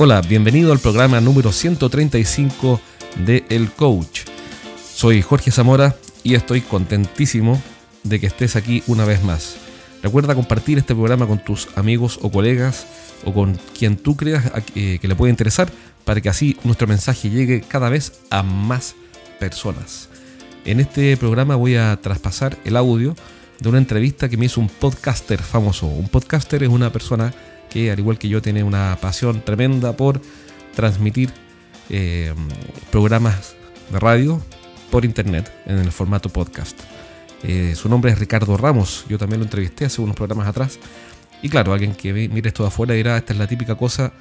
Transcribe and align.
Hola, 0.00 0.20
bienvenido 0.20 0.70
al 0.70 0.78
programa 0.78 1.20
número 1.20 1.50
135 1.50 2.80
de 3.26 3.44
El 3.48 3.72
Coach. 3.72 4.20
Soy 4.94 5.22
Jorge 5.22 5.50
Zamora 5.50 5.96
y 6.22 6.36
estoy 6.36 6.60
contentísimo 6.60 7.60
de 8.04 8.20
que 8.20 8.28
estés 8.28 8.54
aquí 8.54 8.84
una 8.86 9.04
vez 9.04 9.24
más. 9.24 9.56
Recuerda 10.00 10.36
compartir 10.36 10.78
este 10.78 10.94
programa 10.94 11.26
con 11.26 11.42
tus 11.42 11.66
amigos 11.74 12.20
o 12.22 12.30
colegas 12.30 12.86
o 13.24 13.34
con 13.34 13.58
quien 13.76 13.96
tú 13.96 14.14
creas 14.14 14.44
que 14.72 15.00
le 15.02 15.16
puede 15.16 15.30
interesar 15.30 15.68
para 16.04 16.20
que 16.20 16.28
así 16.28 16.56
nuestro 16.62 16.86
mensaje 16.86 17.28
llegue 17.28 17.62
cada 17.62 17.88
vez 17.88 18.20
a 18.30 18.44
más 18.44 18.94
personas. 19.40 20.10
En 20.64 20.78
este 20.78 21.16
programa 21.16 21.56
voy 21.56 21.74
a 21.74 22.00
traspasar 22.00 22.56
el 22.64 22.76
audio 22.76 23.16
de 23.58 23.68
una 23.68 23.78
entrevista 23.78 24.28
que 24.28 24.36
me 24.36 24.46
hizo 24.46 24.60
un 24.60 24.68
podcaster 24.68 25.42
famoso. 25.42 25.86
Un 25.86 26.08
podcaster 26.08 26.62
es 26.62 26.68
una 26.68 26.92
persona 26.92 27.34
al 27.86 27.98
igual 27.98 28.18
que 28.18 28.28
yo, 28.28 28.42
tiene 28.42 28.64
una 28.64 28.98
pasión 29.00 29.42
tremenda 29.44 29.96
por 29.96 30.20
transmitir 30.74 31.30
eh, 31.90 32.34
programas 32.90 33.54
de 33.90 33.98
radio 33.98 34.42
por 34.90 35.04
internet 35.04 35.50
en 35.66 35.78
el 35.78 35.92
formato 35.92 36.28
podcast. 36.28 36.78
Eh, 37.44 37.74
su 37.76 37.88
nombre 37.88 38.10
es 38.10 38.18
Ricardo 38.18 38.56
Ramos, 38.56 39.04
yo 39.08 39.18
también 39.18 39.40
lo 39.40 39.44
entrevisté 39.44 39.84
hace 39.84 40.00
unos 40.00 40.16
programas 40.16 40.48
atrás. 40.48 40.78
Y 41.40 41.48
claro, 41.48 41.72
alguien 41.72 41.94
que 41.94 42.12
mire 42.12 42.48
esto 42.48 42.64
de 42.64 42.68
afuera 42.68 42.94
dirá, 42.94 43.16
esta 43.16 43.32
es 43.32 43.38
la 43.38 43.46
típica 43.46 43.76
cosa 43.76 44.12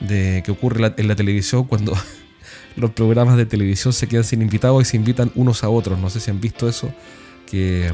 de 0.00 0.42
que 0.44 0.50
ocurre 0.50 0.92
en 0.96 1.08
la 1.08 1.16
televisión 1.16 1.64
cuando 1.64 1.96
los 2.76 2.90
programas 2.90 3.36
de 3.36 3.46
televisión 3.46 3.92
se 3.92 4.06
quedan 4.06 4.24
sin 4.24 4.42
invitados 4.42 4.82
y 4.82 4.84
se 4.84 4.96
invitan 4.96 5.32
unos 5.34 5.64
a 5.64 5.70
otros. 5.70 5.98
No 5.98 6.10
sé 6.10 6.20
si 6.20 6.30
han 6.30 6.40
visto 6.40 6.68
eso, 6.68 6.92
que 7.50 7.90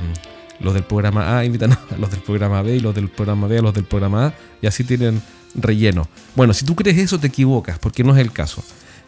los 0.61 0.75
del 0.75 0.85
programa 0.85 1.39
A 1.39 1.45
invitan 1.45 1.73
a 1.73 1.97
los 1.99 2.11
del 2.11 2.21
programa 2.21 2.63
B 2.63 2.77
y 2.77 2.81
los 2.81 2.95
del 2.95 3.09
programa 3.09 3.47
B 3.47 3.59
a 3.59 3.63
los 3.63 3.75
del 3.75 3.85
programa 3.85 4.27
A 4.27 4.35
y 4.61 4.67
así 4.67 4.85
tienen 4.85 5.23
relleno. 5.55 6.09
Bueno, 6.35 6.55
si 6.55 6.65
tú 6.65 6.75
crees 6.75 6.99
eso 6.99 7.19
te 7.19 7.29
equivocas, 7.29 7.79
porque 7.79 8.05
no 8.05 8.15
es 8.15 8.21
el 8.21 8.33
caso. 8.33 8.63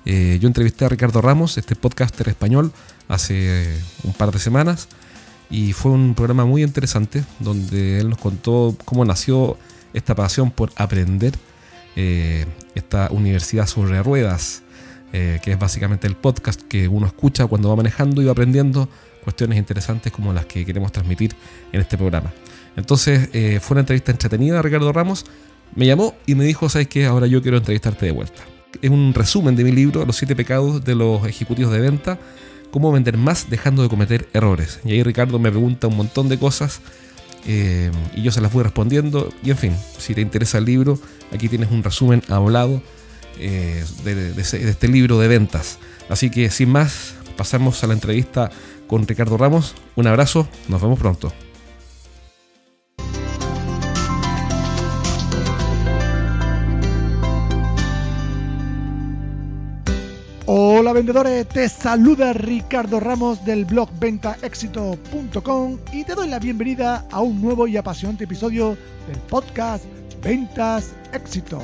Eh, 0.07 0.39
yo 0.41 0.49
entrevisté 0.49 0.85
a 0.85 0.89
Ricardo 0.89 1.21
Ramos, 1.21 1.59
este 1.59 1.77
podcaster 1.77 2.29
español, 2.29 2.73
hace 3.09 3.79
un 4.03 4.13
par 4.13 4.33
de 4.33 4.39
semanas 4.39 4.89
y 5.51 5.73
fue 5.73 5.93
un 5.93 6.15
programa 6.15 6.45
muy 6.45 6.63
interesante 6.63 7.25
donde 7.41 8.01
él 8.01 8.09
nos 8.11 8.19
contó 8.19 8.77
cómo 8.85 9.05
nació 9.05 9.59
esta 9.93 10.15
pasión 10.15 10.51
por 10.51 10.71
aprender 10.77 11.35
eh, 11.97 12.47
esta 12.75 13.09
universidad 13.11 13.67
sobre 13.67 14.03
ruedas, 14.03 14.63
eh, 15.13 15.41
que 15.43 15.53
es 15.53 15.59
básicamente 15.59 16.07
el 16.07 16.15
podcast 16.15 16.61
que 16.63 16.87
uno 16.87 17.07
escucha 17.07 17.47
cuando 17.47 17.69
va 17.69 17.77
manejando 17.77 18.23
y 18.23 18.27
va 18.27 18.33
aprendiendo 18.33 18.89
cuestiones 19.21 19.59
interesantes 19.59 20.13
como 20.13 20.33
las 20.33 20.47
que 20.47 20.65
queremos 20.65 20.93
transmitir 20.93 21.35
en 21.73 21.81
este 21.81 21.97
programa. 21.97 22.33
Entonces 22.77 23.29
eh, 23.33 23.59
fue 23.61 23.75
una 23.75 23.81
entrevista 23.81 24.13
entretenida, 24.13 24.63
Ricardo 24.63 24.93
Ramos 24.93 25.25
me 25.75 25.87
llamó 25.87 26.15
y 26.27 26.35
me 26.35 26.45
dijo, 26.45 26.69
¿sabes 26.69 26.89
qué? 26.89 27.07
Ahora 27.07 27.27
yo 27.27 27.43
quiero 27.43 27.57
entrevistarte 27.57 28.07
de 28.07 28.13
vuelta. 28.13 28.43
Es 28.83 28.91
un 28.91 29.15
resumen 29.15 29.57
de 29.57 29.65
mi 29.65 29.73
libro, 29.73 30.05
Los 30.05 30.17
siete 30.17 30.35
pecados 30.35 30.85
de 30.85 30.95
los 30.95 31.27
ejecutivos 31.27 31.73
de 31.73 31.81
venta 31.81 32.19
cómo 32.71 32.93
vender 32.93 33.17
más 33.17 33.51
dejando 33.51 33.83
de 33.83 33.89
cometer 33.89 34.29
errores. 34.33 34.81
Y 34.85 34.93
ahí 34.93 35.03
Ricardo 35.03 35.39
me 35.39 35.51
pregunta 35.51 35.87
un 35.87 35.97
montón 35.97 36.29
de 36.29 36.39
cosas 36.39 36.81
eh, 37.47 37.91
y 38.15 38.23
yo 38.23 38.31
se 38.31 38.41
las 38.41 38.53
voy 38.53 38.63
respondiendo. 38.63 39.33
Y 39.43 39.51
en 39.51 39.57
fin, 39.57 39.77
si 39.99 40.15
te 40.15 40.21
interesa 40.21 40.59
el 40.59 40.65
libro, 40.65 40.99
aquí 41.33 41.49
tienes 41.49 41.71
un 41.71 41.83
resumen 41.83 42.23
hablado 42.29 42.83
eh, 43.39 43.85
de, 44.05 44.41
este 44.41 44.89
libro 44.89 45.19
de 45.19 45.29
ventas. 45.29 45.79
Así 46.09 46.31
que 46.31 46.51
sin 46.51 46.71
más, 46.71 47.15
pasamos 47.37 47.83
a 47.85 47.87
la 47.87 47.95
entrevista 47.95 48.51
con 48.91 49.07
Ricardo 49.07 49.37
Ramos. 49.37 49.77
Un 49.95 50.09
abrazo, 50.09 50.49
nos 50.69 50.83
vemos 50.83 50.99
pronto. 50.99 51.33
Hola 60.47 60.93
vendedores, 60.93 61.47
te 61.47 61.69
saluda 61.69 62.33
Ricardo 62.33 62.99
Ramos 62.99 63.45
del 63.45 63.65
blog 63.65 63.89
ventaexito.com 64.01 65.79
y 65.93 66.03
te 66.03 66.17
doy 66.17 66.29
la 66.29 66.41
bienvenida 66.41 67.07
a 67.13 67.21
un 67.21 67.41
nuevo 67.41 67.69
y 67.69 67.77
apasionante 67.77 68.25
episodio 68.25 68.77
del 69.07 69.19
podcast 69.29 69.85
Ventas 70.21 70.97
Éxito, 71.13 71.61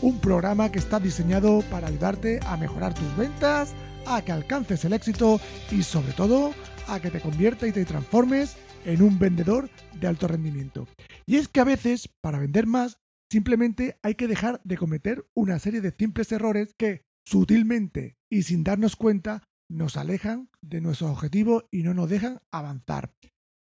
un 0.00 0.18
programa 0.20 0.72
que 0.72 0.78
está 0.78 0.98
diseñado 0.98 1.62
para 1.70 1.88
ayudarte 1.88 2.40
a 2.46 2.56
mejorar 2.56 2.94
tus 2.94 3.14
ventas, 3.18 3.74
a 4.06 4.22
que 4.22 4.32
alcances 4.32 4.84
el 4.84 4.92
éxito 4.92 5.40
y 5.70 5.82
sobre 5.82 6.12
todo 6.12 6.54
a 6.88 7.00
que 7.00 7.10
te 7.10 7.20
conviertas 7.20 7.68
y 7.68 7.72
te 7.72 7.84
transformes 7.84 8.56
en 8.84 9.02
un 9.02 9.18
vendedor 9.18 9.70
de 10.00 10.06
alto 10.06 10.28
rendimiento. 10.28 10.88
Y 11.26 11.36
es 11.36 11.48
que 11.48 11.60
a 11.60 11.64
veces, 11.64 12.08
para 12.20 12.38
vender 12.38 12.66
más, 12.66 12.98
simplemente 13.30 13.98
hay 14.02 14.14
que 14.14 14.28
dejar 14.28 14.60
de 14.64 14.76
cometer 14.76 15.24
una 15.34 15.58
serie 15.58 15.80
de 15.80 15.92
simples 15.92 16.32
errores 16.32 16.74
que, 16.76 17.04
sutilmente 17.24 18.16
y 18.30 18.42
sin 18.42 18.64
darnos 18.64 18.96
cuenta 18.96 19.44
nos 19.68 19.96
alejan 19.96 20.48
de 20.60 20.80
nuestro 20.80 21.10
objetivo 21.10 21.68
y 21.70 21.82
no 21.82 21.94
nos 21.94 22.10
dejan 22.10 22.40
avanzar. 22.50 23.14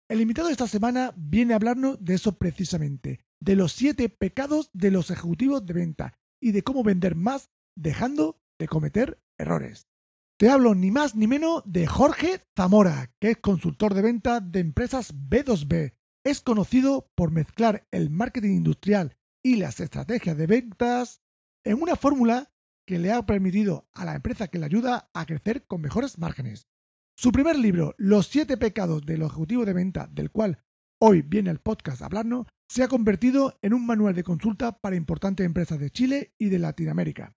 El 0.09 0.19
invitado 0.19 0.47
de 0.47 0.53
esta 0.53 0.67
semana 0.67 1.13
viene 1.15 1.53
a 1.53 1.55
hablarnos 1.55 2.03
de 2.03 2.15
eso 2.15 2.37
precisamente, 2.37 3.21
de 3.39 3.55
los 3.55 3.71
siete 3.71 4.09
pecados 4.09 4.69
de 4.73 4.91
los 4.91 5.09
ejecutivos 5.09 5.65
de 5.65 5.73
venta 5.73 6.13
y 6.41 6.51
de 6.51 6.63
cómo 6.63 6.83
vender 6.83 7.15
más 7.15 7.49
dejando 7.77 8.41
de 8.59 8.67
cometer 8.67 9.21
errores. 9.37 9.87
Te 10.41 10.49
hablo 10.49 10.73
ni 10.73 10.89
más 10.89 11.13
ni 11.13 11.27
menos 11.27 11.61
de 11.67 11.85
Jorge 11.85 12.41
Zamora, 12.57 13.11
que 13.19 13.29
es 13.29 13.37
consultor 13.37 13.93
de 13.93 14.01
venta 14.01 14.39
de 14.39 14.59
empresas 14.59 15.13
B2B. 15.13 15.93
Es 16.25 16.41
conocido 16.41 17.11
por 17.13 17.29
mezclar 17.29 17.87
el 17.91 18.09
marketing 18.09 18.55
industrial 18.55 19.15
y 19.43 19.57
las 19.57 19.79
estrategias 19.79 20.35
de 20.35 20.47
ventas 20.47 21.21
en 21.63 21.79
una 21.79 21.95
fórmula 21.95 22.51
que 22.87 22.97
le 22.97 23.11
ha 23.11 23.23
permitido 23.23 23.87
a 23.93 24.03
la 24.03 24.15
empresa 24.15 24.47
que 24.47 24.57
le 24.57 24.65
ayuda 24.65 25.11
a 25.13 25.27
crecer 25.27 25.67
con 25.67 25.81
mejores 25.81 26.17
márgenes. 26.17 26.67
Su 27.15 27.31
primer 27.31 27.55
libro, 27.55 27.93
Los 27.99 28.25
siete 28.25 28.57
pecados 28.57 29.05
del 29.05 29.21
ejecutivo 29.21 29.63
de 29.63 29.73
venta, 29.73 30.07
del 30.07 30.31
cual 30.31 30.63
hoy 30.99 31.21
viene 31.21 31.51
el 31.51 31.59
podcast 31.59 32.01
a 32.01 32.05
hablarnos, 32.05 32.47
se 32.67 32.81
ha 32.81 32.87
convertido 32.87 33.59
en 33.61 33.75
un 33.75 33.85
manual 33.85 34.15
de 34.15 34.23
consulta 34.23 34.71
para 34.71 34.95
importantes 34.95 35.45
empresas 35.45 35.77
de 35.77 35.91
Chile 35.91 36.33
y 36.39 36.49
de 36.49 36.57
Latinoamérica. 36.57 37.35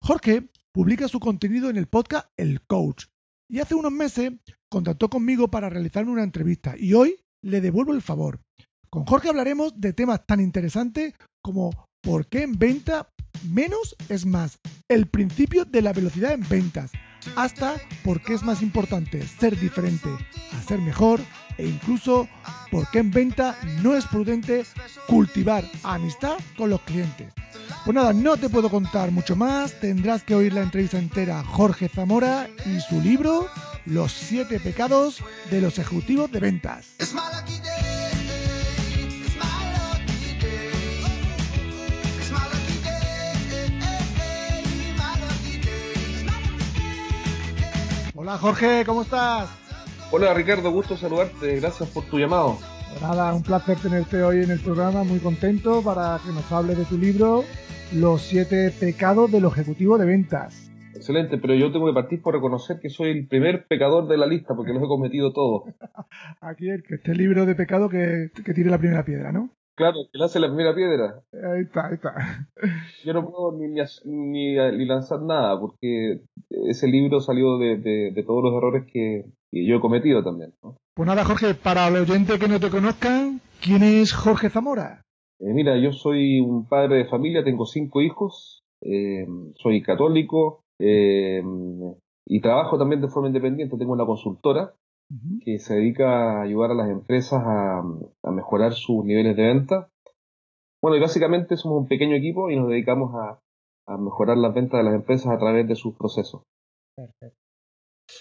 Jorge 0.00 0.50
publica 0.74 1.06
su 1.06 1.20
contenido 1.20 1.70
en 1.70 1.76
el 1.76 1.86
podcast 1.86 2.28
El 2.36 2.60
Coach. 2.66 3.04
Y 3.48 3.60
hace 3.60 3.76
unos 3.76 3.92
meses 3.92 4.32
contactó 4.68 5.08
conmigo 5.08 5.48
para 5.48 5.70
realizarme 5.70 6.10
una 6.10 6.24
entrevista 6.24 6.74
y 6.76 6.94
hoy 6.94 7.20
le 7.42 7.60
devuelvo 7.60 7.94
el 7.94 8.02
favor. 8.02 8.40
Con 8.90 9.06
Jorge 9.06 9.28
hablaremos 9.28 9.80
de 9.80 9.92
temas 9.92 10.26
tan 10.26 10.40
interesantes 10.40 11.14
como 11.42 11.70
por 12.02 12.26
qué 12.26 12.42
en 12.42 12.58
venta 12.58 13.08
menos 13.48 13.94
es 14.08 14.26
más, 14.26 14.58
el 14.88 15.06
principio 15.06 15.64
de 15.64 15.82
la 15.82 15.92
velocidad 15.92 16.32
en 16.32 16.48
ventas, 16.48 16.90
hasta 17.36 17.76
por 18.02 18.20
qué 18.20 18.34
es 18.34 18.42
más 18.42 18.62
importante 18.62 19.26
ser 19.26 19.58
diferente 19.58 20.08
a 20.52 20.62
ser 20.62 20.80
mejor 20.80 21.20
e 21.58 21.66
incluso 21.66 22.28
por 22.70 22.90
qué 22.90 22.98
en 22.98 23.10
venta 23.10 23.56
no 23.82 23.94
es 23.94 24.06
prudente 24.06 24.64
cultivar 25.06 25.64
amistad 25.82 26.36
con 26.56 26.70
los 26.70 26.80
clientes. 26.82 27.32
Pues 27.84 27.94
nada, 27.94 28.12
no 28.12 28.36
te 28.36 28.48
puedo 28.48 28.70
contar 28.70 29.10
mucho 29.10 29.36
más, 29.36 29.78
tendrás 29.80 30.22
que 30.22 30.34
oír 30.34 30.52
la 30.54 30.62
entrevista 30.62 30.98
entera 30.98 31.40
a 31.40 31.44
Jorge 31.44 31.88
Zamora 31.88 32.48
y 32.64 32.80
su 32.80 33.00
libro 33.00 33.48
Los 33.84 34.12
siete 34.12 34.58
pecados 34.58 35.22
de 35.50 35.60
los 35.60 35.78
ejecutivos 35.78 36.30
de 36.30 36.40
ventas. 36.40 36.86
Hola 48.24 48.38
Jorge, 48.38 48.84
¿cómo 48.86 49.02
estás? 49.02 49.50
Hola 50.10 50.32
Ricardo, 50.32 50.70
gusto 50.70 50.96
saludarte, 50.96 51.60
gracias 51.60 51.90
por 51.90 52.04
tu 52.04 52.18
llamado. 52.18 52.56
Nada, 53.02 53.34
un 53.34 53.42
placer 53.42 53.76
tenerte 53.76 54.22
hoy 54.22 54.42
en 54.42 54.50
el 54.50 54.60
programa, 54.60 55.04
muy 55.04 55.18
contento 55.18 55.82
para 55.82 56.18
que 56.24 56.32
nos 56.32 56.50
hables 56.50 56.78
de 56.78 56.86
tu 56.86 56.96
libro, 56.96 57.44
Los 57.92 58.22
siete 58.22 58.70
pecados 58.80 59.30
del 59.30 59.44
ejecutivo 59.44 59.98
de 59.98 60.06
ventas. 60.06 60.72
Excelente, 60.94 61.36
pero 61.36 61.54
yo 61.54 61.70
tengo 61.70 61.86
que 61.86 61.92
partir 61.92 62.22
por 62.22 62.32
reconocer 62.32 62.80
que 62.80 62.88
soy 62.88 63.10
el 63.10 63.28
primer 63.28 63.66
pecador 63.66 64.08
de 64.08 64.16
la 64.16 64.26
lista 64.26 64.54
porque 64.56 64.72
los 64.72 64.82
he 64.82 64.86
cometido 64.86 65.34
todos. 65.34 65.74
Aquí 66.40 66.70
el 66.70 66.82
que 66.82 66.94
este 66.94 67.14
libro 67.14 67.44
de 67.44 67.54
pecado 67.54 67.90
que, 67.90 68.30
que 68.42 68.54
tire 68.54 68.70
la 68.70 68.78
primera 68.78 69.04
piedra, 69.04 69.32
¿no? 69.32 69.50
Claro, 69.76 69.96
que 70.12 70.18
lance 70.18 70.38
la 70.38 70.46
primera 70.46 70.74
piedra. 70.74 71.22
Ahí 71.32 71.62
está, 71.62 71.88
ahí 71.88 71.94
está. 71.94 72.14
Yo 73.04 73.12
no 73.12 73.28
puedo 73.28 73.52
ni, 73.58 73.66
ni, 73.68 74.54
ni, 74.54 74.86
lanzar 74.86 75.20
nada, 75.22 75.58
porque 75.58 76.20
ese 76.50 76.86
libro 76.86 77.20
salió 77.20 77.58
de, 77.58 77.78
de, 77.78 78.22
todos 78.24 78.44
los 78.44 78.54
errores 78.54 78.84
que, 78.90 79.24
yo 79.50 79.76
he 79.76 79.80
cometido 79.80 80.22
también. 80.22 80.54
Pues 80.94 81.06
nada, 81.06 81.24
Jorge, 81.24 81.54
para 81.54 81.90
los 81.90 82.08
oyentes 82.08 82.38
que 82.38 82.48
no 82.48 82.60
te 82.60 82.70
conozcan, 82.70 83.40
¿quién 83.60 83.82
es 83.82 84.12
Jorge 84.12 84.48
Zamora? 84.48 85.02
Eh, 85.40 85.52
mira, 85.52 85.76
yo 85.76 85.92
soy 85.92 86.38
un 86.38 86.68
padre 86.68 86.98
de 86.98 87.06
familia, 87.06 87.42
tengo 87.42 87.66
cinco 87.66 88.00
hijos, 88.00 88.62
eh, 88.80 89.26
soy 89.56 89.82
católico 89.82 90.60
eh, 90.78 91.42
y 92.26 92.40
trabajo 92.40 92.78
también 92.78 93.00
de 93.00 93.08
forma 93.08 93.26
independiente. 93.26 93.76
Tengo 93.76 93.92
una 93.92 94.06
consultora 94.06 94.72
que 95.44 95.58
se 95.58 95.74
dedica 95.74 96.40
a 96.40 96.42
ayudar 96.42 96.72
a 96.72 96.74
las 96.74 96.90
empresas 96.90 97.42
a, 97.44 97.82
mejorar 98.30 98.72
sus 98.72 99.04
niveles 99.04 99.36
de 99.36 99.42
venta. 99.42 99.88
Bueno, 100.82 100.96
y 100.96 101.00
básicamente 101.00 101.56
somos 101.56 101.82
un 101.82 101.88
pequeño 101.88 102.16
equipo 102.16 102.50
y 102.50 102.56
nos 102.56 102.68
dedicamos 102.68 103.14
a, 103.14 103.40
a 103.86 103.98
mejorar 103.98 104.36
las 104.36 104.54
ventas 104.54 104.78
de 104.78 104.84
las 104.84 104.94
empresas 104.94 105.32
a 105.32 105.38
través 105.38 105.66
de 105.68 105.76
sus 105.76 105.96
procesos. 105.96 106.42
Perfecto. 106.96 107.44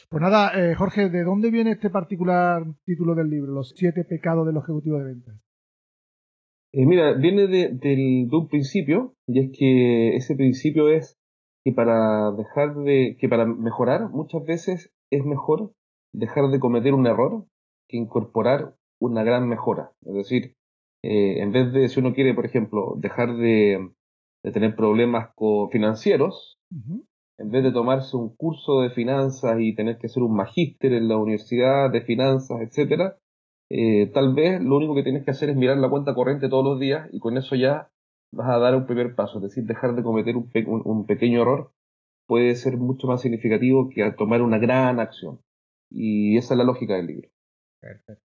Pues 0.10 0.22
nada, 0.22 0.52
eh, 0.56 0.76
Jorge, 0.76 1.10
¿de 1.10 1.24
dónde 1.24 1.52
viene 1.52 1.72
este 1.72 1.90
particular 1.90 2.64
título 2.86 3.16
del 3.16 3.30
libro, 3.30 3.52
Los 3.52 3.74
siete 3.76 4.04
pecados 4.04 4.46
del 4.46 4.58
ejecutivo 4.58 4.98
de 4.98 5.06
ventas? 5.06 5.36
Eh, 6.74 6.86
mira, 6.86 7.14
viene 7.14 7.48
de, 7.48 8.28
un 8.32 8.48
principio, 8.48 9.14
y 9.28 9.40
es 9.40 9.52
que 9.58 10.16
ese 10.16 10.36
principio 10.36 10.90
es 10.90 11.18
que 11.64 11.72
para 11.72 12.32
dejar 12.32 12.76
de, 12.76 13.18
que 13.20 13.30
para 13.30 13.46
mejorar 13.46 14.10
muchas 14.10 14.44
veces 14.46 14.92
es 15.12 15.24
mejor 15.24 15.74
dejar 16.14 16.50
de 16.50 16.60
cometer 16.60 16.94
un 16.94 17.08
error 17.08 17.46
que 17.90 17.98
incorporar 17.98 18.76
una 19.00 19.24
gran 19.24 19.48
mejora. 19.48 19.92
Es 20.06 20.14
decir, 20.14 20.56
eh, 21.04 21.42
en 21.42 21.52
vez 21.52 21.74
de, 21.74 21.90
si 21.90 22.00
uno 22.00 22.14
quiere, 22.14 22.34
por 22.34 22.46
ejemplo, 22.46 22.96
dejar 22.98 23.36
de, 23.36 23.92
tener 24.54 24.76
problemas 24.76 25.30
financieros, 25.72 26.58
en 27.38 27.50
vez 27.50 27.64
de 27.64 27.72
tomarse 27.72 28.18
un 28.18 28.36
curso 28.36 28.82
de 28.82 28.90
finanzas 28.90 29.58
y 29.60 29.76
tener 29.76 29.98
que 29.98 30.08
hacer 30.08 30.22
un 30.22 30.36
magíster 30.36 30.94
en 30.94 31.08
la 31.08 31.18
universidad 31.18 31.92
de 31.92 32.02
finanzas, 32.02 32.60
etcétera, 32.62 33.18
eh, 33.70 34.12
tal 34.14 34.34
vez 34.34 34.62
lo 34.62 34.78
único 34.78 34.96
que 34.96 35.04
tienes 35.04 35.24
que 35.24 35.32
hacer 35.32 35.50
es 35.50 35.56
mirar 35.56 35.78
la 35.78 35.90
cuenta 35.90 36.14
corriente 36.14 36.50
todos 36.50 36.66
los 36.66 36.80
días 36.80 37.10
y 37.12 37.20
con 37.20 37.38
eso 37.38 37.56
ya 37.56 37.90
vas 38.32 38.50
a 38.50 38.60
dar 38.60 38.76
un 38.76 38.86
primer 38.86 39.16
paso, 39.16 39.38
es 39.38 39.44
decir, 39.44 39.64
dejar 39.64 39.96
de 39.96 40.04
cometer 40.04 40.36
un, 40.36 40.50
un 40.86 41.06
pequeño 41.06 41.42
error 41.42 41.72
puede 42.28 42.56
ser 42.56 42.78
mucho 42.78 43.08
más 43.08 43.22
significativo 43.22 43.90
que 43.90 44.12
tomar 44.12 44.42
una 44.42 44.58
gran 44.58 45.00
acción. 45.00 45.40
Y 45.94 46.38
esa 46.38 46.56
es 46.56 46.58
la 46.58 46.64
lógica 46.64 46.96
del 46.96 47.08
libro. 47.08 47.30
Perfecto. 47.80 48.24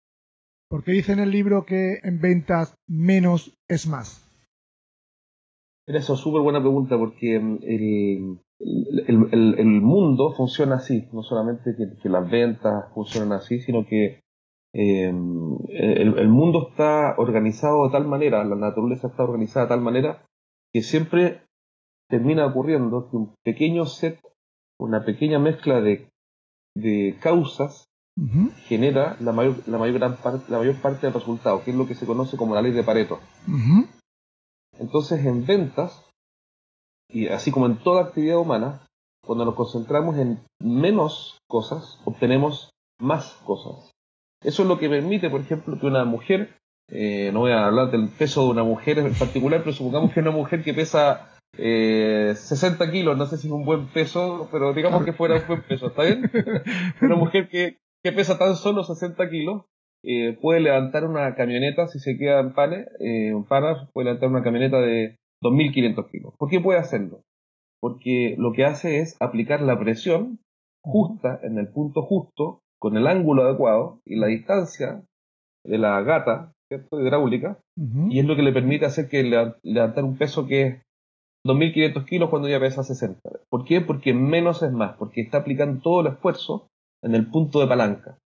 ¿Por 0.69 0.85
qué 0.85 0.93
dice 0.93 1.13
en 1.13 1.21
el 1.21 1.31
libro 1.31 1.65
que 1.65 2.01
en 2.03 2.21
ventas 2.21 2.77
menos 2.87 3.57
es 3.69 3.87
más? 3.87 4.25
Esa 5.87 6.13
es 6.13 6.19
súper 6.19 6.43
buena 6.43 6.61
pregunta 6.61 6.99
porque 6.99 7.39
mm, 7.39 7.59
el, 8.61 9.29
el, 9.59 9.81
mundo 9.81 10.33
funciona 10.33 10.77
así, 10.77 11.09
no 11.13 11.23
solamente 11.23 11.75
que, 11.75 12.09
las 12.11 12.31
ventas 12.31 12.93
funcionan 12.93 13.33
así, 13.33 13.61
sino 13.61 13.87
que 13.87 14.21
eh, 14.75 15.09
el, 15.09 16.29
mundo 16.29 16.69
está 16.69 17.15
organizado 17.17 17.87
de 17.87 17.93
tal 17.93 18.07
manera, 18.07 18.45
la 18.45 18.57
naturaleza 18.57 19.09
está 19.09 19.23
organizada 19.23 19.65
de 19.65 19.71
tal 19.71 19.81
manera 19.81 20.27
que 20.73 20.83
siempre 20.83 21.43
termina 22.11 22.45
ocurriendo 22.45 23.09
que 23.11 23.17
un 23.17 23.35
pequeño 23.43 23.87
set, 23.87 24.21
una 24.79 25.07
pequeña 25.07 25.39
mezcla 25.39 25.81
de, 25.81 26.11
de 26.81 27.17
causas 27.21 27.85
genera 28.67 29.17
la 29.21 29.33
mayor, 29.33 29.57
la, 29.67 29.79
mayor 29.79 29.99
gran 29.99 30.19
la 30.49 30.59
mayor 30.59 30.77
parte 30.81 31.07
del 31.07 31.15
resultado, 31.15 31.63
que 31.63 31.71
es 31.71 31.77
lo 31.77 31.87
que 31.87 31.95
se 31.95 32.07
conoce 32.07 32.37
como 32.37 32.55
la 32.55 32.63
ley 32.63 32.73
de 32.73 32.83
Pareto. 32.83 33.21
Entonces, 34.79 35.25
en 35.25 35.47
ventas, 35.47 36.05
y 37.09 37.29
así 37.29 37.53
como 37.53 37.67
en 37.67 37.77
toda 37.77 38.03
actividad 38.03 38.39
humana, 38.39 38.83
cuando 39.25 39.45
nos 39.45 39.55
concentramos 39.55 40.17
en 40.17 40.41
menos 40.61 41.39
cosas, 41.49 42.01
obtenemos 42.05 42.71
más 43.01 43.35
cosas. 43.45 43.93
Eso 44.43 44.63
es 44.63 44.69
lo 44.69 44.79
que 44.79 44.89
permite, 44.89 45.31
por 45.31 45.41
ejemplo, 45.41 45.79
que 45.79 45.87
una 45.87 46.05
mujer, 46.05 46.57
eh, 46.89 47.31
no 47.33 47.41
voy 47.41 47.53
a 47.53 47.67
hablar 47.67 47.91
del 47.91 48.09
peso 48.09 48.45
de 48.45 48.51
una 48.51 48.65
mujer 48.65 48.99
en 48.99 49.15
particular, 49.15 49.61
pero 49.61 49.75
supongamos 49.75 50.13
que 50.13 50.21
una 50.21 50.31
mujer 50.31 50.65
que 50.65 50.75
pesa 50.75 51.38
eh, 51.57 52.35
60 52.37 52.91
kilos, 52.91 53.17
no 53.17 53.27
sé 53.27 53.37
si 53.37 53.47
es 53.47 53.53
un 53.53 53.65
buen 53.65 53.87
peso, 53.89 54.49
pero 54.53 54.73
digamos 54.75 55.05
que 55.05 55.13
fuera 55.13 55.37
un 55.37 55.47
buen 55.47 55.63
peso, 55.63 55.89
¿está 55.89 56.03
bien? 56.05 56.31
una 57.03 57.17
mujer 57.17 57.49
que, 57.49 57.79
que 58.03 58.13
pesa 58.13 58.39
tan 58.39 58.57
solo 58.57 58.85
60 58.85 59.31
kilos 59.31 59.65
eh, 60.05 60.39
puede 60.41 60.61
levantar 60.61 61.05
una 61.05 61.35
camioneta, 61.35 61.89
si 61.89 61.99
se 61.99 62.17
queda 62.17 62.41
en 62.41 62.55
panes, 62.55 62.87
eh, 63.01 63.29
en 63.29 63.45
panas, 63.45 63.89
puede 63.93 64.07
levantar 64.07 64.29
una 64.29 64.43
camioneta 64.43 64.81
de 64.81 65.17
2.500 65.43 66.11
kilos. 66.11 66.35
¿Por 66.39 66.49
qué 66.49 66.61
puede 66.61 66.79
hacerlo? 66.79 67.23
Porque 67.81 68.35
lo 68.39 68.53
que 68.53 68.65
hace 68.65 69.01
es 69.01 69.17
aplicar 69.21 69.61
la 69.61 69.79
presión 69.79 70.39
justa, 70.83 71.41
en 71.43 71.59
el 71.59 71.69
punto 71.69 72.03
justo, 72.03 72.61
con 72.79 72.97
el 72.97 73.07
ángulo 73.07 73.43
adecuado 73.43 74.01
y 74.05 74.17
la 74.17 74.29
distancia 74.29 75.03
de 75.65 75.79
la 75.79 76.01
gata, 76.03 76.53
¿cierto? 76.69 77.01
hidráulica, 77.01 77.59
y 78.09 78.21
es 78.21 78.25
lo 78.25 78.37
que 78.37 78.43
le 78.43 78.53
permite 78.53 78.87
hacer 78.87 79.09
que 79.09 79.23
levantar 79.63 80.05
un 80.05 80.17
peso 80.17 80.47
que 80.47 80.63
es 80.63 80.83
2.500 81.45 82.05
kilos 82.05 82.31
cuando 82.31 82.49
ya 82.49 82.61
pesa 82.61 82.83
60. 82.83 83.21
¿Por 83.49 83.65
qué? 83.65 83.81
Porque 83.81 84.13
menos 84.15 84.63
es 84.63 84.73
más, 84.73 84.97
porque 84.97 85.21
está 85.21 85.39
aplicando 85.39 85.81
todo 85.83 86.01
el 86.01 86.09
esfuerzo 86.09 86.69
en 87.03 87.15
el 87.15 87.31
punto 87.31 87.61
de 87.61 87.67
palanca. 87.67 88.19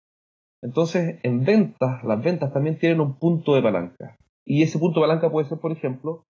Entonces, 0.62 1.18
en 1.22 1.44
ventas, 1.44 2.02
las 2.04 2.22
ventas 2.22 2.52
también 2.52 2.78
tienen 2.78 3.00
un 3.00 3.18
punto 3.18 3.54
de 3.54 3.62
palanca. 3.62 4.16
Y 4.44 4.62
ese 4.62 4.78
punto 4.78 5.00
de 5.00 5.06
palanca 5.06 5.30
puede 5.30 5.48
ser, 5.48 5.58
por 5.58 5.72
ejemplo, 5.72 6.24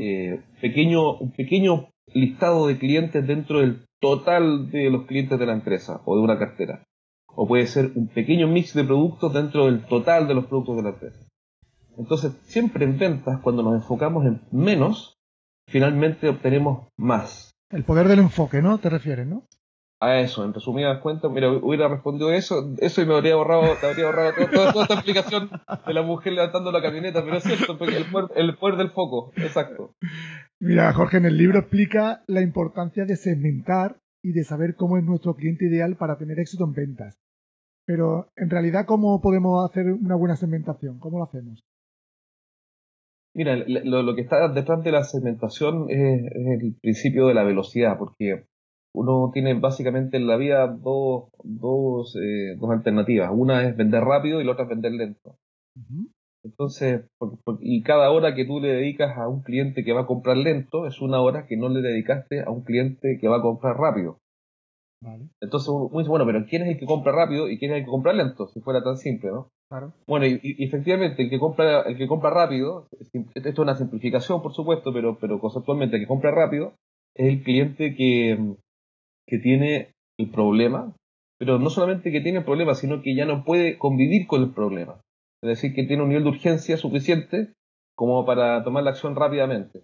eh, 0.00 0.42
pequeño, 0.60 1.18
un 1.18 1.32
pequeño 1.32 1.88
listado 2.12 2.66
de 2.66 2.78
clientes 2.78 3.26
dentro 3.26 3.60
del 3.60 3.84
total 4.00 4.70
de 4.70 4.90
los 4.90 5.06
clientes 5.06 5.38
de 5.38 5.46
la 5.46 5.52
empresa 5.52 6.02
o 6.04 6.16
de 6.16 6.22
una 6.22 6.38
cartera. 6.38 6.84
O 7.34 7.46
puede 7.46 7.66
ser 7.66 7.92
un 7.94 8.08
pequeño 8.08 8.48
mix 8.48 8.74
de 8.74 8.84
productos 8.84 9.32
dentro 9.32 9.66
del 9.66 9.84
total 9.86 10.28
de 10.28 10.34
los 10.34 10.46
productos 10.46 10.76
de 10.76 10.82
la 10.82 10.90
empresa. 10.90 11.26
Entonces, 11.96 12.32
siempre 12.42 12.84
en 12.84 12.98
ventas, 12.98 13.40
cuando 13.40 13.62
nos 13.62 13.74
enfocamos 13.74 14.24
en 14.24 14.40
menos, 14.52 15.17
finalmente 15.68 16.28
obtenemos 16.28 16.88
más. 16.96 17.52
El 17.70 17.84
poder 17.84 18.08
del 18.08 18.20
enfoque, 18.20 18.62
¿no? 18.62 18.78
Te 18.78 18.90
refieres, 18.90 19.26
¿no? 19.26 19.44
a 20.00 20.20
eso, 20.20 20.44
en 20.44 20.54
resumidas 20.54 21.00
cuentas, 21.00 21.30
mira, 21.30 21.50
hubiera 21.50 21.88
respondido 21.88 22.32
eso, 22.32 22.72
eso 22.78 23.02
y 23.02 23.06
me 23.06 23.14
habría 23.14 23.34
ahorrado, 23.34 23.74
te 23.80 23.86
habría 23.86 24.06
ahorrado 24.06 24.32
toda, 24.52 24.82
esta 24.82 24.94
explicación 24.94 25.50
de 25.86 25.94
la 25.94 26.02
mujer 26.02 26.34
levantando 26.34 26.70
la 26.70 26.80
camioneta, 26.80 27.24
pero 27.24 27.38
es 27.38 27.42
cierto, 27.42 27.76
el 27.84 28.04
poder, 28.06 28.30
el 28.36 28.56
poder 28.56 28.76
del 28.76 28.90
foco, 28.90 29.32
exacto. 29.36 29.94
Mira, 30.60 30.92
Jorge, 30.92 31.16
en 31.16 31.24
el 31.24 31.36
libro 31.36 31.58
explica 31.58 32.22
la 32.26 32.42
importancia 32.42 33.04
de 33.04 33.16
segmentar 33.16 33.98
y 34.22 34.32
de 34.32 34.44
saber 34.44 34.76
cómo 34.76 34.98
es 34.98 35.04
nuestro 35.04 35.34
cliente 35.34 35.66
ideal 35.66 35.96
para 35.96 36.16
tener 36.16 36.38
éxito 36.38 36.64
en 36.64 36.74
ventas. 36.74 37.18
Pero, 37.84 38.28
en 38.36 38.50
realidad, 38.50 38.84
¿cómo 38.86 39.20
podemos 39.20 39.68
hacer 39.68 39.86
una 39.86 40.14
buena 40.14 40.36
segmentación? 40.36 40.98
¿Cómo 40.98 41.18
lo 41.18 41.24
hacemos? 41.24 41.64
Mira, 43.34 43.56
lo, 43.56 44.14
que 44.14 44.22
está 44.22 44.48
detrás 44.48 44.82
de 44.82 44.92
la 44.92 45.04
segmentación 45.04 45.86
es, 45.90 46.22
el 46.32 46.74
principio 46.80 47.28
de 47.28 47.34
la 47.34 47.44
velocidad, 47.44 47.98
porque 47.98 48.46
uno 48.94 49.30
tiene 49.32 49.54
básicamente 49.54 50.16
en 50.16 50.26
la 50.26 50.36
vida 50.36 50.66
dos, 50.66 51.30
dos, 51.44 52.16
eh, 52.16 52.56
dos 52.58 52.70
alternativas. 52.70 53.30
Una 53.32 53.68
es 53.68 53.76
vender 53.76 54.02
rápido 54.02 54.40
y 54.40 54.44
la 54.44 54.52
otra 54.52 54.64
es 54.64 54.70
vender 54.70 54.92
lento. 54.92 55.36
Entonces, 56.42 57.04
y 57.60 57.82
cada 57.82 58.10
hora 58.10 58.34
que 58.34 58.44
tú 58.44 58.60
le 58.60 58.68
dedicas 58.68 59.16
a 59.16 59.28
un 59.28 59.42
cliente 59.42 59.84
que 59.84 59.92
va 59.92 60.02
a 60.02 60.06
comprar 60.06 60.36
lento 60.36 60.86
es 60.86 61.00
una 61.00 61.20
hora 61.20 61.46
que 61.46 61.56
no 61.56 61.68
le 61.68 61.80
dedicaste 61.80 62.42
a 62.42 62.50
un 62.50 62.62
cliente 62.62 63.18
que 63.20 63.28
va 63.28 63.36
a 63.36 63.42
comprar 63.42 63.76
rápido. 63.76 64.20
Entonces 65.40 65.68
uno 65.68 65.90
dice, 65.98 66.10
bueno, 66.10 66.26
pero 66.26 66.44
¿quién 66.46 66.62
es 66.62 66.68
el 66.68 66.78
que 66.78 66.86
compra 66.86 67.12
rápido 67.12 67.48
y 67.48 67.58
quién 67.58 67.72
es 67.72 67.78
el 67.78 67.84
que 67.84 67.90
compra 67.90 68.12
lento? 68.12 68.48
Si 68.48 68.60
fuera 68.60 68.82
tan 68.82 68.96
simple, 68.96 69.30
¿no? 69.30 69.50
Claro. 69.68 69.92
Bueno, 70.06 70.26
y, 70.26 70.40
efectivamente 70.64 71.22
el 71.22 71.30
que 71.30 71.38
compra 71.38 71.82
el 71.82 71.98
que 71.98 72.08
compra 72.08 72.30
rápido, 72.30 72.86
esto 72.90 73.48
es 73.48 73.58
una 73.58 73.76
simplificación 73.76 74.40
por 74.40 74.54
supuesto, 74.54 74.92
pero, 74.92 75.18
pero 75.18 75.40
conceptualmente 75.40 75.96
el 75.96 76.02
que 76.02 76.08
compra 76.08 76.30
rápido 76.30 76.74
es 77.14 77.28
el 77.28 77.42
cliente 77.42 77.94
que, 77.94 78.54
que 79.26 79.38
tiene 79.38 79.92
el 80.18 80.30
problema, 80.30 80.94
pero 81.38 81.58
no 81.58 81.68
solamente 81.68 82.10
que 82.10 82.20
tiene 82.20 82.38
el 82.38 82.44
problema, 82.44 82.74
sino 82.74 83.02
que 83.02 83.14
ya 83.14 83.26
no 83.26 83.44
puede 83.44 83.78
convivir 83.78 84.26
con 84.26 84.42
el 84.42 84.50
problema. 84.52 85.00
Es 85.42 85.48
decir, 85.48 85.74
que 85.74 85.84
tiene 85.84 86.02
un 86.02 86.08
nivel 86.08 86.24
de 86.24 86.30
urgencia 86.30 86.76
suficiente 86.76 87.52
como 87.94 88.24
para 88.24 88.64
tomar 88.64 88.84
la 88.84 88.90
acción 88.90 89.16
rápidamente. 89.16 89.82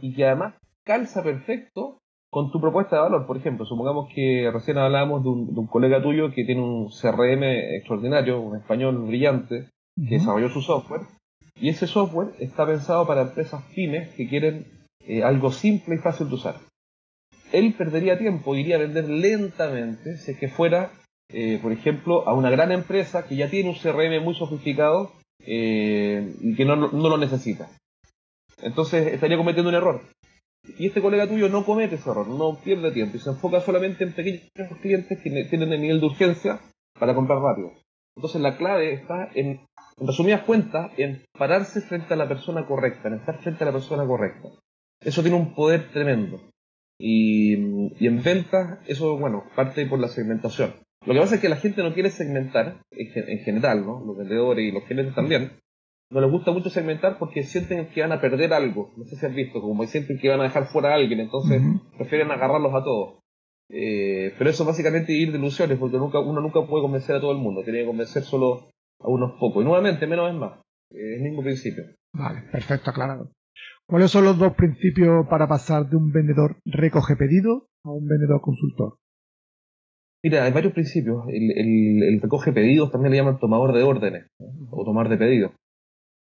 Y 0.00 0.14
que 0.14 0.24
además 0.24 0.54
calza 0.84 1.22
perfecto 1.22 1.98
con 2.34 2.50
tu 2.50 2.60
propuesta 2.60 2.96
de 2.96 3.02
valor. 3.02 3.26
Por 3.26 3.36
ejemplo, 3.36 3.64
supongamos 3.64 4.08
que 4.12 4.50
recién 4.52 4.78
hablábamos 4.78 5.22
de 5.22 5.28
un, 5.28 5.66
colega 5.68 6.02
tuyo 6.02 6.32
que 6.32 6.44
tiene 6.44 6.60
un 6.60 6.88
CRM 6.88 7.44
extraordinario, 7.76 8.40
un 8.40 8.56
español 8.56 9.06
brillante, 9.06 9.68
que 9.96 10.16
desarrolló 10.16 10.48
su 10.48 10.60
software. 10.60 11.02
Y 11.60 11.68
ese 11.68 11.86
software 11.86 12.34
está 12.40 12.66
pensado 12.66 13.06
para 13.06 13.22
empresas 13.22 13.62
pymes 13.74 14.08
que 14.16 14.28
quieren 14.28 14.66
eh, 15.06 15.22
algo 15.22 15.52
simple 15.52 15.94
y 15.94 15.98
fácil 15.98 16.28
de 16.28 16.34
usar 16.34 16.56
él 17.54 17.72
perdería 17.74 18.18
tiempo, 18.18 18.56
iría 18.56 18.76
a 18.76 18.80
vender 18.80 19.08
lentamente 19.08 20.16
si 20.18 20.32
es 20.32 20.38
que 20.38 20.48
fuera, 20.48 20.90
eh, 21.28 21.60
por 21.62 21.70
ejemplo, 21.70 22.26
a 22.28 22.34
una 22.34 22.50
gran 22.50 22.72
empresa 22.72 23.26
que 23.26 23.36
ya 23.36 23.48
tiene 23.48 23.70
un 23.70 23.76
CRM 23.76 24.22
muy 24.22 24.34
sofisticado 24.34 25.12
eh, 25.46 26.34
y 26.40 26.56
que 26.56 26.64
no, 26.64 26.74
lo 26.74 27.16
necesita. 27.16 27.70
Entonces 28.60 29.12
estaría 29.12 29.36
cometiendo 29.36 29.70
un 29.70 29.76
error. 29.76 30.02
Y 30.78 30.86
este 30.86 31.02
colega 31.02 31.26
tuyo 31.26 31.48
no 31.48 31.64
comete 31.64 31.96
ese 31.96 32.10
error, 32.10 32.26
no 32.26 32.58
pierde 32.62 32.90
tiempo 32.92 33.16
y 33.16 33.20
se 33.20 33.30
enfoca 33.30 33.60
solamente 33.60 34.04
en 34.04 34.12
pequeños 34.12 34.50
clientes 34.80 35.20
que 35.22 35.44
tienen 35.44 35.72
el 35.72 35.80
nivel 35.80 36.00
de 36.00 36.06
urgencia 36.06 36.60
para 36.98 37.14
comprar 37.14 37.38
rápido. 37.40 37.72
Entonces 38.16 38.40
la 38.40 38.56
clave 38.56 38.92
está 38.92 39.28
en, 39.34 39.60
en 39.98 40.06
resumidas 40.06 40.42
cuentas, 40.42 40.92
en 40.96 41.22
pararse 41.36 41.80
frente 41.80 42.14
a 42.14 42.16
la 42.16 42.28
persona 42.28 42.66
correcta, 42.66 43.08
en 43.08 43.14
estar 43.14 43.38
frente 43.38 43.64
a 43.64 43.66
la 43.66 43.72
persona 43.72 44.06
correcta. 44.06 44.48
Eso 45.00 45.22
tiene 45.22 45.36
un 45.36 45.54
poder 45.54 45.90
tremendo. 45.92 46.40
Y, 46.98 47.54
en 47.54 48.22
ventas, 48.22 48.78
eso, 48.86 49.18
bueno, 49.18 49.44
parte 49.54 49.86
por 49.86 49.98
la 49.98 50.08
segmentación. 50.08 50.74
Lo 51.06 51.12
que 51.12 51.20
pasa 51.20 51.34
es 51.34 51.40
que 51.40 51.48
la 51.48 51.56
gente 51.56 51.82
no 51.82 51.92
quiere 51.92 52.10
segmentar, 52.10 52.80
en, 52.90 53.38
general, 53.40 53.84
¿no? 53.84 54.02
Los 54.06 54.16
vendedores 54.16 54.64
y 54.64 54.72
los 54.72 54.84
clientes 54.84 55.14
también, 55.14 55.52
no 56.10 56.20
les 56.20 56.30
gusta 56.30 56.52
mucho 56.52 56.70
segmentar 56.70 57.18
porque 57.18 57.42
sienten 57.42 57.88
que 57.90 58.02
van 58.02 58.12
a 58.12 58.20
perder 58.20 58.52
algo. 58.52 58.92
No 58.96 59.04
sé 59.04 59.16
si 59.16 59.26
has 59.26 59.34
visto, 59.34 59.60
como 59.60 59.84
sienten 59.86 60.18
que 60.18 60.28
van 60.28 60.40
a 60.40 60.44
dejar 60.44 60.66
fuera 60.66 60.90
a 60.90 60.94
alguien, 60.94 61.20
entonces 61.20 61.60
prefieren 61.96 62.30
agarrarlos 62.30 62.74
a 62.74 62.84
todos. 62.84 63.20
Eh, 63.70 64.34
pero 64.38 64.50
eso 64.50 64.64
básicamente 64.64 65.12
ir 65.12 65.32
de 65.32 65.38
ilusiones, 65.38 65.78
porque 65.78 65.96
nunca, 65.96 66.20
uno 66.20 66.40
nunca 66.40 66.66
puede 66.66 66.82
convencer 66.82 67.16
a 67.16 67.20
todo 67.20 67.32
el 67.32 67.38
mundo, 67.38 67.62
tiene 67.64 67.80
que 67.80 67.86
convencer 67.86 68.22
solo 68.22 68.68
a 69.00 69.08
unos 69.08 69.32
pocos. 69.40 69.62
Y 69.62 69.66
nuevamente, 69.66 70.06
menos 70.06 70.30
es 70.30 70.36
más. 70.36 70.60
Es 70.90 71.18
el 71.18 71.22
mismo 71.22 71.42
principio. 71.42 71.84
Vale, 72.12 72.42
perfecto, 72.52 72.90
aclarado. 72.90 73.30
¿Cuáles 73.86 74.10
son 74.10 74.24
los 74.24 74.38
dos 74.38 74.54
principios 74.54 75.26
para 75.28 75.46
pasar 75.46 75.88
de 75.88 75.96
un 75.96 76.10
vendedor 76.12 76.56
recoge 76.64 77.16
pedido 77.16 77.66
a 77.84 77.90
un 77.90 78.06
vendedor 78.06 78.40
consultor? 78.40 78.96
Mira, 80.22 80.44
hay 80.44 80.52
varios 80.52 80.72
principios. 80.72 81.24
El, 81.28 82.18
recoge 82.22 82.52
pedidos 82.52 82.90
también 82.90 83.12
le 83.12 83.18
llaman 83.18 83.38
tomador 83.38 83.74
de 83.74 83.82
órdenes 83.82 84.26
o 84.70 84.84
tomar 84.84 85.10
de 85.10 85.18
pedidos. 85.18 85.52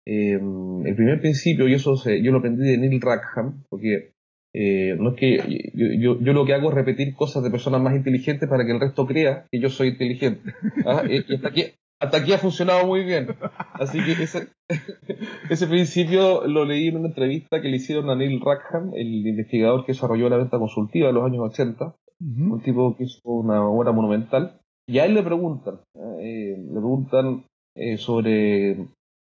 Eh, 0.10 0.40
el 0.86 0.96
primer 0.96 1.20
principio, 1.20 1.68
y 1.68 1.74
eso 1.74 1.96
yo 2.06 2.32
lo 2.32 2.38
aprendí 2.38 2.64
de 2.66 2.78
Neil 2.78 3.02
Rackham, 3.02 3.66
porque 3.70 4.14
eh, 4.56 4.96
no 4.98 5.10
es 5.10 5.16
que 5.18 5.72
yo, 5.74 6.18
yo, 6.18 6.34
lo 6.34 6.46
que 6.46 6.54
hago 6.54 6.70
es 6.70 6.76
repetir 6.76 7.14
cosas 7.14 7.44
de 7.44 7.52
personas 7.52 7.82
más 7.82 7.94
inteligentes 7.94 8.48
para 8.48 8.66
que 8.66 8.72
el 8.72 8.80
resto 8.80 9.06
crea 9.06 9.48
que 9.52 9.60
yo 9.60 9.70
soy 9.70 9.90
inteligente. 9.90 10.54
¿ah? 10.86 11.04
Y 11.10 11.34
hasta 11.34 11.50
aquí, 11.50 11.64
hasta 12.00 12.18
aquí 12.20 12.32
ha 12.32 12.38
funcionado 12.38 12.88
muy 12.88 13.04
bien. 13.04 13.28
Así 13.74 14.00
que 14.02 14.24
ese, 14.24 14.48
ese 15.50 15.68
principio 15.68 16.48
lo 16.48 16.64
leí 16.64 16.88
en 16.88 16.98
una 17.00 17.10
entrevista 17.10 17.62
que 17.62 17.68
le 17.68 17.76
hicieron 17.76 18.10
a 18.10 18.16
Neil 18.16 18.40
Rackham, 18.40 18.94
el 18.96 19.28
investigador 19.28 19.86
que 19.86 19.92
desarrolló 19.92 20.30
la 20.30 20.38
venta 20.38 20.58
consultiva 20.58 21.10
en 21.10 21.16
los 21.16 21.26
años 21.26 21.52
80, 21.52 21.96
un 22.22 22.62
tipo 22.62 22.96
que 22.96 23.04
hizo 23.04 23.20
una 23.26 23.68
obra 23.68 23.92
monumental. 23.92 24.62
Y 24.88 25.00
a 25.00 25.06
él 25.06 25.16
le 25.16 25.24
preguntan, 25.24 25.82
eh, 26.22 26.56
le 26.58 26.80
preguntan 26.80 27.44
eh, 27.76 27.98
sobre 27.98 28.88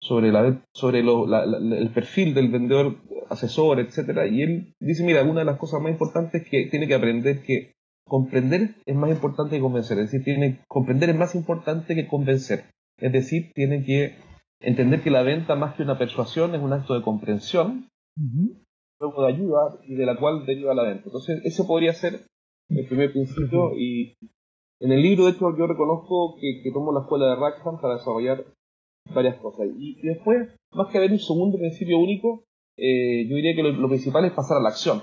sobre 0.03 0.31
la 0.31 0.61
sobre 0.73 0.99
el 0.99 1.91
perfil 1.93 2.33
del 2.33 2.51
vendedor 2.51 2.97
asesor 3.29 3.79
etcétera 3.79 4.27
y 4.27 4.41
él 4.41 4.73
dice 4.79 5.03
mira 5.03 5.23
una 5.23 5.39
de 5.39 5.45
las 5.45 5.57
cosas 5.57 5.81
más 5.81 5.91
importantes 5.91 6.41
es 6.41 6.49
que 6.49 6.65
tiene 6.69 6.87
que 6.87 6.95
aprender 6.95 7.41
que 7.43 7.73
comprender 8.07 8.75
es 8.85 8.95
más 8.95 9.09
importante 9.09 9.55
que 9.55 9.61
convencer, 9.61 9.97
es 9.99 10.11
decir, 10.11 10.23
tiene, 10.23 10.59
comprender 10.67 11.09
es 11.09 11.15
más 11.15 11.35
importante 11.35 11.95
que 11.95 12.07
convencer, 12.07 12.65
es 12.97 13.11
decir, 13.11 13.51
tiene 13.53 13.83
que 13.83 14.15
entender 14.59 15.01
que 15.01 15.11
la 15.11 15.23
venta 15.23 15.55
más 15.55 15.75
que 15.75 15.83
una 15.83 15.97
persuasión 15.97 16.55
es 16.55 16.61
un 16.61 16.73
acto 16.73 16.93
de 16.93 17.01
comprensión, 17.01 17.87
luego 18.99 19.23
de 19.23 19.33
ayuda 19.33 19.79
y 19.87 19.95
de 19.95 20.05
la 20.05 20.17
cual 20.17 20.45
deriva 20.45 20.73
la 20.73 20.83
venta. 20.83 21.03
Entonces, 21.05 21.41
ese 21.43 21.63
podría 21.63 21.93
ser 21.93 22.21
el 22.69 22.87
primer 22.87 23.11
principio 23.11 23.73
y 23.77 24.15
en 24.79 24.91
el 24.91 25.01
libro, 25.01 25.25
de 25.25 25.31
hecho, 25.31 25.57
yo 25.57 25.67
reconozco 25.67 26.35
que, 26.39 26.71
tomo 26.71 26.93
la 26.93 27.01
escuela 27.01 27.27
de 27.27 27.35
Rackham 27.35 27.79
para 27.79 27.95
desarrollar 27.95 28.43
varias 29.13 29.37
cosas. 29.37 29.67
Y, 29.77 30.01
después, 30.01 30.49
más 30.73 30.91
que 30.91 30.97
haber 30.97 31.11
un 31.11 31.19
segundo 31.19 31.57
principio 31.57 31.97
único, 31.99 32.43
eh, 32.77 33.27
yo 33.27 33.35
diría 33.35 33.55
que 33.55 33.63
lo, 33.63 33.87
principal 33.87 34.25
es 34.25 34.33
pasar 34.33 34.57
a 34.57 34.61
la 34.61 34.69
acción 34.69 35.01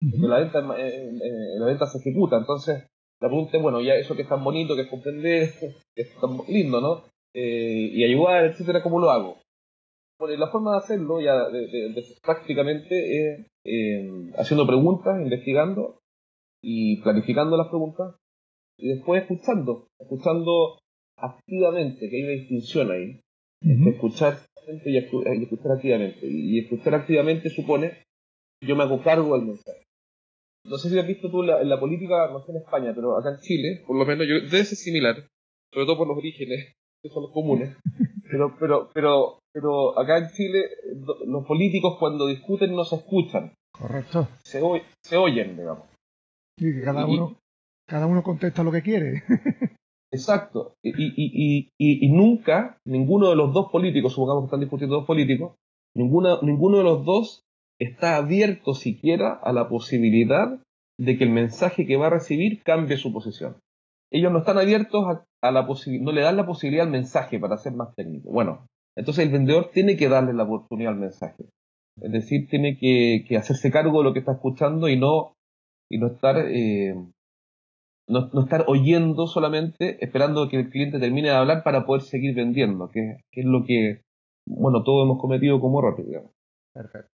la 0.00 0.40
venta, 0.40 0.58
eh, 0.78 1.10
eh, 1.22 1.58
la 1.58 1.66
venta 1.66 1.86
se 1.86 1.98
ejecuta. 1.98 2.36
Entonces, 2.36 2.86
la 3.20 3.28
pregunta 3.28 3.56
es, 3.56 3.62
bueno, 3.62 3.80
ya 3.80 3.94
eso 3.94 4.14
que 4.14 4.22
es 4.22 4.28
tan 4.28 4.44
bonito, 4.44 4.74
que 4.74 4.82
es 4.82 4.90
comprender, 4.90 5.50
que 5.94 6.02
es 6.02 6.14
tan 6.20 6.38
lindo, 6.48 6.80
¿no? 6.80 7.04
Eh, 7.34 7.90
y 7.92 8.04
ayudar, 8.04 8.44
etcétera, 8.46 8.82
¿cómo 8.82 8.98
lo 8.98 9.10
hago? 9.10 9.38
Bueno, 10.18 10.36
la 10.36 10.50
forma 10.50 10.72
de 10.72 10.78
hacerlo, 10.78 11.20
ya 11.20 11.46
prácticamente, 12.22 13.44
es 13.44 13.46
haciendo 14.38 14.66
preguntas, 14.66 15.20
investigando 15.20 15.98
y 16.62 17.02
planificando 17.02 17.58
las 17.58 17.68
preguntas, 17.68 18.14
y 18.78 18.88
después 18.88 19.22
escuchando, 19.22 19.88
escuchando 19.98 20.78
activamente, 21.16 22.08
que 22.08 22.16
hay 22.16 22.22
una 22.22 22.32
distinción 22.32 22.90
ahí, 22.90 23.20
escuchar 23.88 24.38
y 24.84 24.96
escuchar 24.96 25.72
activamente. 25.72 26.26
Y 26.26 26.58
escuchar 26.58 26.94
activamente 26.94 27.50
supone 27.50 28.02
yo 28.62 28.74
me 28.74 28.84
hago 28.84 29.02
cargo 29.02 29.36
del 29.36 29.46
mensaje 29.46 29.86
no 30.68 30.78
sé 30.78 30.90
si 30.90 30.98
has 30.98 31.06
visto 31.06 31.30
tú 31.30 31.42
la, 31.42 31.60
en 31.60 31.68
la 31.68 31.80
política, 31.80 32.28
no 32.30 32.40
sé 32.40 32.52
en 32.52 32.58
España, 32.58 32.92
pero 32.94 33.18
acá 33.18 33.30
en 33.30 33.40
Chile, 33.40 33.82
por 33.86 33.96
lo 33.96 34.04
menos, 34.04 34.26
yo, 34.26 34.34
debe 34.34 34.64
ser 34.64 34.76
similar, 34.76 35.14
sobre 35.72 35.86
todo 35.86 35.98
por 35.98 36.08
los 36.08 36.18
orígenes, 36.18 36.72
que 37.02 37.08
son 37.08 37.24
los 37.24 37.32
comunes. 37.32 37.76
Pero, 38.28 38.56
pero, 38.58 38.90
pero, 38.92 39.38
pero 39.52 39.96
acá 39.96 40.18
en 40.18 40.32
Chile, 40.32 40.64
los 41.28 41.46
políticos 41.46 41.96
cuando 41.96 42.26
discuten 42.26 42.74
no 42.74 42.84
se 42.84 42.96
escuchan. 42.96 43.52
Correcto. 43.70 44.26
Se, 44.42 44.60
se 45.00 45.16
oyen, 45.16 45.56
digamos. 45.56 45.86
Y 46.58 46.74
que 46.74 46.82
cada 46.82 47.06
uno, 47.06 47.38
cada 47.88 48.08
uno 48.08 48.24
contesta 48.24 48.64
lo 48.64 48.72
que 48.72 48.82
quiere. 48.82 49.22
Exacto. 50.12 50.74
Y, 50.82 50.90
y, 50.90 51.70
y, 51.78 52.06
y, 52.06 52.08
nunca, 52.10 52.78
ninguno 52.86 53.28
de 53.28 53.36
los 53.36 53.52
dos 53.52 53.70
políticos, 53.70 54.12
supongamos 54.12 54.44
que 54.44 54.46
están 54.46 54.60
discutiendo 54.60 54.96
dos 54.96 55.06
políticos, 55.06 55.56
ninguna, 55.94 56.38
ninguno 56.42 56.78
de 56.78 56.84
los 56.84 57.04
dos 57.04 57.42
está 57.80 58.16
abierto 58.16 58.74
siquiera 58.74 59.32
a 59.32 59.52
la 59.52 59.68
posibilidad 59.68 60.60
de 60.98 61.18
que 61.18 61.24
el 61.24 61.30
mensaje 61.30 61.86
que 61.86 61.96
va 61.96 62.06
a 62.06 62.10
recibir 62.10 62.62
cambie 62.62 62.96
su 62.96 63.12
posición. 63.12 63.56
Ellos 64.10 64.32
no 64.32 64.38
están 64.38 64.58
abiertos 64.58 65.04
a, 65.42 65.50
la 65.50 65.66
posibilidad, 65.66 66.04
no 66.04 66.12
le 66.12 66.22
dan 66.22 66.36
la 66.36 66.46
posibilidad 66.46 66.86
al 66.86 66.92
mensaje 66.92 67.38
para 67.38 67.58
ser 67.58 67.74
más 67.74 67.94
técnico. 67.94 68.30
Bueno, 68.30 68.66
entonces 68.96 69.26
el 69.26 69.32
vendedor 69.32 69.70
tiene 69.72 69.96
que 69.96 70.08
darle 70.08 70.32
la 70.32 70.44
oportunidad 70.44 70.92
al 70.92 71.00
mensaje. 71.00 71.44
Es 72.00 72.12
decir, 72.12 72.48
tiene 72.48 72.78
que, 72.78 73.24
hacerse 73.36 73.70
cargo 73.70 73.98
de 73.98 74.04
lo 74.04 74.12
que 74.12 74.20
está 74.20 74.32
escuchando 74.32 74.88
y 74.88 74.98
no, 74.98 75.34
y 75.90 75.98
no 75.98 76.08
estar 76.08 76.36
eh, 76.38 76.94
no, 78.08 78.30
estar 78.40 78.64
oyendo 78.68 79.26
solamente, 79.26 80.04
esperando 80.04 80.48
que 80.48 80.60
el 80.60 80.70
cliente 80.70 80.98
termine 80.98 81.28
de 81.28 81.34
hablar 81.34 81.62
para 81.62 81.86
poder 81.86 82.02
seguir 82.02 82.34
vendiendo, 82.34 82.88
que, 82.88 83.18
que 83.30 83.40
es 83.40 83.46
lo 83.46 83.64
que, 83.64 84.02
bueno, 84.46 84.82
todos 84.82 85.04
hemos 85.04 85.20
cometido 85.20 85.60
como 85.60 85.80
error, 85.80 85.96
digamos. 86.04 86.30
Perfecto 86.72 87.16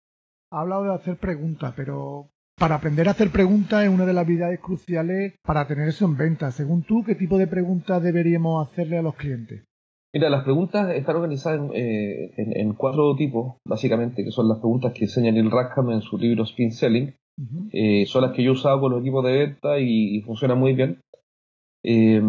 ha 0.50 0.60
hablado 0.60 0.84
de 0.84 0.94
hacer 0.94 1.16
preguntas, 1.16 1.74
pero 1.76 2.30
para 2.58 2.76
aprender 2.76 3.08
a 3.08 3.12
hacer 3.12 3.30
preguntas 3.30 3.84
es 3.84 3.90
una 3.90 4.06
de 4.06 4.12
las 4.12 4.24
habilidades 4.24 4.60
cruciales 4.60 5.34
para 5.42 5.66
tener 5.66 5.88
eso 5.88 6.04
en 6.06 6.16
venta. 6.16 6.50
Según 6.50 6.82
tú, 6.82 7.04
¿qué 7.04 7.14
tipo 7.14 7.38
de 7.38 7.46
preguntas 7.46 8.02
deberíamos 8.02 8.66
hacerle 8.66 8.98
a 8.98 9.02
los 9.02 9.14
clientes? 9.16 9.64
Mira, 10.14 10.30
las 10.30 10.44
preguntas 10.44 10.94
están 10.94 11.16
organizadas 11.16 11.60
en, 11.60 11.72
eh, 11.74 12.74
cuatro 12.76 13.14
tipos, 13.16 13.56
básicamente, 13.66 14.24
que 14.24 14.30
son 14.30 14.48
las 14.48 14.58
preguntas 14.58 14.92
que 14.94 15.04
enseña 15.04 15.30
Neil 15.30 15.50
Rackham 15.50 15.90
en 15.90 16.00
su 16.00 16.16
libro 16.16 16.44
Spin 16.44 16.72
Selling. 16.72 17.14
Eh, 17.72 18.06
son 18.06 18.22
las 18.22 18.32
que 18.32 18.42
yo 18.42 18.50
he 18.50 18.54
usado 18.54 18.80
con 18.80 18.92
los 18.92 19.00
equipos 19.00 19.24
de 19.24 19.32
venta 19.32 19.78
y, 19.78 20.22
funcionan 20.22 20.58
muy 20.58 20.74
bien. 20.74 21.00
Eh, 21.82 22.22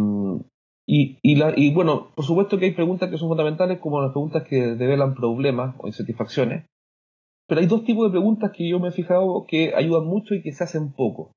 y, 0.89 1.19
y, 1.21 1.73
bueno, 1.73 2.11
por 2.15 2.23
supuesto 2.23 2.57
que 2.57 2.65
hay 2.65 2.71
preguntas 2.71 3.09
que 3.09 3.17
son 3.17 3.27
fundamentales, 3.27 3.79
como 3.79 4.01
las 4.01 4.11
preguntas 4.11 4.43
que 4.47 4.75
develan 4.75 5.15
problemas 5.15 5.75
o 5.79 5.87
insatisfacciones. 5.87 6.65
Pero 7.47 7.61
hay 7.61 7.67
dos 7.67 7.83
tipos 7.83 8.05
de 8.05 8.11
preguntas 8.11 8.51
que 8.53 8.69
yo 8.69 8.79
me 8.79 8.89
he 8.89 8.91
fijado 8.91 9.45
que 9.47 9.73
ayudan 9.75 10.05
mucho 10.05 10.33
y 10.33 10.41
que 10.41 10.53
se 10.53 10.63
hacen 10.63 10.93
poco. 10.93 11.31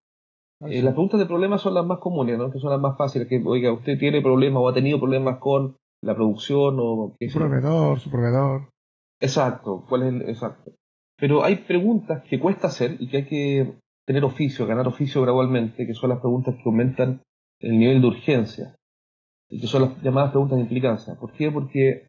Ah, 0.61 0.69
eh, 0.69 0.83
las 0.83 0.93
preguntas 0.93 1.19
de 1.19 1.27
problemas 1.27 1.63
son 1.63 1.75
las 1.75 1.87
más 1.87 1.99
comunes, 1.99 2.39
¿no? 2.39 2.51
que 2.51 2.59
son 2.59 2.71
las 2.71 2.81
más 2.81 2.97
fáciles. 2.97 3.29
Que, 3.29 3.43
oiga, 3.45 3.73
usted 3.73 3.99
tiene 3.99 4.21
problemas 4.21 4.63
o 4.63 4.69
ha 4.69 4.75
tenido 4.75 4.99
problemas 4.99 5.39
con 5.39 5.77
la 6.03 6.15
producción 6.15 6.77
o... 6.79 7.17
Su 7.21 7.39
proveedor, 7.39 7.99
su 7.99 8.11
proveedor. 8.11 8.71
Exacto, 9.21 9.85
¿cuál 9.89 10.03
es 10.03 10.09
el 10.09 10.23
exacto? 10.29 10.73
Pero 11.21 11.45
hay 11.45 11.57
preguntas 11.57 12.23
que 12.29 12.41
cuesta 12.41 12.69
hacer 12.69 12.97
y 12.99 13.09
que 13.09 13.17
hay 13.19 13.27
que 13.27 13.75
tener 14.07 14.25
oficio, 14.25 14.67
ganar 14.67 14.89
oficio 14.89 15.23
gradualmente, 15.23 15.87
que 15.87 15.95
son 15.95 16.11
las 16.11 16.21
preguntas 16.21 16.57
que 16.57 16.63
aumentan 16.65 17.23
el 17.61 17.79
nivel 17.79 18.01
de 18.01 18.07
urgencia, 18.09 18.75
y 19.49 19.61
que 19.61 19.67
son 19.67 19.83
las 19.83 20.03
llamadas 20.03 20.31
preguntas 20.31 20.57
de 20.57 20.63
implicancia. 20.63 21.15
¿Por 21.21 21.33
qué? 21.33 21.51
Porque 21.51 22.07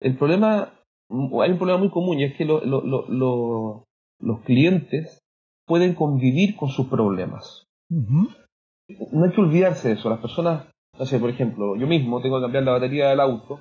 el 0.00 0.16
problema 0.16 0.72
hay 1.08 1.50
un 1.50 1.58
problema 1.58 1.78
muy 1.78 1.90
común 1.90 2.18
y 2.18 2.24
es 2.24 2.36
que 2.36 2.44
los 2.44 4.40
clientes 4.44 5.18
pueden 5.66 5.94
convivir 5.94 6.56
con 6.56 6.68
sus 6.68 6.88
problemas. 6.88 7.64
No 7.88 9.24
hay 9.24 9.32
que 9.32 9.40
olvidarse 9.40 9.88
de 9.88 9.94
eso. 9.94 10.08
Las 10.08 10.20
personas, 10.20 10.66
no 10.98 11.06
sé, 11.06 11.18
por 11.18 11.30
ejemplo, 11.30 11.76
yo 11.76 11.86
mismo 11.86 12.20
tengo 12.20 12.38
que 12.38 12.44
cambiar 12.44 12.64
la 12.64 12.72
batería 12.72 13.08
del 13.08 13.20
auto 13.20 13.60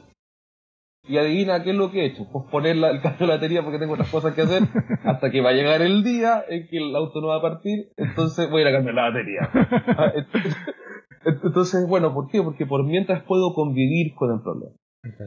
y 1.08 1.18
adivina 1.18 1.64
qué 1.64 1.72
es 1.72 1.76
lo 1.76 1.92
que 1.92 2.02
he 2.02 2.06
hecho. 2.06 2.28
Pues 2.32 2.46
poner 2.50 2.76
el 2.78 3.02
cambio 3.02 3.20
de 3.20 3.28
la 3.28 3.34
batería 3.36 3.64
porque 3.64 3.80
tengo 3.80 3.94
otras 3.94 4.10
cosas 4.10 4.34
que 4.34 4.42
hacer 4.42 4.64
hasta 5.04 5.32
que 5.32 5.42
va 5.42 5.52
a 5.52 5.54
llegar 5.54 5.82
el 5.82 6.04
día 6.04 6.44
en 6.48 6.68
que 6.68 6.78
el 6.78 6.96
auto 6.96 7.22
no 7.22 7.28
va 7.28 7.38
a 7.38 7.42
partir, 7.42 7.90
entonces 7.98 8.50
voy 8.50 8.60
a 8.60 8.62
ir 8.62 8.68
a 8.70 8.78
cambiar 8.78 8.96
la 8.96 9.10
batería. 9.10 9.50
Ah, 9.98 10.12
entonces, 11.26 11.88
bueno, 11.88 12.14
¿por 12.14 12.30
qué? 12.30 12.42
Porque 12.42 12.66
por 12.66 12.84
mientras 12.84 13.24
puedo 13.24 13.54
convivir 13.54 14.14
con 14.14 14.32
el 14.32 14.42
problema. 14.42 14.76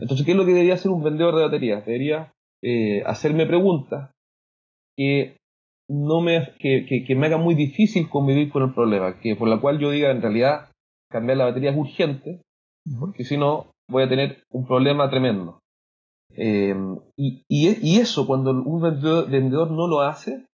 Entonces, 0.01 0.25
¿qué 0.25 0.33
es 0.33 0.37
lo 0.37 0.45
que 0.45 0.53
debería 0.53 0.75
hacer 0.75 0.91
un 0.91 1.03
vendedor 1.03 1.35
de 1.35 1.43
baterías? 1.43 1.85
Debería 1.85 2.33
eh, 2.63 3.03
hacerme 3.07 3.47
preguntas 3.47 4.11
que 4.97 5.37
no 5.89 6.21
me 6.21 6.53
que, 6.59 7.05
que, 7.07 7.15
me 7.15 7.27
haga 7.27 7.39
muy 7.39 7.55
difícil 7.55 8.09
convivir 8.09 8.51
con 8.51 8.63
el 8.63 8.75
problema, 8.75 9.19
que 9.21 9.37
por 9.37 9.49
la 9.49 9.61
cual 9.61 9.79
yo 9.79 9.91
diga 9.91 10.11
en 10.11 10.21
realidad 10.21 10.71
cambiar 11.11 11.39
la 11.39 11.47
batería 11.47 11.71
es 11.71 11.77
urgente, 11.77 12.43
porque 12.99 13.25
si 13.25 13.37
no 13.37 13.67
voy 13.89 14.03
a 14.03 14.09
tener 14.09 14.43
un 14.51 14.67
problema 14.67 15.09
tremendo. 15.09 15.61
Em, 16.35 16.99
y, 17.17 17.45
y, 17.49 17.99
eso, 17.99 18.27
cuando 18.27 18.51
un 18.51 18.81
vendedor, 18.81 19.71
no 19.71 19.87
lo 19.87 20.01
hace, 20.01 20.47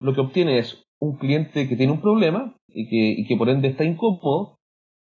lo 0.00 0.14
que 0.14 0.20
obtiene 0.20 0.58
es 0.58 0.82
un 0.98 1.16
cliente 1.16 1.68
que 1.68 1.76
tiene 1.76 1.92
un 1.92 2.00
problema 2.00 2.56
y 2.68 2.88
que, 2.88 3.20
y 3.20 3.26
que 3.26 3.36
por 3.36 3.48
ende 3.48 3.68
está 3.68 3.84
incómodo, 3.84 4.56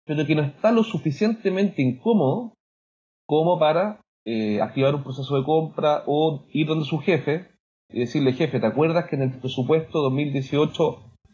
pero 0.05 0.27
que 0.27 0.35
no 0.35 0.43
está 0.43 0.73
lo 0.73 0.85
suficientemente 0.85 1.83
incómodo 1.83 2.55
como 3.27 3.59
para 3.59 4.01
eh, 4.27 4.61
activar 4.61 4.95
un 4.95 5.03
proceso 5.03 5.37
de 5.37 5.45
compra 5.45 6.03
o 6.07 6.45
ir 6.53 6.67
donde 6.67 6.85
su 6.85 6.99
jefe 6.99 7.49
y 7.91 8.01
decirle, 8.01 8.33
jefe, 8.33 8.61
¿te 8.61 8.67
acuerdas 8.67 9.07
que 9.09 9.17
en 9.17 9.23
el 9.23 9.39
presupuesto 9.39 10.03
2018 10.03 10.73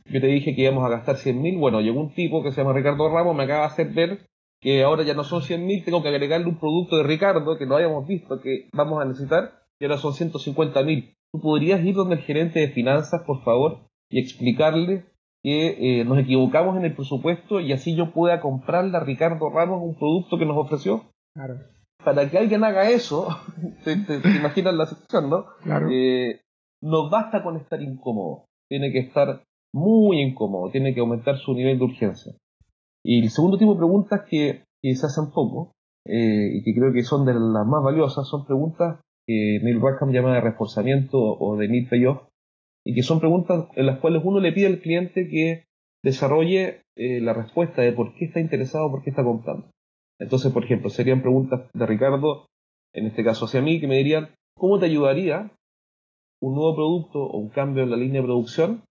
yo 0.07 0.21
te 0.21 0.26
dije 0.26 0.55
que 0.55 0.62
íbamos 0.62 0.85
a 0.85 0.91
gastar 0.91 1.17
100 1.17 1.43
mil? 1.43 1.59
Bueno, 1.59 1.81
llegó 1.81 2.00
un 2.00 2.14
tipo 2.14 2.43
que 2.43 2.53
se 2.53 2.61
llama 2.61 2.75
Ricardo 2.75 3.09
Ramos, 3.09 3.35
me 3.35 3.45
acaba 3.45 3.61
de 3.61 3.67
hacer 3.67 3.93
ver 3.93 4.26
que 4.64 4.83
ahora 4.83 5.02
ya 5.02 5.12
no 5.12 5.25
son 5.25 5.42
100 5.42 5.66
mil, 5.66 5.85
tengo 5.85 6.02
que 6.02 6.09
agregarle 6.09 6.47
un 6.47 6.59
producto 6.59 6.97
de 6.97 7.02
Ricardo 7.02 7.59
que 7.59 7.66
no 7.66 7.76
habíamos 7.76 8.09
visto 8.09 8.40
que 8.40 8.71
vamos 8.73 8.99
a 8.99 9.04
necesitar 9.04 9.61
y 9.78 9.85
ahora 9.85 9.99
son 9.99 10.14
150 10.14 10.83
mil. 10.85 11.14
¿Tú 11.30 11.40
podrías 11.42 11.85
ir 11.85 11.94
donde 11.94 12.14
el 12.14 12.23
gerente 12.23 12.61
de 12.61 12.68
finanzas, 12.68 13.25
por 13.26 13.44
favor, 13.44 13.80
y 14.09 14.21
explicarle 14.21 15.04
que 15.42 16.00
eh, 16.00 16.04
nos 16.06 16.18
equivocamos 16.18 16.78
en 16.78 16.87
el 16.87 16.94
presupuesto 16.94 17.61
y 17.61 17.75
así 17.75 17.94
yo 17.94 18.12
pueda 18.12 18.40
comprarle 18.40 18.97
a 18.97 19.00
Ricardo 19.00 19.50
Ramos 19.50 19.83
un 19.83 19.97
producto 19.97 20.38
que 20.38 20.47
nos 20.47 20.56
ofreció? 20.56 21.11
Claro. 21.35 21.56
Para 22.02 22.30
que 22.30 22.38
alguien 22.38 22.64
haga 22.64 22.88
eso, 22.88 23.28
te, 23.85 23.92
imaginas 24.35 24.73
la 24.73 24.87
situación, 24.87 25.28
¿no? 25.28 25.44
Claro. 25.62 25.90
Eh, 25.90 26.40
no 26.80 27.11
basta 27.11 27.42
con 27.42 27.59
estar 27.59 27.83
incómodo, 27.83 28.47
tiene 28.71 28.92
que 28.92 29.00
estar 29.00 29.42
muy 29.75 30.23
incómodo, 30.23 30.71
tiene 30.71 30.94
que 30.94 31.00
aumentar 31.00 31.37
su 31.37 31.52
nivel 31.52 31.78
de 31.78 31.85
urgencia. 31.85 32.33
Y 33.04 33.23
el 33.23 33.30
segundo 33.30 33.58
tipo 33.58 33.73
de 33.75 33.78
preguntas 33.78 34.23
que, 34.28 34.64
se 34.82 35.06
hacen 35.06 35.30
poco, 35.30 35.73
eh, 36.06 36.50
y 36.54 36.62
que 36.62 36.75
creo 36.75 36.92
que 36.92 37.02
son 37.02 37.25
de 37.26 37.34
las 37.34 37.66
más 37.66 37.82
valiosas, 37.82 38.26
son 38.28 38.46
preguntas 38.46 39.00
que 39.26 39.61
Neil 39.62 39.80
Rackham 39.80 40.11
llama 40.11 40.34
de 40.34 40.40
reforzamiento 40.40 41.18
o 41.18 41.56
de 41.56 41.68
need 41.68 41.88
payoff, 41.88 42.23
y 42.84 42.94
que 42.94 43.02
son 43.02 43.20
preguntas 43.20 43.66
en 43.76 43.87
las 43.87 43.99
cuales 44.00 44.23
uno 44.25 44.40
le 44.40 44.52
pide 44.52 44.66
al 44.66 44.80
cliente 44.80 45.28
que 45.28 45.64
desarrolle 46.02 46.82
eh, 46.96 47.20
la 47.20 47.32
respuesta 47.32 47.82
de 47.82 47.92
por 47.92 48.14
qué 48.14 48.26
está 48.26 48.40
interesado, 48.40 48.90
por 48.90 49.02
qué 49.02 49.11
está 49.11 49.25
comprando. 49.25 49.66
Entonces, 50.20 50.52
por 50.52 50.64
ejemplo, 50.64 50.90
serían 50.90 51.23
preguntas 51.23 51.62
de 51.73 51.87
Ricardo, 51.87 52.46
en 52.94 53.06
este 53.06 53.25
caso 53.25 53.46
hacia 53.46 53.62
mí, 53.62 53.80
que 53.80 53.88
me 53.88 53.96
dirían, 53.96 54.30
¿cómo 54.56 54.78
te 54.78 54.87
ayudaría 54.87 55.50
un 56.40 56.54
nuevo 56.54 56.75
producto 56.75 57.20
o 57.20 57.38
un 57.38 57.49
cambio 57.49 57.82
en 57.82 57.90
la 57.90 57.96
línea 57.96 58.20
de 58.20 58.26
producción 58.26 58.82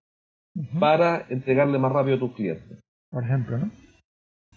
para 0.80 1.26
entregarle 1.30 1.78
más 1.78 1.92
rápido 1.92 2.18
a 2.18 2.20
tus 2.20 2.34
clientes? 2.34 2.80
Por 3.12 3.24
ejemplo, 3.24 3.60
¿no? 3.60 3.72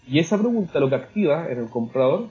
Y 0.09 0.19
esa 0.19 0.37
pregunta 0.37 0.79
lo 0.79 0.89
que 0.89 0.95
activa 0.95 1.51
en 1.51 1.59
el 1.59 1.69
comprador, 1.69 2.29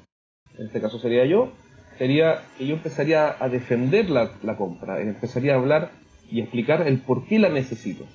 en 0.59 0.66
este 0.66 0.80
caso 0.80 0.99
sería 0.99 1.26
yo, 1.26 1.52
sería 1.99 2.42
que 2.56 2.66
yo 2.66 2.75
empezaría 2.75 3.37
a 3.38 3.49
defender 3.49 4.09
la, 4.09 4.56
compra, 4.56 5.00
empezaría 5.00 5.54
a 5.54 5.59
hablar 5.59 5.90
y 6.30 6.40
explicar 6.40 6.87
el 6.87 7.00
por 7.00 7.26
qué 7.26 7.38
la 7.38 7.50
necesito. 7.50 8.06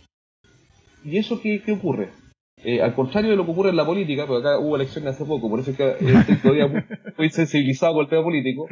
¿Y 1.03 1.17
eso 1.17 1.39
qué, 1.41 1.61
ocurre? 1.71 2.09
Eh, 2.63 2.81
al 2.81 2.95
contrario 2.95 3.31
de 3.31 3.37
lo 3.37 3.45
que 3.45 3.51
ocurre 3.51 3.69
en 3.69 3.75
la 3.75 3.85
política, 3.85 4.25
porque 4.25 4.47
acá 4.47 4.59
hubo 4.59 4.75
elecciones 4.75 5.15
hace 5.15 5.25
poco, 5.25 5.49
por 5.49 5.59
eso 5.59 5.71
es 5.71 5.77
que 5.77 5.89
eh, 5.89 5.95
estoy 6.19 6.35
todavía 6.37 6.85
muy, 7.17 7.29
sensibilizado 7.29 7.93
con 7.93 8.03
el 8.03 8.09
tema 8.09 8.23
político, 8.23 8.67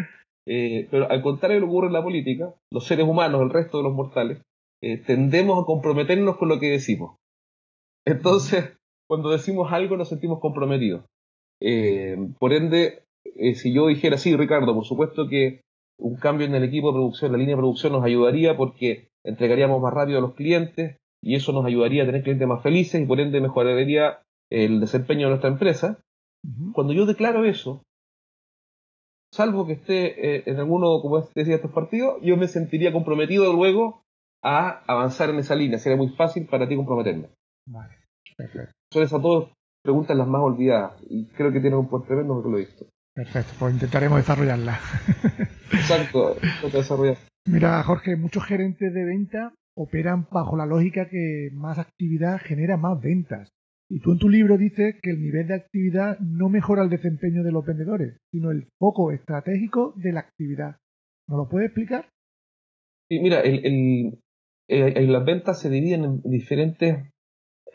eh, 0.47 0.87
pero 0.89 1.09
al 1.09 1.21
contrario 1.21 1.55
de 1.55 1.61
lo 1.61 1.67
que 1.67 1.71
ocurre 1.71 1.87
en 1.87 1.93
la 1.93 2.03
política, 2.03 2.53
los 2.71 2.85
seres 2.85 3.07
humanos, 3.07 3.41
el 3.41 3.49
resto 3.49 3.77
de 3.77 3.83
los 3.83 3.93
mortales, 3.93 4.41
tendemos 5.05 5.61
a 5.61 5.65
comprometernos 5.65 6.37
con 6.37 6.47
lo 6.47 6.57
que 6.57 6.69
decimos. 6.69 7.17
Entonces, 8.05 8.78
cuando 9.09 9.29
decimos 9.29 9.71
algo 9.71 9.97
nos 9.97 10.09
sentimos 10.09 10.39
comprometidos. 10.39 11.03
por 12.39 12.53
ende, 12.53 13.03
si 13.55 13.73
yo 13.73 13.87
dijera, 13.87 14.17
sí, 14.17 14.35
Ricardo, 14.37 14.75
por 14.75 14.85
supuesto 14.85 15.27
que 15.27 15.61
un 15.99 16.15
cambio 16.15 16.47
en 16.47 16.55
el 16.55 16.63
equipo 16.63 16.87
de 16.87 16.93
producción, 16.93 17.31
la 17.31 17.37
línea 17.37 17.55
de 17.55 17.61
producción 17.61 17.93
nos 17.93 18.03
ayudaría 18.03 18.55
porque 18.55 19.09
entregaríamos 19.25 19.81
más 19.81 19.93
rápido 19.93 20.19
a 20.19 20.21
los 20.21 20.35
clientes 20.35 20.97
y 21.21 21.35
eso 21.35 21.51
nos 21.51 21.65
ayudaría 21.65 22.03
a 22.03 22.05
tener 22.05 22.23
clientes 22.23 22.47
más 22.47 22.63
felices 22.63 23.01
y 23.01 23.05
por 23.05 23.19
ende 23.19 23.41
mejoraría 23.41 24.21
el 24.49 24.79
desempeño 24.79 25.27
de 25.27 25.29
nuestra 25.29 25.49
empresa. 25.49 25.99
Cuando 26.73 26.93
yo 26.93 27.05
declaro 27.05 27.43
eso, 27.43 27.83
salvo 29.33 29.67
que 29.67 29.73
esté 29.73 30.37
eh, 30.37 30.43
en 30.45 30.57
alguno, 30.57 31.01
como 31.01 31.21
decía, 31.35 31.55
estos 31.55 31.71
partidos, 31.71 32.19
yo 32.21 32.37
me 32.37 32.47
sentiría 32.47 32.93
comprometido 32.93 33.51
luego 33.51 34.01
a 34.41 34.83
avanzar 34.87 35.29
en 35.29 35.39
esa 35.39 35.55
línea. 35.55 35.79
Sería 35.79 35.97
muy 35.97 36.09
fácil 36.09 36.47
para 36.47 36.67
ti 36.67 36.77
comprometerme. 36.77 37.29
Vale, 37.67 37.95
perfecto. 38.37 38.78
Son 38.91 39.03
esas 39.03 39.21
dos 39.21 39.51
preguntas 39.83 40.17
las 40.17 40.27
más 40.27 40.41
olvidadas 40.41 40.93
y 41.09 41.25
creo 41.27 41.51
que 41.51 41.59
tienen 41.59 41.79
un 41.79 41.89
poder 41.89 42.07
tremendo 42.07 42.33
porque 42.33 42.49
lo 42.49 42.57
he 42.57 42.65
visto. 42.65 42.85
Perfecto, 43.13 43.53
pues 43.59 43.73
intentaremos 43.73 44.17
desarrollarla. 44.17 44.79
Exacto, 45.71 46.35
desarrollar. 46.71 47.17
Mira, 47.45 47.83
Jorge, 47.83 48.15
muchos 48.15 48.45
gerentes 48.45 48.93
de 48.93 49.05
venta 49.05 49.53
operan 49.75 50.27
bajo 50.31 50.57
la 50.57 50.65
lógica 50.65 51.07
que 51.09 51.49
más 51.53 51.79
actividad 51.79 52.39
genera 52.39 52.77
más 52.77 52.99
ventas. 53.01 53.49
Y 53.89 53.99
tú 54.01 54.11
en 54.11 54.19
tu 54.19 54.29
libro 54.29 54.57
dices 54.57 54.95
que 55.01 55.09
el 55.09 55.21
nivel 55.21 55.47
de 55.47 55.55
actividad 55.55 56.19
no 56.19 56.49
mejora 56.49 56.83
el 56.83 56.89
desempeño 56.89 57.43
de 57.43 57.51
los 57.51 57.65
vendedores, 57.65 58.17
sino 58.31 58.51
el 58.51 58.67
foco 58.77 59.11
estratégico 59.11 59.93
de 59.95 60.13
la 60.13 60.19
actividad. 60.19 60.77
¿Nos 61.27 61.37
lo 61.37 61.49
puedes 61.49 61.67
explicar? 61.67 62.05
Sí, 63.09 63.19
mira, 63.19 63.41
el, 63.41 64.19
eh, 64.67 65.07
las 65.07 65.25
ventas 65.25 65.59
se 65.59 65.69
dividen 65.69 66.03
en 66.03 66.21
diferentes 66.23 67.09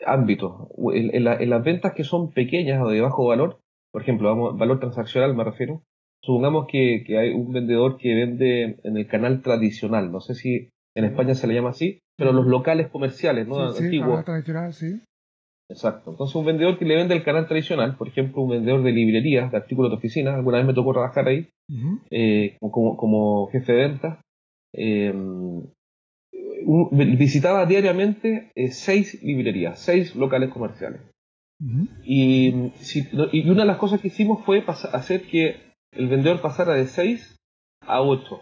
ámbitos. 0.05 0.67
En, 0.93 1.23
las 1.23 1.63
ventas 1.63 1.93
que 1.93 2.03
son 2.03 2.31
pequeñas 2.31 2.81
o 2.83 2.89
de 2.89 3.01
bajo 3.01 3.27
valor, 3.27 3.59
por 3.91 4.01
ejemplo, 4.01 4.29
vamos, 4.29 4.57
valor 4.57 4.79
transaccional 4.79 5.35
me 5.35 5.43
refiero. 5.43 5.83
Supongamos 6.23 6.67
que, 6.67 7.05
hay 7.17 7.31
un 7.31 7.51
vendedor 7.51 7.97
que 7.97 8.13
vende 8.13 8.79
en 8.83 8.97
el 8.97 9.07
canal 9.07 9.41
tradicional, 9.41 10.11
no 10.11 10.19
sé 10.19 10.33
si 10.33 10.69
en 10.95 11.05
España 11.05 11.35
se 11.35 11.45
le 11.47 11.53
llama 11.53 11.69
así, 11.69 11.99
pero 12.17 12.31
los 12.31 12.47
locales 12.47 12.87
comerciales, 12.87 13.47
¿no? 13.47 13.71
Sí, 13.71 13.89
sí, 13.89 13.99
canal 13.99 14.23
tradicional, 14.23 14.73
sí. 14.73 15.01
Exacto. 15.69 16.11
Entonces 16.11 16.35
un 16.35 16.45
vendedor 16.45 16.77
que 16.77 16.85
le 16.85 16.95
vende 16.95 17.15
el 17.15 17.23
canal 17.23 17.47
tradicional, 17.47 17.97
por 17.97 18.07
ejemplo, 18.07 18.43
un 18.43 18.49
vendedor 18.49 18.83
de 18.83 18.91
librerías, 18.91 19.51
de 19.51 19.57
artículos 19.57 19.91
de 19.91 19.97
oficina, 19.97 20.35
alguna 20.35 20.57
vez 20.57 20.67
me 20.67 20.73
tocó 20.73 20.93
trabajar 20.93 21.27
ahí 21.27 21.47
eh, 22.11 22.57
como, 22.59 23.47
jefe 23.47 23.73
de 23.73 23.79
ventas, 23.79 24.19
eh, 24.73 25.13
visitaba 26.91 27.65
diariamente 27.65 28.51
eh, 28.55 28.71
seis 28.71 29.21
librerías, 29.21 29.79
seis 29.79 30.15
locales 30.15 30.49
comerciales 30.49 31.01
y, 32.03 32.49
una 32.51 33.61
de 33.61 33.65
las 33.65 33.77
cosas 33.77 34.01
que 34.01 34.09
hicimos 34.09 34.43
fue 34.45 34.63
hacer 34.67 35.27
que 35.27 35.61
el 35.91 36.07
vendedor 36.07 36.41
pasara 36.41 36.73
de 36.73 36.85
6 36.85 37.37
a 37.81 38.01
8. 38.01 38.39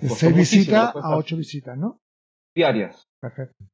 De 0.00 0.08
6 0.08 0.36
visitas 0.36 0.94
a 0.94 1.16
8 1.16 1.36
visitas, 1.36 1.76
¿no? 1.76 1.98
Diarias. 2.54 3.04
Perfecto. 3.20 3.64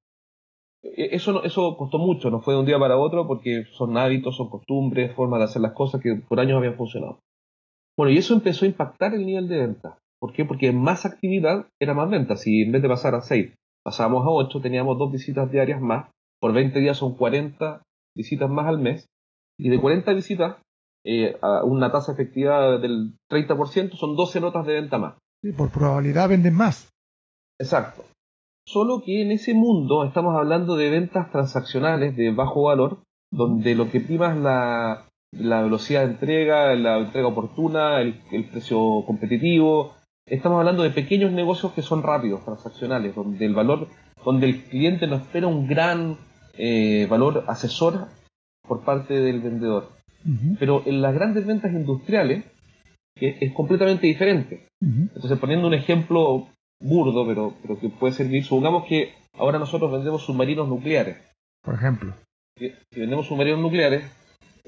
E, 0.83 1.15
eso, 1.15 1.43
eso 1.45 1.77
costó 1.77 1.99
mucho, 1.99 2.31
no 2.31 2.41
fue 2.41 2.55
de 2.55 2.61
un 2.61 2.67
día 2.67 2.79
para 2.79 2.97
otro 2.97 3.27
porque 3.27 3.65
son 3.73 3.97
hábitos, 3.99 4.37
son 4.37 4.49
costumbres, 4.49 5.15
formas 5.15 5.41
de 5.41 5.45
hacer 5.45 5.63
las 5.63 5.73
cosas 5.73 6.01
que 6.01 6.15
por 6.17 6.41
años 6.41 6.57
habían 6.57 6.77
funcionado. 6.77 7.21
Bueno, 7.97 8.13
y 8.13 8.19
eso 8.19 8.33
empezó 8.33 8.65
a 8.65 8.69
impactar 8.69 9.15
el 9.15 9.27
nivel 9.27 9.49
de 9.49 9.59
venta. 9.59 9.99
¿Por 10.21 10.33
qué? 10.33 10.45
Porque 10.45 10.73
más 10.73 11.07
actividad 11.07 11.67
era 11.81 11.95
más 11.95 12.11
venta. 12.11 12.37
Si 12.37 12.63
en 12.63 12.73
vez 12.73 12.83
de 12.83 12.89
pasar 12.89 13.15
a 13.15 13.21
6 13.21 13.55
pasábamos 13.85 14.25
a 14.25 14.31
8, 14.31 14.61
teníamos 14.61 14.99
dos 14.99 15.13
visitas 15.13 15.51
diarias 15.51 15.81
más. 15.81 16.11
Por 16.41 16.53
20 16.53 16.79
días 16.81 16.97
son 16.97 17.17
40 17.17 17.83
visitas 18.17 18.51
más 18.51 18.67
al 18.67 18.79
mes, 18.79 19.07
y 19.59 19.69
de 19.69 19.81
40 19.81 20.13
visitas, 20.13 20.57
eh, 21.05 21.37
a 21.41 21.65
una 21.65 21.91
tasa 21.91 22.13
efectiva 22.13 22.79
del 22.79 23.15
30%, 23.31 23.97
son 23.97 24.17
12 24.17 24.41
notas 24.41 24.67
de 24.67 24.75
venta 24.75 24.99
más. 24.99 25.15
Sí, 25.43 25.53
por 25.53 25.71
probabilidad 25.71 26.29
venden 26.29 26.55
más. 26.55 26.91
Exacto. 27.61 28.05
Solo 28.67 29.03
que 29.05 29.23
en 29.23 29.33
ese 29.33 29.55
mundo 29.55 30.05
estamos 30.05 30.37
hablando 30.37 30.77
de 30.77 30.91
ventas 30.91 31.31
transaccionales 31.31 32.17
de 32.17 32.33
bajo 32.33 32.65
valor, 32.65 32.99
donde 33.33 33.75
lo 33.75 33.91
que 33.91 34.01
prima 34.01 34.33
es 34.33 34.39
la, 34.39 35.07
la 35.33 35.63
velocidad 35.63 36.05
de 36.05 36.13
entrega, 36.13 36.75
la 36.75 36.99
entrega 36.99 37.29
oportuna, 37.29 38.01
el, 38.01 38.15
precio 38.51 39.05
competitivo. 39.07 39.95
Estamos 40.31 40.59
hablando 40.59 40.83
de 40.83 40.91
pequeños 40.91 41.33
negocios 41.33 41.73
que 41.73 41.83
son 41.83 42.03
rápidos, 42.03 42.45
transaccionales, 42.45 43.15
donde 43.15 43.45
el 43.45 43.55
valor, 43.55 43.89
donde 44.25 44.47
el 44.47 44.65
cliente 44.65 45.07
no 45.07 45.17
espera 45.17 45.47
un 45.47 45.67
gran 45.67 46.19
eh, 46.55 47.07
valor 47.09 47.45
asesor 47.49 48.09
por 48.67 48.85
parte 48.85 49.15
del 49.15 49.41
vendedor. 49.41 49.97
Pero 50.59 50.83
en 50.85 51.01
las 51.01 51.15
grandes 51.15 51.47
ventas 51.47 51.73
industriales 51.73 52.45
es, 53.21 53.53
completamente 53.53 54.07
diferente. 54.07 54.67
Entonces, 54.81 55.39
poniendo 55.39 55.67
un 55.67 55.75
ejemplo 55.75 56.49
burdo, 56.81 57.27
pero, 57.27 57.55
pero 57.63 57.79
que 57.79 57.89
puede 57.89 58.13
servir, 58.13 58.45
supongamos 58.45 58.85
que 58.87 59.15
ahora 59.35 59.59
nosotros 59.59 59.91
vendemos 59.91 60.25
submarinos 60.25 60.69
nucleares. 60.69 61.17
Por 61.63 61.75
ejemplo. 61.75 62.15
Si, 62.59 62.73
vendemos 62.95 63.27
submarinos 63.27 63.61
nucleares, 63.61 64.05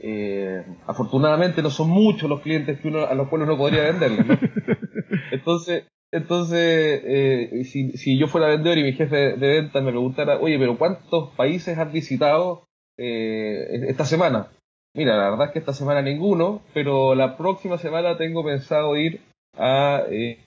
eh, 0.03 0.65
afortunadamente 0.87 1.63
no 1.63 1.71
son 1.71 1.91
muchos 1.91 2.29
los 2.29 2.41
clientes 2.41 2.81
que 2.81 2.89
uno, 2.89 3.05
a 3.05 3.15
los 3.15 3.29
cuales 3.29 3.47
uno 3.47 3.59
podría 3.59 3.83
venderles. 3.83 4.27
Entonces, 5.31 5.85
entonces, 6.13 7.03
eh, 7.05 7.65
si, 7.65 7.93
si, 7.93 8.19
yo 8.19 8.27
fuera 8.27 8.49
vendedor 8.49 8.79
y 8.79 8.83
mi 8.83 8.93
jefe 8.95 9.37
de 9.37 9.61
venta 9.61 9.81
me 9.81 9.91
preguntara, 9.91 10.39
oye, 10.41 10.59
pero 10.59 10.77
¿cuántos 10.77 11.31
países 11.37 11.79
has 11.79 11.93
visitado 11.93 12.65
eh, 12.99 13.87
esta 13.89 14.05
semana? 14.05 14.49
Mira, 14.93 15.17
la 15.17 15.31
verdad 15.31 15.47
es 15.47 15.53
que 15.53 15.59
esta 15.61 15.73
semana 15.73 16.03
ninguno, 16.03 16.63
pero 16.75 17.15
la 17.15 17.37
próxima 17.37 17.79
semana 17.79 18.17
tengo 18.17 18.45
pensado 18.45 18.97
ir 18.97 19.21
a, 19.57 20.03
eh, 20.11 20.39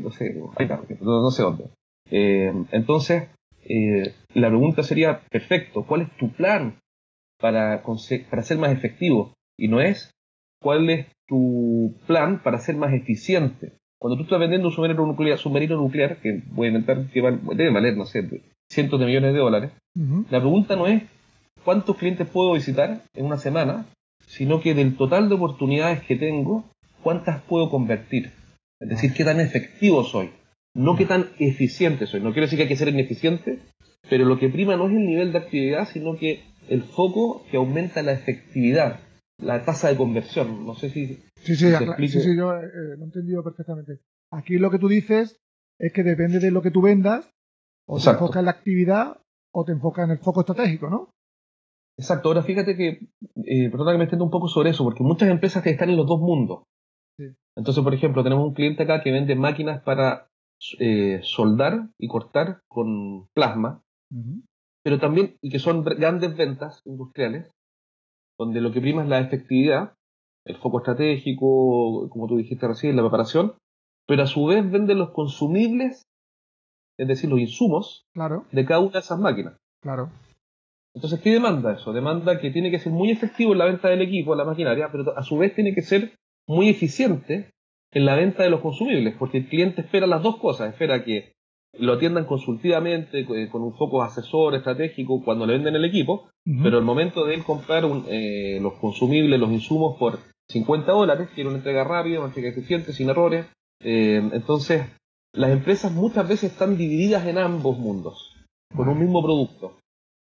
no 0.00 0.12
sé, 0.12 0.34
no, 0.34 1.30
sé 1.32 1.42
dónde. 1.42 1.64
entonces, 2.10 3.24
la 4.34 4.48
pregunta 4.48 4.84
sería, 4.84 5.22
perfecto, 5.30 5.84
¿cuál 5.84 6.02
es 6.02 6.16
tu 6.16 6.30
plan 6.30 6.78
para, 7.38 7.82
para 8.30 8.42
ser 8.42 8.58
más 8.58 8.72
efectivo? 8.72 9.34
Y 9.58 9.68
no 9.68 9.80
es, 9.80 10.10
¿cuál 10.60 10.88
es 10.90 11.06
tu 11.26 11.94
plan 12.06 12.42
para 12.42 12.58
ser 12.58 12.76
más 12.76 12.92
eficiente? 12.92 13.78
cuando 13.98 14.16
tú 14.16 14.22
estás 14.22 14.38
vendiendo 14.38 14.68
un 14.68 14.74
submarino 14.74 15.06
nuclear, 15.06 15.38
submarino 15.38 15.76
nuclear 15.76 16.18
que 16.18 16.42
voy 16.52 16.66
a 16.66 16.70
inventar 16.70 17.06
que 17.06 17.20
debe 17.20 17.72
valer, 17.72 17.96
no 17.96 18.06
sé, 18.06 18.24
cientos 18.68 19.00
de 19.00 19.06
millones 19.06 19.32
de 19.32 19.40
dólares, 19.40 19.72
la 20.30 20.38
pregunta 20.38 20.76
no 20.76 20.86
es 20.86 21.02
cuántos 21.64 21.96
clientes 21.96 22.28
puedo 22.28 22.52
visitar 22.52 23.02
en 23.14 23.26
una 23.26 23.38
semana, 23.38 23.86
sino 24.26 24.60
que 24.60 24.74
del 24.74 24.96
total 24.96 25.28
de 25.28 25.34
oportunidades 25.34 26.02
que 26.02 26.14
tengo, 26.14 26.64
cuántas 27.02 27.42
puedo 27.42 27.70
convertir. 27.70 28.30
Es 28.80 28.88
decir, 28.88 29.12
qué 29.12 29.24
tan 29.24 29.40
efectivo 29.40 30.04
soy, 30.04 30.30
no 30.74 30.96
qué 30.96 31.04
tan 31.04 31.26
eficiente 31.40 32.06
soy. 32.06 32.20
No 32.20 32.32
quiero 32.32 32.46
decir 32.46 32.58
que 32.58 32.64
hay 32.64 32.68
que 32.68 32.76
ser 32.76 32.88
ineficiente, 32.88 33.58
pero 34.08 34.24
lo 34.24 34.38
que 34.38 34.48
prima 34.48 34.76
no 34.76 34.86
es 34.86 34.92
el 34.92 35.04
nivel 35.04 35.32
de 35.32 35.38
actividad, 35.38 35.88
sino 35.88 36.16
que 36.16 36.42
el 36.68 36.82
foco 36.82 37.44
que 37.50 37.56
aumenta 37.56 38.02
la 38.02 38.12
efectividad, 38.12 39.00
la 39.38 39.64
tasa 39.64 39.88
de 39.88 39.96
conversión. 39.96 40.66
No 40.66 40.74
sé 40.74 40.90
si. 40.90 41.06
Sí, 41.42 41.56
sí, 41.56 41.70
sí, 42.08 42.36
yo 42.36 42.52
eh, 42.52 42.96
lo 42.96 43.02
he 43.02 43.04
entendido 43.04 43.42
perfectamente. 43.42 44.00
Aquí 44.32 44.58
lo 44.58 44.70
que 44.70 44.78
tú 44.78 44.88
dices 44.88 45.40
es 45.78 45.92
que 45.92 46.02
depende 46.02 46.40
de 46.40 46.50
lo 46.50 46.62
que 46.62 46.70
tú 46.70 46.82
vendas, 46.82 47.30
o 47.86 47.98
te 47.98 48.10
enfocas 48.10 48.40
en 48.40 48.44
la 48.44 48.50
actividad 48.50 49.16
o 49.54 49.64
te 49.64 49.72
enfocas 49.72 50.04
en 50.04 50.10
el 50.12 50.18
foco 50.18 50.40
estratégico, 50.40 50.90
¿no? 50.90 51.10
Exacto. 51.96 52.28
Ahora 52.28 52.42
fíjate 52.42 52.76
que, 52.76 53.08
eh, 53.44 53.70
perdona 53.70 53.92
que 53.92 53.98
me 53.98 54.04
extienda 54.04 54.24
un 54.24 54.30
poco 54.30 54.48
sobre 54.48 54.70
eso, 54.70 54.84
porque 54.84 55.02
muchas 55.02 55.28
empresas 55.30 55.62
que 55.62 55.70
están 55.70 55.90
en 55.90 55.96
los 55.96 56.06
dos 56.06 56.20
mundos. 56.20 56.64
Entonces, 57.56 57.82
por 57.82 57.92
ejemplo, 57.92 58.22
tenemos 58.22 58.46
un 58.46 58.54
cliente 58.54 58.84
acá 58.84 59.02
que 59.02 59.10
vende 59.10 59.34
máquinas 59.34 59.82
para 59.82 60.28
eh, 60.78 61.18
soldar 61.24 61.88
y 61.98 62.06
cortar 62.06 62.60
con 62.68 63.26
plasma, 63.34 63.82
pero 64.82 64.98
también, 64.98 65.36
y 65.40 65.50
que 65.50 65.58
son 65.58 65.84
grandes 65.84 66.36
ventas 66.36 66.82
industriales, 66.84 67.50
donde 68.38 68.60
lo 68.60 68.72
que 68.72 68.80
prima 68.80 69.02
es 69.02 69.08
la 69.08 69.20
efectividad, 69.20 69.94
el 70.44 70.56
foco 70.56 70.78
estratégico, 70.78 72.08
como 72.10 72.26
tú 72.26 72.36
dijiste 72.36 72.66
recién, 72.66 72.96
la 72.96 73.02
preparación, 73.02 73.54
pero 74.06 74.22
a 74.22 74.26
su 74.26 74.46
vez 74.46 74.68
vende 74.70 74.94
los 74.94 75.10
consumibles, 75.10 76.06
es 76.98 77.08
decir, 77.08 77.28
los 77.28 77.40
insumos 77.40 78.06
de 78.52 78.64
cada 78.64 78.80
una 78.80 78.92
de 78.92 78.98
esas 79.00 79.18
máquinas. 79.18 79.56
Claro. 79.82 80.10
Entonces, 80.94 81.20
¿qué 81.20 81.30
demanda 81.30 81.74
eso? 81.74 81.92
Demanda 81.92 82.40
que 82.40 82.50
tiene 82.50 82.70
que 82.70 82.78
ser 82.78 82.92
muy 82.92 83.10
efectivo 83.10 83.52
en 83.52 83.58
la 83.58 83.66
venta 83.66 83.88
del 83.88 84.02
equipo, 84.02 84.34
la 84.34 84.44
maquinaria, 84.44 84.88
pero 84.90 85.16
a 85.16 85.22
su 85.22 85.36
vez 85.38 85.54
tiene 85.54 85.74
que 85.74 85.82
ser 85.82 86.16
muy 86.46 86.70
eficiente 86.70 87.50
en 87.92 88.04
la 88.04 88.16
venta 88.16 88.42
de 88.42 88.50
los 88.50 88.60
consumibles, 88.60 89.14
porque 89.18 89.38
el 89.38 89.48
cliente 89.48 89.82
espera 89.82 90.06
las 90.06 90.22
dos 90.22 90.38
cosas, 90.38 90.72
espera 90.72 91.04
que 91.04 91.34
lo 91.78 91.94
atiendan 91.94 92.24
consultivamente, 92.24 93.20
eh, 93.20 93.48
con 93.50 93.62
un 93.62 93.76
foco 93.76 94.02
asesor 94.02 94.54
estratégico 94.54 95.22
cuando 95.24 95.46
le 95.46 95.54
venden 95.54 95.76
el 95.76 95.84
equipo, 95.84 96.30
pero 96.62 96.78
el 96.78 96.84
momento 96.84 97.26
de 97.26 97.34
él 97.34 97.44
comprar 97.44 97.84
eh, 98.08 98.58
los 98.60 98.74
consumibles, 98.74 99.38
los 99.38 99.50
insumos 99.50 99.98
por 99.98 100.18
50 100.48 100.90
dólares, 100.92 101.28
quiere 101.34 101.48
una 101.48 101.58
entrega 101.58 101.84
rápida, 101.84 102.20
una 102.20 102.28
entrega 102.28 102.48
eficiente, 102.48 102.92
sin 102.92 103.10
errores. 103.10 103.46
Eh, 103.80 104.30
entonces, 104.32 104.86
las 105.34 105.50
empresas 105.50 105.92
muchas 105.92 106.26
veces 106.26 106.52
están 106.52 106.78
divididas 106.78 107.26
en 107.26 107.36
ambos 107.36 107.78
mundos, 107.78 108.34
con 108.74 108.88
un 108.88 108.98
mismo 108.98 109.22
producto. 109.22 109.76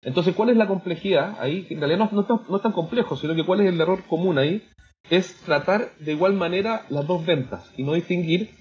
Entonces, 0.02 0.34
¿cuál 0.36 0.50
es 0.50 0.58
la 0.58 0.68
complejidad 0.68 1.38
ahí? 1.40 1.68
En 1.70 1.80
realidad 1.80 2.10
no, 2.12 2.26
no, 2.50 2.56
es 2.56 2.62
tan 2.62 2.72
complejo, 2.72 3.16
sino 3.18 3.36
que 3.36 3.46
cuál 3.46 3.62
es 3.62 3.68
el 3.68 3.80
error 3.80 4.04
común 4.04 4.38
ahí, 4.38 4.64
es 5.10 5.36
tratar 5.42 5.96
de 6.00 6.14
igual 6.14 6.34
manera 6.34 6.86
las 6.90 7.06
dos 7.06 7.26
ventas 7.26 7.70
y 7.78 7.84
no 7.84 7.94
distinguir 7.94 8.52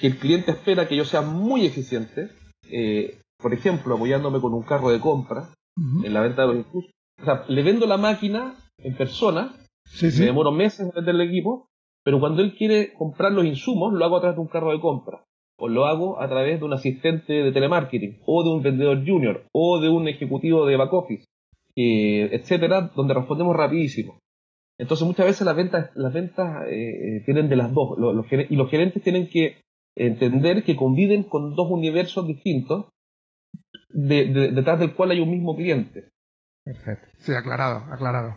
que 0.00 0.06
el 0.08 0.18
cliente 0.18 0.50
espera 0.50 0.88
que 0.88 0.96
yo 0.96 1.04
sea 1.04 1.22
muy 1.22 1.66
eficiente, 1.66 2.30
eh, 2.70 3.18
por 3.38 3.52
ejemplo, 3.52 3.94
apoyándome 3.94 4.40
con 4.40 4.54
un 4.54 4.62
carro 4.62 4.90
de 4.90 5.00
compra 5.00 5.50
en 5.76 6.14
la 6.14 6.22
venta 6.22 6.42
de 6.42 6.48
los 6.48 6.56
insumos. 6.58 6.90
O 7.20 7.24
sea, 7.24 7.44
le 7.48 7.62
vendo 7.62 7.86
la 7.86 7.96
máquina 7.96 8.54
en 8.78 8.96
persona, 8.96 9.54
me 10.02 10.08
demoro 10.08 10.52
meses 10.52 10.80
en 10.80 10.90
vender 10.90 11.14
el 11.14 11.20
equipo, 11.22 11.68
pero 12.04 12.20
cuando 12.20 12.42
él 12.42 12.54
quiere 12.54 12.92
comprar 12.94 13.32
los 13.32 13.44
insumos, 13.44 13.92
lo 13.92 14.04
hago 14.04 14.16
a 14.16 14.20
través 14.20 14.36
de 14.36 14.42
un 14.42 14.48
carro 14.48 14.72
de 14.72 14.80
compra, 14.80 15.24
o 15.58 15.68
lo 15.68 15.86
hago 15.86 16.20
a 16.20 16.28
través 16.28 16.60
de 16.60 16.66
un 16.66 16.72
asistente 16.72 17.32
de 17.32 17.52
telemarketing, 17.52 18.20
o 18.26 18.42
de 18.42 18.50
un 18.50 18.62
vendedor 18.62 19.04
junior, 19.04 19.44
o 19.52 19.80
de 19.80 19.88
un 19.88 20.08
ejecutivo 20.08 20.66
de 20.66 20.76
back 20.76 20.92
office, 20.92 21.24
eh, 21.76 22.28
etcétera, 22.32 22.92
donde 22.94 23.14
respondemos 23.14 23.56
rapidísimo. 23.56 24.18
Entonces 24.78 25.06
muchas 25.06 25.26
veces 25.26 25.46
las 25.46 25.56
ventas, 25.56 25.90
las 25.94 26.12
ventas 26.12 26.66
eh, 26.70 27.22
tienen 27.24 27.48
de 27.48 27.56
las 27.56 27.72
dos, 27.72 27.96
y 28.48 28.56
los 28.56 28.70
gerentes 28.70 29.02
tienen 29.02 29.28
que 29.28 29.62
entender 29.96 30.62
que 30.62 30.76
conviven 30.76 31.24
con 31.24 31.56
dos 31.56 31.70
universos 31.70 32.26
distintos 32.26 32.86
detrás 33.88 34.78
del 34.78 34.94
cual 34.94 35.10
hay 35.10 35.20
un 35.20 35.30
mismo 35.30 35.56
cliente. 35.56 36.10
Perfecto. 36.64 37.08
Sí, 37.18 37.32
aclarado, 37.32 37.78
aclarado. 37.92 38.36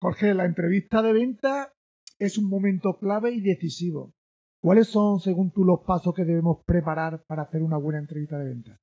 Jorge, 0.00 0.34
la 0.34 0.44
entrevista 0.44 1.00
de 1.02 1.12
venta 1.12 1.72
es 2.18 2.38
un 2.38 2.48
momento 2.48 2.98
clave 2.98 3.32
y 3.32 3.40
decisivo. 3.40 4.12
¿Cuáles 4.60 4.88
son, 4.88 5.20
según 5.20 5.52
tú, 5.52 5.64
los 5.64 5.80
pasos 5.86 6.14
que 6.14 6.24
debemos 6.24 6.64
preparar 6.66 7.22
para 7.26 7.42
hacer 7.42 7.62
una 7.62 7.76
buena 7.76 8.00
entrevista 8.00 8.38
de 8.38 8.46
venta? 8.46 8.80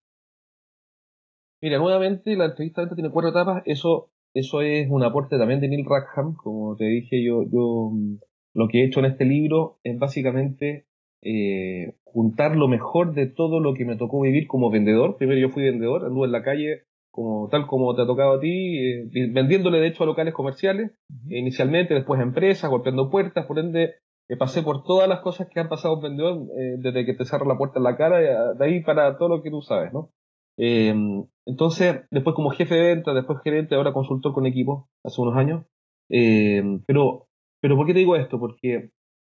Mira, 1.62 1.80
nuevamente 1.80 2.36
la 2.36 2.45
entrevista 2.45 2.82
de 2.82 2.86
venta 2.86 2.95
tiene 2.95 3.12
cuatro 3.12 3.32
etapas. 3.32 3.63
Eso, 3.65 4.12
eso 4.34 4.62
es 4.62 4.88
un 4.89 5.04
aporte 5.04 5.38
también 5.38 5.60
de 5.60 5.67
Neil 5.67 5.86
Rackham. 5.88 6.36
Como 6.36 6.75
te 6.75 6.86
dije, 6.86 7.23
yo, 7.23 7.43
yo 7.51 7.91
lo 8.54 8.67
que 8.67 8.82
he 8.82 8.86
hecho 8.86 8.99
en 8.99 9.08
este 9.08 9.25
libro 9.25 9.80
es 9.84 9.97
básicamente 9.97 10.86
eh, 11.24 11.94
juntar 12.04 12.56
lo 12.56 12.68
mejor 12.68 13.14
de 13.14 13.28
todo 13.28 13.60
lo 13.60 13.74
que 13.76 13.86
me 13.86 13.96
tocó 13.96 14.22
vivir 14.22 14.48
como 14.48 14.72
vendedor. 14.72 15.18
Primero 15.18 15.40
yo 15.40 15.50
fui 15.50 15.64
vendedor, 15.64 16.06
anduve 16.06 16.26
en 16.26 16.32
la 16.32 16.44
calle 16.44 16.84
como 17.12 17.50
tal 17.50 17.68
como 17.68 17.94
te 17.94 18.02
ha 18.02 18.06
tocado 18.06 18.34
a 18.34 18.40
ti, 18.40 18.78
eh, 18.78 19.10
vendiéndole 19.32 19.80
de 19.80 19.88
hecho 19.88 20.04
a 20.04 20.08
locales 20.08 20.34
comerciales, 20.34 20.92
inicialmente, 21.28 21.94
después 21.94 22.20
a 22.20 22.24
empresas, 22.24 22.70
golpeando 22.70 23.10
puertas, 23.10 23.46
por 23.46 23.60
ende 23.60 23.96
eh, 24.30 24.38
pasé 24.38 24.64
por 24.64 24.84
todas 24.86 25.10
las 25.10 25.20
cosas 25.20 25.50
que 25.50 25.60
han 25.60 25.68
pasado 25.68 25.96
un 25.96 26.04
vendedor, 26.04 26.48
desde 26.78 27.06
que 27.06 27.14
te 27.14 27.26
cerra 27.26 27.46
la 27.46 27.58
puerta 27.58 27.80
en 27.80 27.84
la 27.84 27.98
cara, 27.98 28.54
de 28.54 28.66
ahí 28.66 28.82
para 28.82 29.18
todo 29.18 29.28
lo 29.28 29.44
que 29.44 29.52
tú 29.52 29.62
sabes, 29.62 29.92
¿no? 29.94 30.12
entonces, 30.58 32.02
después 32.12 32.36
como 32.36 32.52
jefe 32.52 32.76
de 32.76 32.96
venta, 32.96 33.14
después 33.14 33.40
gerente, 33.44 33.76
ahora 33.76 33.94
consultor 33.94 34.32
con 34.32 34.46
equipo, 34.46 34.88
hace 35.04 35.20
unos 35.22 35.36
años. 35.36 35.66
pero, 36.08 37.28
pero 37.62 37.76
¿por 37.76 37.88
qué 37.88 37.94
te 37.94 38.00
digo 38.00 38.16
esto? 38.16 38.40
Porque 38.40 38.92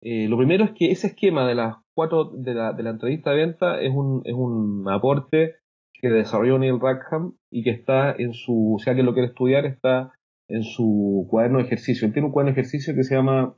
eh, 0.05 0.27
lo 0.27 0.37
primero 0.37 0.65
es 0.65 0.71
que 0.71 0.91
ese 0.91 1.07
esquema 1.07 1.47
de 1.47 1.55
las 1.55 1.77
cuatro 1.95 2.25
de 2.25 2.53
la, 2.53 2.73
de 2.73 2.83
la 2.83 2.89
entrevista 2.89 3.31
de 3.31 3.37
venta 3.37 3.79
es 3.81 3.91
un, 3.95 4.21
es 4.25 4.33
un 4.33 4.85
aporte 4.89 5.55
que 5.93 6.09
desarrolló 6.09 6.59
Neil 6.59 6.81
Rackham 6.81 7.37
y 7.49 7.63
que 7.63 7.69
está 7.69 8.11
en 8.11 8.33
su, 8.33 8.75
sea 8.83 8.95
que 8.95 9.03
lo 9.03 9.13
quiere 9.13 9.29
estudiar, 9.29 9.65
está 9.65 10.11
en 10.49 10.63
su 10.63 11.25
cuaderno 11.29 11.59
de 11.59 11.63
ejercicio. 11.63 12.05
Él 12.05 12.11
tiene 12.11 12.25
un 12.25 12.33
cuaderno 12.33 12.53
de 12.53 12.59
ejercicio 12.59 12.93
que 12.93 13.05
se 13.05 13.15
llama, 13.15 13.55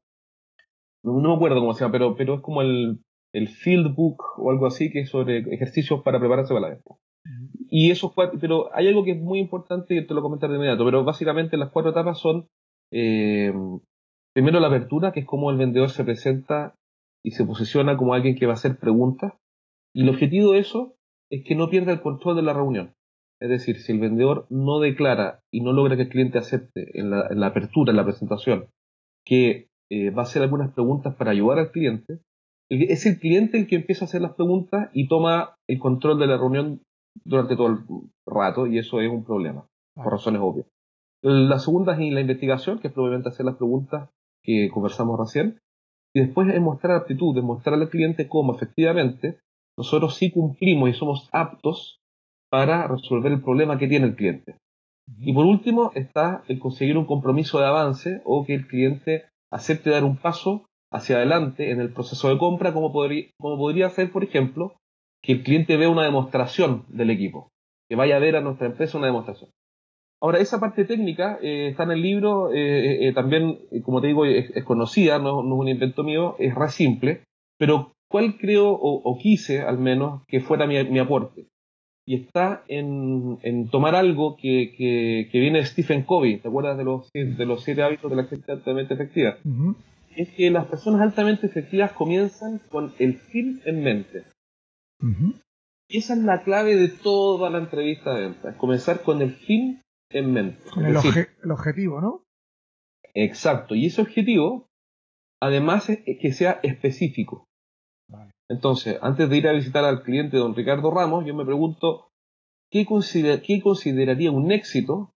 no, 1.03 1.19
me 1.19 1.34
acuerdo 1.34 1.60
cómo 1.62 1.73
se 1.73 1.84
llama, 1.84 1.93
pero, 1.93 2.15
pero 2.15 2.36
es 2.36 2.41
como 2.41 2.62
el, 2.62 2.99
el 3.34 3.47
Field 3.47 3.95
Book 3.95 4.21
o 4.38 4.51
algo 4.51 4.67
así, 4.67 4.91
que 4.91 4.99
es 4.99 5.10
sobre 5.10 5.39
ejercicios 5.51 6.03
para 6.03 6.19
prepararse 6.19 6.53
para 6.53 6.67
la 6.67 6.75
venta. 6.75 6.95
Y 7.71 7.89
eso 7.89 8.12
fue, 8.12 8.29
pero 8.39 8.69
hay 8.75 8.88
algo 8.88 9.03
que 9.03 9.13
es 9.13 9.19
muy 9.19 9.39
importante 9.39 9.95
y 9.95 10.05
te 10.05 10.13
lo 10.13 10.21
comentar 10.21 10.51
de 10.51 10.58
inmediato, 10.58 10.86
pero 10.86 11.03
básicamente 11.03 11.58
las 11.58 11.71
cuatro 11.71 11.89
etapas 11.89 12.19
son 12.19 12.47
eh, 12.91 13.51
Primero 14.36 14.60
la 14.60 14.67
apertura, 14.67 15.13
que 15.13 15.21
es 15.21 15.26
como 15.26 15.50
el 15.50 15.56
vendedor 15.56 15.89
se 15.89 16.04
presenta 16.04 16.76
y 17.24 17.32
se 17.32 17.45
posiciona 17.45 17.95
como 17.95 18.13
alguien 18.13 18.36
que 18.36 18.45
va 18.45 18.52
a 18.52 18.56
hacer 18.56 18.78
preguntas. 18.78 19.34
Y 19.93 20.04
el 20.04 20.10
objetivo 20.10 20.52
de 20.52 20.60
eso 20.60 20.98
es 21.32 21.45
que 21.45 21.56
no 21.56 21.69
pierda 21.69 21.93
el 21.93 22.02
control 22.02 22.36
de 22.36 22.41
la 22.41 22.52
reunión. 22.52 22.93
Es 23.41 23.48
decir, 23.48 23.78
si 23.78 23.93
el 23.93 24.02
vendedor 24.02 24.45
no 24.50 24.80
declara 24.80 25.39
y 25.54 25.62
no 25.62 25.71
logra 25.71 25.95
que 25.95 26.04
el 26.04 26.10
cliente 26.10 26.38
acepte 26.38 27.00
en 27.00 27.12
la, 27.12 27.48
apertura, 27.48 27.91
en 27.91 27.98
la 27.98 28.04
presentación, 28.04 28.67
que 29.26 29.69
eh, 29.89 30.10
va 30.10 30.24
a 30.24 30.26
hacer 30.26 30.41
algunas 30.41 30.74
preguntas 30.74 31.15
para 31.15 31.32
ayudar 31.32 31.58
al 31.58 31.71
cliente, 31.71 32.19
es 32.69 33.06
el 33.06 33.19
cliente 33.19 33.58
el 33.58 33.67
que 33.67 33.78
empieza 33.78 34.04
a 34.04 34.08
hacer 34.08 34.21
las 34.21 34.34
preguntas 34.34 34.89
y 34.91 35.08
toma 35.08 35.56
el 35.67 35.80
control 35.80 36.19
de 36.19 36.28
la 36.28 36.38
reunión 36.38 36.82
durante 37.24 37.56
todo 37.56 37.67
el 37.67 37.78
rato 38.28 38.67
y 38.67 38.80
eso 38.80 39.00
es 39.00 39.10
un 39.10 39.24
problema, 39.24 39.65
por 39.93 40.12
razones 40.12 40.41
obvias. 40.43 40.67
La 41.21 41.60
segunda 41.60 41.93
es 41.93 42.13
la 42.13 42.21
investigación, 42.21 42.80
que 42.80 42.89
es 42.89 42.93
probablemente 42.93 43.30
hacer 43.30 43.45
las 43.45 43.56
preguntas 43.56 44.10
que 44.45 44.69
conversamos 44.69 45.19
recién, 45.19 45.60
y 46.13 46.21
después 46.21 46.47
es 46.47 46.62
mostrar 46.62 46.95
aptitud, 46.95 47.36
demostrar 47.36 47.75
al 47.75 47.89
cliente 47.89 48.29
cómo 48.29 48.55
efectivamente 48.55 49.39
nosotros 49.77 50.15
sí 50.15 50.31
cumplimos 50.31 50.89
y 50.89 50.93
somos 50.93 51.29
aptos 51.34 51.99
para 52.49 52.88
resolver 52.88 53.31
el 53.31 53.41
problema 53.41 53.77
que 53.77 53.88
tiene 53.88 54.05
el 54.05 54.15
cliente. 54.15 54.55
Y 55.19 55.34
por 55.34 55.45
último 55.45 55.91
está 55.93 56.43
el 56.47 56.60
conseguir 56.60 56.97
un 56.97 57.05
compromiso 57.05 57.60
de 57.60 57.65
avance 57.65 58.21
o 58.23 58.45
que 58.45 58.55
el 58.55 58.67
cliente 58.67 59.25
acepte 59.51 59.89
dar 59.89 60.03
un 60.03 60.17
paso 60.17 60.65
hacia 60.91 61.17
adelante 61.17 61.71
en 61.71 61.81
el 61.81 61.91
proceso 61.91 62.29
de 62.29 62.38
compra, 62.38 62.73
como 62.73 62.93
podría, 62.93 63.25
como 63.38 63.58
podría 63.58 63.89
ser, 63.89 64.12
por 64.12 64.23
ejemplo, 64.23 64.75
que 65.21 65.34
el 65.34 65.43
cliente 65.43 65.75
vea 65.75 65.89
una 65.89 66.03
demostración 66.03 66.86
del 66.88 67.10
equipo, 67.10 67.49
que 67.89 67.95
vaya 67.95 68.15
a 68.15 68.19
ver 68.19 68.36
a 68.36 68.41
nuestra 68.41 68.67
empresa 68.67 68.97
una 68.97 69.08
demostración. 69.08 69.49
Ahora, 70.21 70.39
esa 70.39 70.60
parte 70.60 70.86
técnica 70.86 71.38
eh, 71.41 71.69
está 71.69 71.84
en 71.84 71.91
el 71.91 72.01
libro, 72.01 72.54
eh, 72.54 73.08
eh, 73.08 73.13
también, 73.13 73.60
como 73.84 74.01
te 74.01 74.08
digo, 74.08 74.25
es, 74.25 74.51
conocida, 74.63 75.19
no, 75.19 75.41
es 75.41 75.45
un 75.45 75.67
invento 75.67 76.04
mío, 76.04 76.36
es 76.39 76.56
re 76.56 76.69
simple, 76.69 77.23
pero 77.58 77.93
¿cuál 78.10 78.38
creo 78.38 78.69
o, 78.71 79.17
quise 79.17 79.62
al 79.62 79.78
menos 79.78 80.23
que 80.28 80.39
fuera 80.39 80.67
mi, 80.67 80.99
aporte? 80.99 81.47
Y 82.08 82.15
está 82.15 82.63
en, 82.67 83.67
tomar 83.69 83.95
algo 83.95 84.38
que, 84.38 85.28
viene 85.34 85.60
de 85.60 85.65
Stephen 85.65 86.04
Covey, 86.04 86.39
¿te 86.39 86.47
acuerdas 86.47 86.78
de 86.78 86.86
los, 86.86 87.12
de 87.13 87.45
los 87.45 87.63
siete 87.63 87.84
hábitos 87.84 88.10
de 88.10 88.17
la 88.17 88.25
gente 88.25 88.51
altamente 88.51 88.93
efectiva? 88.93 89.38
es 90.15 90.30
que 90.30 90.49
las 90.49 90.67
personas 90.67 91.01
altamente 91.01 91.45
efectivas 91.45 91.91
comienzan 91.91 92.62
con 92.69 92.93
el 92.99 93.17
fin 93.17 93.62
en 93.65 93.84
mente. 93.84 94.23
Y 95.89 95.97
esa 95.97 96.13
es 96.13 96.19
la 96.19 96.41
clave 96.43 96.75
de 96.78 96.88
toda 96.88 97.49
la 97.49 97.60
entrevista 97.60 98.13
de 98.13 98.21
venta, 98.21 98.49
es 98.49 98.56
comenzar 98.56 99.01
con 99.01 99.21
el 99.21 99.34
fin 99.34 99.82
en 100.10 100.34
mente. 100.34 100.70
Con 100.70 100.86
el, 100.86 100.96
el, 101.44 101.52
objetivo, 101.52 102.02
¿no? 102.02 102.24
Exacto, 103.13 103.76
y 103.76 103.86
ese 103.86 104.02
objetivo, 104.02 104.68
además, 105.41 105.89
es 105.89 106.20
que 106.20 106.34
sea 106.34 106.60
específico. 106.63 107.46
Entonces, 108.48 109.00
antes 109.02 109.30
de 109.30 109.38
ir 109.38 109.48
a 109.48 109.54
visitar 109.54 109.84
al 109.86 110.04
cliente 110.04 110.38
don 110.38 110.56
Ricardo 110.56 110.91
Ramos, 110.91 111.26
yo 111.26 111.34
me 111.34 111.46
pregunto, 111.46 112.10
¿qué, 112.70 112.86
¿qué 113.44 113.62
consideraría 113.62 114.32
un 114.32 114.52
éxito 114.52 115.13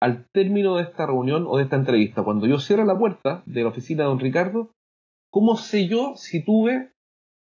al 0.00 0.28
término 0.32 0.76
de 0.76 0.82
esta 0.82 1.06
reunión 1.06 1.46
o 1.48 1.56
de 1.56 1.64
esta 1.64 1.76
entrevista? 1.76 2.22
Cuando 2.22 2.46
yo 2.46 2.58
cierro 2.58 2.84
la 2.84 2.98
puerta 2.98 3.42
de 3.46 3.62
la 3.62 3.70
oficina 3.70 4.02
de 4.02 4.10
don 4.10 4.20
Ricardo, 4.20 4.70
¿cómo 5.30 5.56
sé 5.56 5.88
yo 5.88 6.14
si 6.16 6.44
tuve 6.44 6.92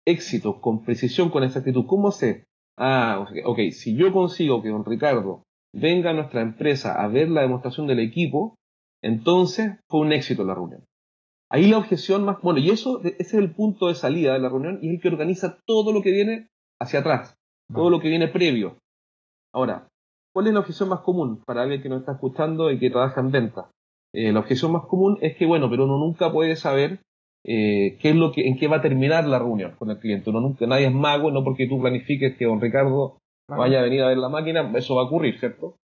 éxito, 0.06 0.60
con 0.60 0.84
precisión, 0.84 1.28
con 1.28 1.44
exactitud? 1.44 1.84
¿Cómo 1.86 2.10
sé? 2.12 2.44
Ah, 2.78 3.26
ok, 3.44 3.58
si 3.72 3.94
yo 3.94 4.10
consigo 4.12 4.62
que 4.62 4.70
don 4.70 4.86
Ricardo 4.86 5.42
venga 5.72 6.10
a 6.10 6.14
nuestra 6.14 6.42
empresa 6.42 7.02
a 7.02 7.08
ver 7.08 7.28
la 7.28 7.42
demostración 7.42 7.86
del 7.86 8.00
equipo, 8.00 8.54
entonces 9.02 9.78
fue 9.88 10.00
un 10.00 10.12
éxito 10.12 10.44
la 10.44 10.54
reunión. 10.54 10.84
Ahí 11.50 11.68
la 11.68 11.78
objeción 11.78 12.24
más, 12.24 12.40
bueno, 12.42 12.60
y 12.60 12.70
eso, 12.70 13.00
ese 13.02 13.16
es 13.18 13.34
el 13.34 13.52
punto 13.52 13.88
de 13.88 13.94
salida 13.94 14.34
de 14.34 14.38
la 14.38 14.48
reunión 14.48 14.78
y 14.82 14.88
es 14.88 14.94
el 14.94 15.00
que 15.00 15.08
organiza 15.08 15.58
todo 15.66 15.92
lo 15.92 16.02
que 16.02 16.12
viene 16.12 16.48
hacia 16.80 17.00
atrás, 17.00 17.36
todo 17.72 17.90
lo 17.90 18.00
que 18.00 18.08
viene 18.08 18.28
previo. 18.28 18.78
Ahora, 19.52 19.88
¿cuál 20.32 20.46
es 20.46 20.52
la 20.52 20.60
objeción 20.60 20.88
más 20.88 21.00
común 21.00 21.42
para 21.44 21.62
alguien 21.62 21.82
que 21.82 21.88
nos 21.88 22.00
está 22.00 22.12
escuchando 22.12 22.70
y 22.70 22.78
que 22.78 22.90
trabaja 22.90 23.20
en 23.20 23.32
venta? 23.32 23.70
Eh, 24.12 24.32
la 24.32 24.40
objeción 24.40 24.72
más 24.72 24.86
común 24.86 25.18
es 25.20 25.36
que, 25.36 25.46
bueno, 25.46 25.68
pero 25.68 25.84
uno 25.84 25.98
nunca 25.98 26.32
puede 26.32 26.54
saber 26.54 27.00
eh, 27.44 27.96
qué 28.00 28.10
es 28.10 28.16
lo 28.16 28.32
que, 28.32 28.46
en 28.46 28.56
qué 28.56 28.68
va 28.68 28.76
a 28.76 28.82
terminar 28.82 29.26
la 29.26 29.38
reunión 29.38 29.74
con 29.76 29.90
el 29.90 29.98
cliente. 29.98 30.30
Uno 30.30 30.40
nunca, 30.40 30.66
nadie 30.66 30.86
es 30.86 30.94
mago, 30.94 31.30
no 31.30 31.42
porque 31.42 31.68
tú 31.68 31.80
planifiques 31.80 32.36
que 32.36 32.44
don 32.44 32.60
Ricardo 32.60 33.18
vaya 33.56 33.80
a 33.80 33.82
venir 33.82 34.02
a 34.02 34.08
ver 34.08 34.18
la 34.18 34.28
máquina, 34.28 34.70
eso 34.76 34.96
va 34.96 35.02
a 35.02 35.06
ocurrir, 35.06 35.38
¿cierto? 35.38 35.76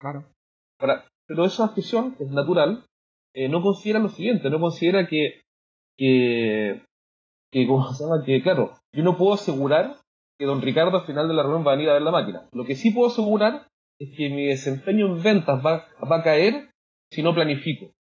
Claro. 0.00 0.24
pero 1.26 1.44
esa 1.44 1.64
objeción 1.64 2.16
es 2.18 2.30
natural 2.30 2.84
eh, 3.34 3.48
no 3.48 3.62
considera 3.62 4.00
lo 4.00 4.08
siguiente, 4.08 4.50
no 4.50 4.60
considera 4.60 5.06
que, 5.06 5.42
que, 5.96 6.82
que, 7.52 7.66
¿cómo 7.66 7.92
se 7.92 8.04
llama? 8.04 8.24
Que, 8.24 8.42
claro, 8.42 8.76
yo 8.92 9.04
no 9.04 9.16
puedo 9.16 9.34
asegurar 9.34 9.96
que 10.38 10.46
don 10.46 10.62
Ricardo 10.62 10.98
al 10.98 11.06
final 11.06 11.28
de 11.28 11.34
la 11.34 11.42
reunión 11.42 11.64
va 11.66 11.72
a 11.72 11.76
venir 11.76 11.90
a 11.90 11.94
ver 11.94 12.02
la 12.02 12.10
máquina. 12.10 12.48
Lo 12.52 12.64
que 12.64 12.74
sí 12.74 12.90
puedo 12.90 13.08
asegurar 13.08 13.68
es 14.00 14.16
que 14.16 14.30
mi 14.30 14.46
desempeño 14.46 15.06
en 15.06 15.22
ventas 15.22 15.64
va, 15.64 15.86
va 16.10 16.16
a 16.16 16.22
caer 16.22 16.70
si 17.12 17.22
no 17.22 17.34
planifico. 17.34 17.92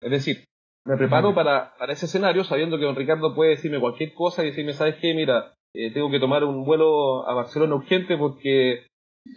Es 0.00 0.10
decir, 0.10 0.44
me 0.84 0.96
preparo 0.96 1.34
para, 1.34 1.74
para, 1.78 1.92
ese 1.92 2.06
escenario 2.06 2.44
sabiendo 2.44 2.78
que 2.78 2.84
don 2.84 2.96
Ricardo 2.96 3.34
puede 3.34 3.50
decirme 3.50 3.80
cualquier 3.80 4.14
cosa 4.14 4.42
y 4.42 4.46
decirme, 4.46 4.72
¿sabes 4.72 4.96
qué? 5.00 5.14
Mira, 5.14 5.54
eh, 5.74 5.92
tengo 5.92 6.10
que 6.10 6.20
tomar 6.20 6.44
un 6.44 6.64
vuelo 6.64 7.28
a 7.28 7.34
Barcelona 7.34 7.74
urgente 7.74 8.16
porque 8.16 8.86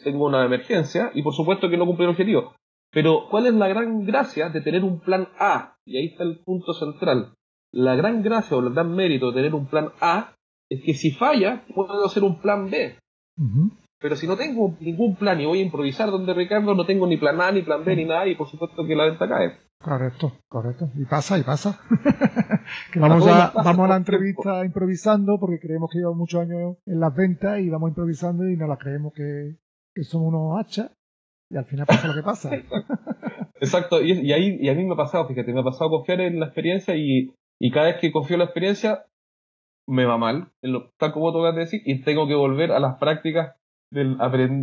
tengo 0.04 0.26
una 0.26 0.46
emergencia 0.46 1.12
y 1.14 1.22
por 1.22 1.34
supuesto 1.34 1.70
que 1.70 1.78
no 1.78 1.86
cumple 1.86 2.06
el 2.06 2.12
objetivo. 2.12 2.54
Pero, 2.92 3.28
¿cuál 3.30 3.48
es 3.48 3.54
la 3.54 3.70
gran 3.70 4.06
gracia 4.06 4.50
de 4.50 4.62
tener 4.62 4.84
un 4.84 5.00
plan 5.00 5.30
A? 5.40 5.76
Y 5.86 5.98
ahí 5.98 6.08
está 6.08 6.24
el 6.24 6.40
punto 6.40 6.74
central. 6.74 7.34
La 7.72 7.96
gran 7.96 8.22
gracia 8.22 8.58
o 8.58 8.60
el 8.60 8.74
gran 8.74 8.94
mérito 8.94 9.32
de 9.32 9.36
tener 9.36 9.56
un 9.56 9.68
plan 9.68 9.92
A 10.02 10.36
es 10.70 10.84
que 10.84 10.94
si 10.94 11.12
falla, 11.12 11.64
puedo 11.74 12.06
hacer 12.06 12.24
un 12.24 12.42
plan 12.42 12.70
B. 12.70 12.98
Pero 14.00 14.16
si 14.16 14.28
no 14.28 14.36
tengo 14.36 14.76
ningún 14.82 15.16
plan 15.16 15.40
y 15.40 15.46
voy 15.46 15.60
a 15.60 15.64
improvisar 15.64 16.12
donde 16.12 16.34
Ricardo, 16.34 16.74
no 16.76 16.86
tengo 16.86 17.08
ni 17.08 17.18
plan 17.18 17.40
A, 17.40 17.52
ni 17.52 17.62
plan 17.62 17.86
B, 17.86 17.96
ni 17.96 18.06
nada, 18.06 18.28
y 18.28 18.36
por 18.36 18.50
supuesto 18.50 18.86
que 18.86 18.96
la 18.96 19.06
venta 19.06 19.28
cae. 19.28 19.58
Correcto, 19.82 20.34
correcto. 20.48 20.92
Y 20.96 21.06
pasa, 21.06 21.40
y 21.40 21.44
pasa. 21.44 21.80
que 22.94 23.00
vamos 23.00 23.28
a, 23.28 23.52
vamos 23.52 23.86
a 23.86 23.90
la 23.90 23.98
entrevista 23.98 24.64
improvisando 24.64 25.40
porque 25.40 25.60
creemos 25.60 25.90
que 25.92 26.00
llevamos 26.00 26.20
muchos 26.20 26.42
años 26.42 26.78
en 26.86 27.00
las 27.00 27.16
ventas 27.16 27.60
y 27.60 27.70
vamos 27.70 27.90
improvisando 27.90 28.48
y 28.48 28.56
no 28.58 28.68
la 28.68 28.78
creemos 28.78 29.14
que, 29.14 29.58
que 29.94 30.04
somos 30.04 30.28
unos 30.34 30.60
hachas 30.60 30.92
y 31.50 31.58
al 31.58 31.66
final 31.66 31.88
pasa 31.88 32.08
lo 32.08 32.14
que 32.14 32.24
pasa. 32.24 32.52
Exacto, 33.60 34.02
y, 34.02 34.32
ahí, 34.32 34.58
y 34.60 34.70
a 34.70 34.74
mí 34.74 34.86
me 34.86 34.94
ha 34.94 34.98
pasado, 34.98 35.28
fíjate, 35.28 35.54
me 35.54 35.60
ha 35.60 35.64
pasado 35.64 35.90
confiar 35.90 36.22
en 36.22 36.40
la 36.40 36.48
experiencia 36.48 36.96
y, 36.96 37.34
y 37.60 37.72
cada 37.72 37.88
vez 37.88 37.98
que 38.00 38.12
confío 38.12 38.36
en 38.36 38.40
la 38.40 38.46
experiencia 38.46 39.06
me 39.88 40.06
va 40.06 40.18
mal, 40.18 40.52
tal 40.98 41.12
como 41.12 41.32
tú 41.32 41.40
acabas 41.40 41.56
de 41.56 41.62
decir, 41.62 41.82
y 41.86 42.02
tengo 42.02 42.28
que 42.28 42.36
volver 42.36 42.72
a 42.72 42.80
las 42.80 42.98
prácticas 42.98 43.56
del, 43.92 44.18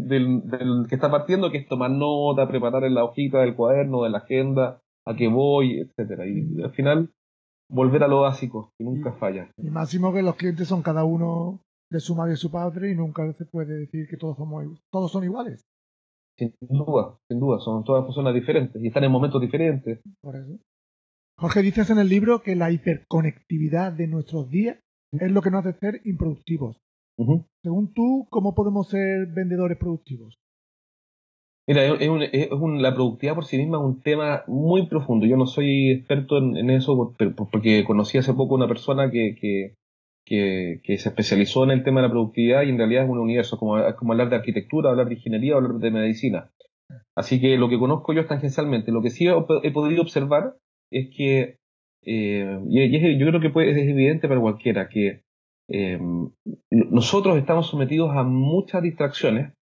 del, 0.06 0.48
del, 0.48 0.86
que 0.88 0.94
está 0.94 1.10
partiendo, 1.10 1.50
que 1.50 1.58
es 1.58 1.68
tomar 1.68 1.90
nota, 1.90 2.48
preparar 2.48 2.84
en 2.84 2.94
la 2.94 3.04
hojita 3.04 3.40
del 3.40 3.54
cuaderno, 3.54 4.04
de 4.04 4.10
la 4.10 4.18
agenda, 4.18 4.80
a 5.08 5.16
qué 5.16 5.28
voy, 5.28 5.80
etcétera. 5.80 6.26
Y 6.26 6.62
al 6.62 6.72
final 6.72 7.10
volver 7.70 8.02
a 8.02 8.08
lo 8.08 8.20
básico, 8.20 8.72
y 8.78 8.84
nunca 8.84 9.12
falla. 9.12 9.50
Y 9.56 9.70
máximo 9.70 10.12
que 10.12 10.22
los 10.22 10.36
clientes 10.36 10.68
son 10.68 10.82
cada 10.82 11.04
uno 11.04 11.60
de 11.90 12.00
su 12.00 12.14
madre 12.14 12.34
y 12.34 12.36
su 12.36 12.50
padre 12.50 12.90
y 12.90 12.94
nunca 12.94 13.30
se 13.32 13.44
puede 13.46 13.78
decir 13.78 14.08
que 14.08 14.16
todos 14.16 14.36
somos 14.36 14.64
todos 14.90 15.10
son 15.10 15.24
iguales. 15.24 15.66
Sin 16.38 16.54
duda, 16.60 17.18
sin 17.28 17.40
duda, 17.40 17.58
son 17.58 17.82
todas 17.84 18.04
personas 18.04 18.32
diferentes 18.32 18.80
y 18.82 18.86
están 18.86 19.04
en 19.04 19.12
momentos 19.12 19.40
diferentes. 19.40 20.00
Por 20.20 20.36
eso. 20.36 20.58
Jorge, 21.36 21.62
dices 21.62 21.90
en 21.90 21.98
el 21.98 22.08
libro 22.08 22.42
que 22.42 22.56
la 22.56 22.70
hiperconectividad 22.70 23.92
de 23.92 24.06
nuestros 24.06 24.48
días 24.50 24.78
es 25.12 25.30
lo 25.30 25.42
que 25.42 25.50
nos 25.50 25.64
hace 25.64 25.78
ser 25.78 26.00
improductivos. 26.04 26.76
Según 27.62 27.92
tú, 27.92 28.28
¿cómo 28.30 28.54
podemos 28.54 28.88
ser 28.88 29.26
vendedores 29.26 29.78
productivos? 29.78 30.38
Mira, 31.68 31.84
es, 31.84 32.48
la 32.80 32.94
productividad 32.94 33.34
por 33.34 33.44
sí 33.44 33.58
misma 33.58 33.76
es 33.76 33.84
un 33.84 34.00
tema 34.00 34.42
muy 34.46 34.86
profundo. 34.86 35.26
Yo 35.26 35.36
no 35.36 35.44
soy 35.44 35.90
experto 35.90 36.38
en, 36.38 36.70
eso 36.70 37.14
porque 37.36 37.84
conocí 37.84 38.16
hace 38.16 38.32
poco 38.32 38.54
una 38.54 38.66
persona 38.66 39.10
que, 39.10 39.74
se 40.26 40.80
especializó 40.94 41.64
en 41.64 41.72
el 41.72 41.84
tema 41.84 42.00
de 42.00 42.06
la 42.06 42.10
productividad 42.10 42.62
y 42.62 42.70
en 42.70 42.78
realidad 42.78 43.04
es 43.04 43.10
un 43.10 43.18
universo, 43.18 43.58
como, 43.58 43.76
hablar 43.76 44.30
de 44.30 44.36
arquitectura, 44.36 44.88
hablar 44.88 45.08
de 45.08 45.16
ingeniería, 45.16 45.56
hablar 45.56 45.74
de 45.74 45.90
medicina. 45.90 46.50
Así 47.14 47.38
que 47.38 47.58
lo 47.58 47.68
que 47.68 47.78
conozco 47.78 48.14
yo 48.14 48.22
es 48.22 48.28
tangencialmente. 48.28 48.90
Lo 48.90 49.02
que 49.02 49.10
sí 49.10 49.26
he, 49.26 49.70
podido 49.70 50.00
observar 50.00 50.54
es 50.90 51.10
que, 51.14 51.58
eh, 52.02 52.60
y, 52.66 53.18
yo 53.18 53.26
creo 53.26 53.40
que 53.42 53.50
puede, 53.50 53.72
es 53.72 53.76
evidente 53.76 54.26
para 54.26 54.40
cualquiera, 54.40 54.88
que 54.88 55.20
eh, 55.68 56.00
nosotros 56.70 57.36
estamos 57.36 57.66
sometidos 57.66 58.16
a 58.16 58.22
muchas 58.22 58.82
distracciones 58.82 59.52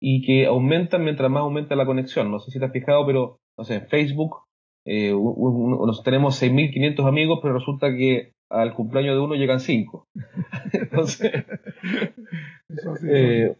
y 0.00 0.22
que 0.22 0.46
aumentan 0.46 1.04
mientras 1.04 1.30
más 1.30 1.42
aumenta 1.42 1.76
la 1.76 1.86
conexión. 1.86 2.30
No 2.30 2.38
sé 2.40 2.50
si 2.50 2.58
te 2.58 2.64
has 2.64 2.72
fijado, 2.72 3.06
pero, 3.06 3.38
no 3.58 3.64
sé, 3.64 3.76
en 3.76 3.88
Facebook 3.88 4.36
eh, 4.86 5.12
nos 5.12 6.02
tenemos 6.02 6.42
6.500 6.42 7.06
amigos, 7.06 7.38
pero 7.42 7.54
resulta 7.54 7.94
que 7.94 8.32
al 8.50 8.74
cumpleaños 8.74 9.14
de 9.14 9.20
uno 9.20 9.34
llegan 9.34 9.60
cinco. 9.60 10.08
Entonces, 10.72 11.32
eh, 13.08 13.54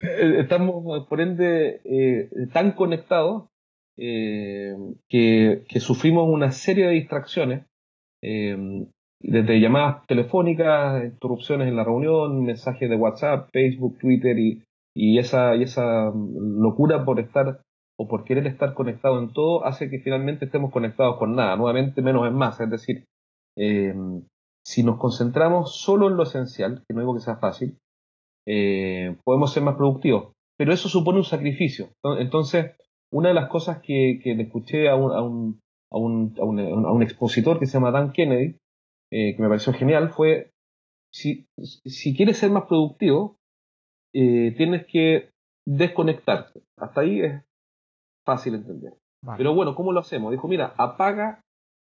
eh, 0.00 0.34
estamos 0.38 1.06
por 1.08 1.20
ende 1.20 1.80
eh, 1.84 2.28
tan 2.52 2.72
conectados 2.72 3.48
que, 3.96 5.64
que, 5.68 5.80
sufrimos 5.80 6.28
una 6.28 6.52
serie 6.52 6.86
de 6.86 6.92
distracciones, 6.92 7.66
desde 8.22 9.60
llamadas 9.60 10.06
telefónicas, 10.06 11.02
interrupciones 11.02 11.66
en 11.66 11.74
la 11.74 11.82
reunión, 11.82 12.44
mensajes 12.44 12.88
de 12.88 12.94
WhatsApp, 12.94 13.48
Facebook, 13.52 13.98
Twitter 13.98 14.38
y, 14.38 14.62
y, 14.98 15.18
esa, 15.20 15.54
y 15.54 15.62
esa 15.62 16.12
locura 16.12 17.04
por 17.04 17.20
estar 17.20 17.60
o 17.96 18.08
por 18.08 18.24
querer 18.24 18.48
estar 18.48 18.74
conectado 18.74 19.20
en 19.20 19.32
todo 19.32 19.64
hace 19.64 19.90
que 19.90 20.00
finalmente 20.00 20.46
estemos 20.46 20.72
conectados 20.72 21.18
con 21.18 21.36
nada, 21.36 21.56
nuevamente 21.56 22.02
menos 22.02 22.26
es 22.26 22.32
más, 22.32 22.60
es 22.60 22.68
decir, 22.68 23.04
eh, 23.56 23.94
si 24.64 24.82
nos 24.82 24.98
concentramos 24.98 25.76
solo 25.76 26.08
en 26.08 26.16
lo 26.16 26.24
esencial, 26.24 26.84
que 26.86 26.94
no 26.94 27.00
digo 27.00 27.14
que 27.14 27.20
sea 27.20 27.36
fácil, 27.36 27.78
eh, 28.46 29.16
podemos 29.24 29.52
ser 29.52 29.62
más 29.62 29.76
productivos. 29.76 30.32
Pero 30.58 30.72
eso 30.72 30.88
supone 30.88 31.18
un 31.18 31.24
sacrificio. 31.24 31.90
Entonces, 32.18 32.72
una 33.12 33.28
de 33.28 33.34
las 33.34 33.48
cosas 33.48 33.80
que, 33.80 34.20
le 34.24 34.42
escuché 34.42 34.88
a 34.88 34.96
un, 34.96 35.12
a, 35.12 35.22
un, 35.22 35.60
a, 35.92 35.96
un, 35.96 36.34
a, 36.38 36.92
un, 36.92 37.02
expositor 37.04 37.60
que 37.60 37.66
se 37.66 37.74
llama 37.74 37.92
Dan 37.92 38.12
Kennedy, 38.12 38.56
eh, 39.12 39.36
que 39.36 39.42
me 39.42 39.48
pareció 39.48 39.72
genial, 39.72 40.10
fue, 40.10 40.50
si, 41.14 41.46
si 41.62 42.16
quieres 42.16 42.38
ser 42.38 42.50
más 42.50 42.64
productivo, 42.64 43.37
tienes 44.56 44.86
que 44.86 45.30
desconectarte. 45.66 46.62
Hasta 46.76 47.00
ahí 47.02 47.20
es 47.20 47.42
fácil 48.26 48.54
entender. 48.54 48.94
Pero 49.36 49.54
bueno, 49.54 49.74
¿cómo 49.74 49.92
lo 49.92 50.00
hacemos? 50.00 50.30
Dijo, 50.30 50.48
mira, 50.48 50.74
apaga 50.76 51.40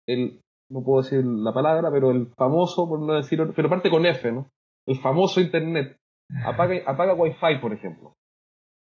el 0.06 0.40
no 0.70 0.82
puedo 0.82 1.02
decir 1.02 1.24
la 1.24 1.52
palabra, 1.52 1.90
pero 1.90 2.10
el 2.10 2.28
famoso, 2.34 2.88
por 2.88 3.00
no 3.00 3.14
decir, 3.14 3.40
pero 3.54 3.68
parte 3.68 3.90
con 3.90 4.06
F, 4.06 4.32
¿no? 4.32 4.50
El 4.86 4.98
famoso 4.98 5.40
Internet. 5.40 5.96
Apaga, 6.44 6.74
apaga 6.86 7.14
Wi-Fi, 7.14 7.58
por 7.60 7.72
ejemplo. 7.72 8.14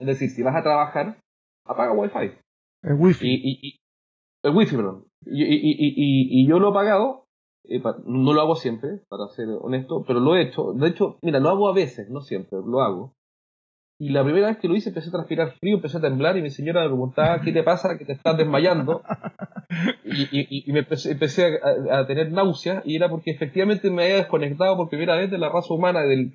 Es 0.00 0.06
decir, 0.06 0.30
si 0.30 0.42
vas 0.42 0.56
a 0.56 0.62
trabajar, 0.62 1.18
apaga 1.66 1.92
Wi-Fi. 1.92 2.38
El 2.82 2.94
Wi-Fi. 2.94 3.26
Y, 3.28 3.80
el 4.42 4.56
Wi-Fi, 4.56 4.76
perdón. 4.76 5.04
Y, 5.26 6.46
yo 6.48 6.58
lo 6.58 6.68
he 6.68 6.70
apagado, 6.70 7.24
eh, 7.64 7.82
no 8.04 8.32
lo 8.32 8.40
hago 8.40 8.56
siempre, 8.56 9.00
para 9.08 9.28
ser 9.28 9.48
honesto, 9.60 10.04
pero 10.06 10.20
lo 10.20 10.36
he 10.36 10.42
hecho. 10.42 10.72
De 10.72 10.88
hecho, 10.88 11.18
mira, 11.22 11.40
lo 11.40 11.50
hago 11.50 11.68
a 11.68 11.74
veces, 11.74 12.10
no 12.10 12.20
siempre, 12.20 12.58
lo 12.64 12.80
hago. 12.80 13.12
Y 13.98 14.10
la 14.10 14.24
primera 14.24 14.48
vez 14.48 14.58
que 14.58 14.68
lo 14.68 14.74
hice 14.74 14.88
empecé 14.88 15.08
a 15.08 15.12
transpirar 15.12 15.52
frío, 15.60 15.76
empecé 15.76 15.98
a 15.98 16.00
temblar 16.00 16.36
y 16.36 16.42
mi 16.42 16.50
señora 16.50 16.82
me 16.82 16.88
preguntaba, 16.88 17.40
¿qué 17.40 17.52
te 17.52 17.62
pasa? 17.62 17.96
Que 17.98 18.04
te 18.04 18.12
estás 18.12 18.36
desmayando. 18.36 19.02
Y, 20.04 20.70
me 20.70 20.80
empecé, 20.80 21.58
a, 21.90 22.06
tener 22.06 22.30
náuseas 22.30 22.82
y 22.84 22.96
era 22.96 23.08
porque 23.08 23.30
efectivamente 23.30 23.90
me 23.90 24.04
había 24.04 24.16
desconectado 24.16 24.76
por 24.76 24.90
primera 24.90 25.16
vez 25.16 25.30
de 25.30 25.38
la 25.38 25.48
raza 25.48 25.72
humana, 25.72 26.02
del, 26.02 26.34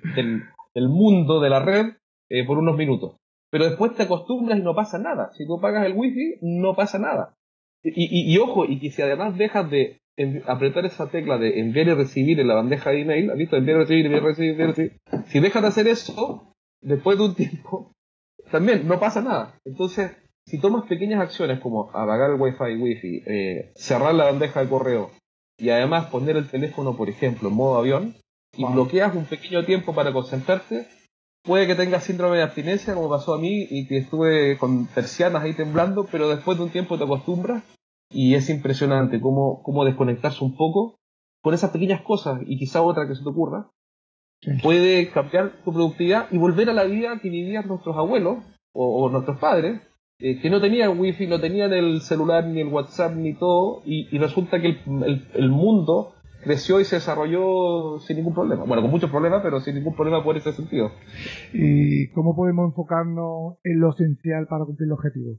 del, 0.74 0.88
mundo, 0.88 1.40
de 1.40 1.50
la 1.50 1.60
red, 1.60 1.92
eh, 2.30 2.44
por 2.44 2.58
unos 2.58 2.76
minutos. 2.76 3.16
Pero 3.50 3.66
después 3.66 3.94
te 3.94 4.02
acostumbras 4.02 4.58
y 4.58 4.62
no 4.62 4.74
pasa 4.74 4.98
nada. 4.98 5.30
Si 5.34 5.46
tú 5.46 5.60
pagas 5.60 5.86
el 5.86 5.92
wifi, 5.94 6.38
no 6.42 6.74
pasa 6.74 6.98
nada. 6.98 7.36
Y, 7.84 8.32
y 8.32 8.38
ojo, 8.38 8.64
y 8.64 8.80
que 8.80 8.90
si 8.90 9.02
además 9.02 9.38
dejas 9.38 9.70
de 9.70 10.00
apretar 10.46 10.84
esa 10.84 11.08
tecla 11.10 11.38
de 11.38 11.60
enviar 11.60 11.86
y 11.86 11.94
recibir 11.94 12.40
en 12.40 12.48
la 12.48 12.54
bandeja 12.54 12.90
de 12.90 13.02
email, 13.02 13.30
¿has 13.30 13.38
visto? 13.38 13.56
Enviar 13.56 13.76
y 13.76 13.80
recibir, 13.80 14.06
enviar 14.06 14.22
y 14.22 14.26
recibir, 14.26 14.50
enviar 14.50 14.68
y 14.68 14.72
recibir. 14.72 15.00
Si 15.26 15.40
dejas 15.40 15.62
de 15.62 15.68
hacer 15.68 15.86
eso, 15.86 16.54
después 16.80 17.18
de 17.18 17.24
un 17.24 17.34
tiempo, 17.34 17.92
también 18.50 18.86
no 18.86 18.98
pasa 18.98 19.20
nada. 19.20 19.58
Entonces, 19.64 20.12
si 20.46 20.58
tomas 20.58 20.86
pequeñas 20.86 21.20
acciones 21.20 21.60
como 21.60 21.90
apagar 21.90 22.30
el 22.30 22.40
wifi 22.40 22.76
wifi, 22.80 23.22
eh, 23.26 23.72
cerrar 23.76 24.14
la 24.14 24.24
bandeja 24.24 24.60
de 24.60 24.68
correo 24.68 25.10
y 25.58 25.70
además 25.70 26.06
poner 26.06 26.36
el 26.36 26.48
teléfono, 26.48 26.96
por 26.96 27.10
ejemplo, 27.10 27.48
en 27.48 27.54
modo 27.54 27.78
avión, 27.78 28.14
y 28.56 28.64
bloqueas 28.64 29.14
un 29.14 29.26
pequeño 29.26 29.64
tiempo 29.64 29.94
para 29.94 30.12
concentrarte, 30.12 30.86
puede 31.42 31.66
que 31.66 31.74
tengas 31.74 32.04
síndrome 32.04 32.36
de 32.36 32.44
abstinencia, 32.44 32.94
como 32.94 33.10
pasó 33.10 33.34
a 33.34 33.38
mí, 33.38 33.66
y 33.68 33.86
que 33.86 33.98
estuve 33.98 34.56
con 34.58 34.86
persianas 34.86 35.42
ahí 35.42 35.54
temblando, 35.54 36.06
pero 36.10 36.28
después 36.28 36.58
de 36.58 36.64
un 36.64 36.70
tiempo 36.70 36.96
te 36.96 37.04
acostumbras 37.04 37.62
y 38.10 38.34
es 38.34 38.48
impresionante 38.48 39.20
cómo, 39.20 39.62
cómo 39.62 39.84
desconectarse 39.84 40.44
un 40.44 40.56
poco 40.56 40.96
con 41.42 41.54
esas 41.54 41.70
pequeñas 41.70 42.02
cosas 42.02 42.40
y 42.46 42.58
quizá 42.58 42.82
otra 42.82 43.06
que 43.06 43.14
se 43.14 43.22
te 43.22 43.28
ocurra 43.28 43.70
puede 44.62 45.10
cambiar 45.10 45.62
tu 45.64 45.72
productividad 45.72 46.26
y 46.30 46.38
volver 46.38 46.70
a 46.70 46.74
la 46.74 46.84
vida 46.84 47.18
que 47.20 47.28
vivían 47.28 47.66
nuestros 47.66 47.96
abuelos 47.96 48.38
o, 48.72 49.08
nuestros 49.10 49.38
padres, 49.38 49.80
eh, 50.20 50.40
que 50.40 50.50
no 50.50 50.60
tenían 50.60 50.98
wifi, 50.98 51.26
no 51.26 51.40
tenían 51.40 51.72
el 51.72 52.00
celular, 52.00 52.46
ni 52.46 52.60
el 52.60 52.68
WhatsApp, 52.68 53.16
ni 53.16 53.34
todo, 53.34 53.82
y, 53.84 54.16
resulta 54.18 54.60
que 54.60 54.78
el, 55.34 55.50
mundo 55.50 56.12
creció 56.44 56.78
y 56.78 56.84
se 56.84 56.96
desarrolló 56.96 57.98
sin 57.98 58.18
ningún 58.18 58.34
problema. 58.34 58.64
Bueno, 58.64 58.82
con 58.82 58.90
muchos 58.90 59.10
problemas, 59.10 59.42
pero 59.42 59.60
sin 59.60 59.74
ningún 59.74 59.94
problema 59.94 60.22
por 60.22 60.36
ese 60.36 60.52
sentido. 60.52 60.92
¿Y 61.52 62.08
cómo 62.12 62.36
podemos 62.36 62.66
enfocarnos 62.68 63.56
en 63.64 63.80
lo 63.80 63.90
esencial 63.90 64.46
para 64.46 64.64
cumplir 64.64 64.86
el 64.86 64.92
objetivo? 64.92 65.38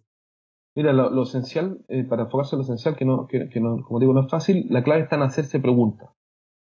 Mira, 0.75 0.91
lo, 0.91 1.23
esencial, 1.23 1.79
eh, 1.87 2.03
para 2.03 2.23
enfocarse 2.23 2.55
en 2.55 2.59
lo 2.59 2.63
esencial, 2.63 2.95
que, 2.95 3.05
no, 3.05 3.27
que, 3.27 3.49
que 3.49 3.59
no, 3.61 3.81
como 3.83 3.99
digo, 3.99 4.13
no 4.13 4.21
es 4.21 4.29
fácil, 4.29 4.67
la 4.69 4.83
clave 4.83 5.03
está 5.03 5.15
en 5.15 5.23
hacerse 5.23 5.59
preguntas. 5.59 6.09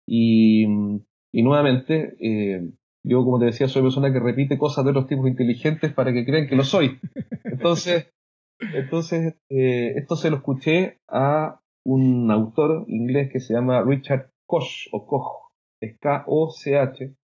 Y 0.05 0.65
y 1.31 1.43
nuevamente, 1.43 2.15
eh, 2.19 2.69
yo 3.03 3.23
como 3.23 3.39
te 3.39 3.45
decía, 3.45 3.67
soy 3.67 3.81
persona 3.81 4.11
que 4.11 4.19
repite 4.19 4.57
cosas 4.57 4.83
de 4.83 4.91
otros 4.91 5.07
tipos 5.07 5.27
inteligentes 5.27 5.93
para 5.93 6.13
que 6.13 6.25
crean 6.25 6.47
que 6.47 6.55
lo 6.55 6.63
soy. 6.63 6.99
Entonces, 7.43 8.11
entonces 8.59 9.35
eh, 9.49 9.93
esto 9.95 10.15
se 10.15 10.29
lo 10.29 10.37
escuché 10.37 10.99
a 11.07 11.59
un 11.85 12.29
autor 12.29 12.85
inglés 12.87 13.31
que 13.31 13.39
se 13.39 13.53
llama 13.53 13.83
Richard 13.83 14.29
Koch, 14.45 14.87
o 14.91 15.07
Koch, 15.07 15.51
es 15.81 15.97
K-O-C-H, 15.99 17.15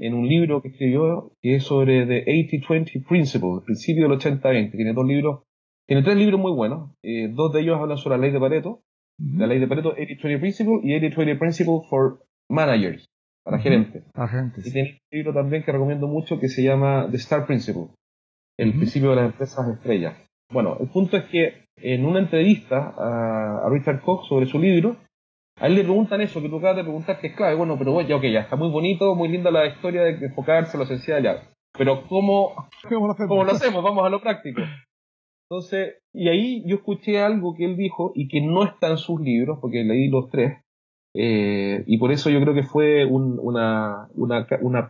en 0.00 0.14
un 0.14 0.26
libro 0.26 0.60
que 0.62 0.68
escribió 0.68 1.30
que 1.40 1.56
es 1.56 1.62
sobre 1.62 2.04
The 2.04 2.24
80-20 2.24 3.06
Principle, 3.06 3.50
el 3.58 3.62
principio 3.62 4.08
del 4.08 4.18
80-20. 4.18 4.72
Tiene 4.72 4.92
dos 4.92 5.06
libros, 5.06 5.44
tiene 5.86 6.02
tres 6.02 6.16
libros 6.16 6.40
muy 6.40 6.50
buenos. 6.50 6.90
Eh, 7.04 7.28
dos 7.32 7.52
de 7.52 7.60
ellos 7.60 7.78
hablan 7.78 7.96
sobre 7.96 8.16
la 8.16 8.22
ley 8.22 8.32
de 8.32 8.40
Pareto, 8.40 8.82
la 9.18 9.46
ley 9.46 9.60
de 9.60 9.68
Pareto 9.68 9.94
80-20 9.94 10.40
Principle 10.40 10.80
y 10.82 10.90
80-20 10.94 11.38
Principle 11.38 11.80
for 11.88 12.24
Managers 12.48 13.08
para 13.50 14.28
gerentes. 14.28 14.66
Y 14.66 14.72
tiene 14.72 14.90
un 14.90 15.18
libro 15.18 15.34
también 15.34 15.62
que 15.62 15.72
recomiendo 15.72 16.06
mucho 16.06 16.38
que 16.38 16.48
se 16.48 16.62
llama 16.62 17.08
The 17.10 17.16
Star 17.16 17.46
Principle, 17.46 17.88
el 18.58 18.72
principio 18.74 19.10
de 19.10 19.16
las 19.16 19.26
empresas 19.26 19.68
estrellas. 19.68 20.16
Bueno, 20.52 20.76
el 20.80 20.88
punto 20.88 21.16
es 21.16 21.24
que 21.24 21.64
en 21.76 22.04
una 22.04 22.20
entrevista 22.20 22.94
a, 22.96 23.68
Richard 23.70 24.02
Koch 24.02 24.26
sobre 24.28 24.46
su 24.46 24.58
libro, 24.58 24.96
a 25.56 25.66
él 25.66 25.74
le 25.74 25.82
preguntan 25.82 26.20
eso 26.20 26.40
que 26.40 26.48
tú 26.48 26.58
acabas 26.58 26.76
de 26.76 26.84
preguntar, 26.84 27.20
que 27.20 27.28
es 27.28 27.36
clave. 27.36 27.54
Bueno, 27.54 27.76
pero 27.78 27.92
bueno, 27.92 28.08
ya, 28.08 28.16
ok, 28.16 28.24
ya 28.24 28.40
está 28.40 28.56
muy 28.56 28.70
bonito, 28.70 29.14
muy 29.14 29.28
linda 29.28 29.50
la 29.50 29.66
historia 29.66 30.02
de 30.02 30.26
enfocarse 30.26 30.76
en 30.76 30.78
lo 30.78 30.84
esencial 30.84 31.22
ya. 31.22 31.42
Pero 31.76 32.06
¿cómo, 32.08 32.68
¿Cómo, 32.88 33.08
lo 33.08 33.14
¿cómo 33.14 33.44
lo 33.44 33.52
hacemos? 33.52 33.82
Vamos 33.82 34.04
a 34.04 34.10
lo 34.10 34.20
práctico. 34.20 34.62
Entonces, 35.48 35.98
y 36.12 36.28
ahí 36.28 36.62
yo 36.66 36.76
escuché 36.76 37.20
algo 37.20 37.54
que 37.56 37.64
él 37.64 37.76
dijo 37.76 38.12
y 38.14 38.28
que 38.28 38.40
no 38.40 38.64
está 38.64 38.88
en 38.88 38.98
sus 38.98 39.20
libros, 39.20 39.58
porque 39.60 39.82
leí 39.84 40.08
los 40.08 40.30
tres, 40.30 40.62
eh, 41.14 41.82
y 41.86 41.98
por 41.98 42.12
eso 42.12 42.30
yo 42.30 42.40
creo 42.40 42.54
que 42.54 42.62
fue 42.62 43.04
una, 43.04 44.08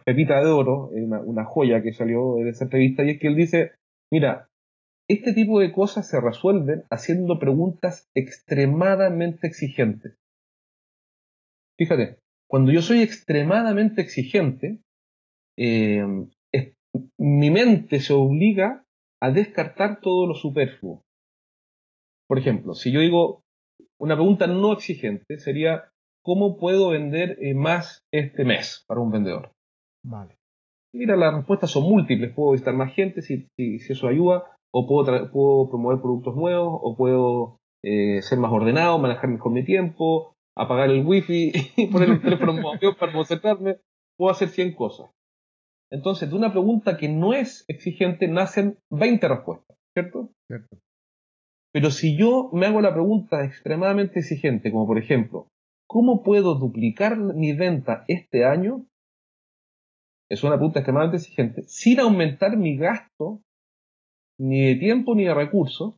pepita 0.05 0.41
de 0.41 0.51
oro, 0.51 0.91
eh, 0.95 1.03
una, 1.03 1.21
una, 1.21 1.45
joya 1.45 1.83
que 1.83 1.93
salió 1.93 2.37
de 2.37 2.51
esa 2.51 2.65
entrevista, 2.65 3.05
y 3.05 3.11
es 3.11 3.21
que 3.21 3.29
él 3.29 3.37
dice, 3.37 3.73
mira, 4.13 4.49
este 5.09 5.33
tipo 5.33 5.61
de 5.61 5.73
cosas 5.73 6.09
se 6.09 6.21
resuelven 6.21 6.85
haciendo 6.91 7.39
preguntas 7.39 8.09
extremadamente 8.15 9.47
exigentes. 9.47 10.17
Fíjate, 11.79 12.19
cuando 12.49 12.73
yo 12.73 12.83
soy 12.83 13.01
extremadamente 13.01 14.03
exigente, 14.03 14.81
eh, 15.57 16.05
mi 17.19 17.51
mente 17.51 18.01
se 18.01 18.13
obliga 18.13 18.85
a 19.21 19.31
descartar 19.31 20.01
todo 20.01 20.27
lo 20.27 20.35
superfluo. 20.35 21.05
Por 22.27 22.39
ejemplo, 22.39 22.75
si 22.75 22.93
yo 22.93 23.01
digo 23.01 23.45
una 23.99 24.17
pregunta 24.17 24.47
no 24.47 24.73
exigente, 24.73 25.39
sería 25.39 25.91
¿cómo 26.23 26.57
puedo 26.57 26.91
vender 26.91 27.37
eh, 27.41 27.55
más 27.55 28.03
este 28.13 28.45
mes 28.45 28.85
para 28.87 29.01
un 29.01 29.11
vendedor? 29.11 29.53
Vale. 30.05 30.37
Mira, 30.95 31.17
las 31.17 31.35
respuestas 31.35 31.71
son 31.71 31.85
múltiples. 31.85 32.35
Puedo 32.35 32.53
visitar 32.53 32.75
más 32.75 32.93
gente 32.95 33.23
si, 33.23 33.47
si, 33.57 33.77
eso 33.77 34.09
ayuda, 34.09 34.57
o 34.73 34.87
puedo, 34.87 35.31
puedo 35.31 35.69
promover 35.69 36.01
productos 36.01 36.35
nuevos, 36.35 36.81
o 36.83 36.97
puedo 36.97 37.59
eh, 37.85 38.23
ser 38.23 38.39
más 38.39 38.53
ordenado, 38.53 38.99
manejar 38.99 39.31
mejor 39.31 39.53
mi 39.53 39.65
tiempo, 39.65 40.35
apagar 40.57 40.91
el 40.91 41.07
wifi 41.07 41.53
y 41.77 41.87
poner 41.87 42.11
el 42.11 42.23
teléfono 42.23 42.55
para 42.99 43.13
concentrarme. 43.13 43.77
Puedo 44.17 44.33
hacer 44.33 44.49
100 44.49 44.75
cosas. 44.75 45.11
Entonces, 45.93 46.31
de 46.31 46.37
una 46.37 46.53
pregunta 46.53 46.97
que 46.97 47.09
no 47.09 47.33
es 47.35 47.65
exigente 47.69 48.29
nacen 48.29 48.79
20 48.91 49.27
respuestas, 49.29 49.77
¿cierto? 49.95 50.31
Cierto. 50.47 50.79
Pero 51.73 51.91
si 51.91 52.17
yo 52.17 52.51
me 52.53 52.67
hago 52.67 52.81
la 52.81 52.93
pregunta 52.93 53.45
extremadamente 53.45 54.21
exigente, 54.21 54.71
como 54.71 54.87
por 54.87 54.99
ejemplo, 54.99 55.49
¿Cómo 55.93 56.23
puedo 56.23 56.55
duplicar 56.55 57.19
mi 57.19 57.53
venta 57.53 58.05
este 58.07 58.45
año? 58.45 58.87
Es 60.31 60.45
una 60.45 60.55
pregunta 60.55 60.79
extremadamente 60.79 61.17
exigente, 61.17 61.65
sin 61.65 61.99
aumentar 61.99 62.57
mi 62.57 62.77
gasto, 62.77 63.41
ni 64.39 64.67
de 64.67 64.77
tiempo 64.77 65.17
ni 65.17 65.25
de 65.25 65.35
recursos. 65.35 65.97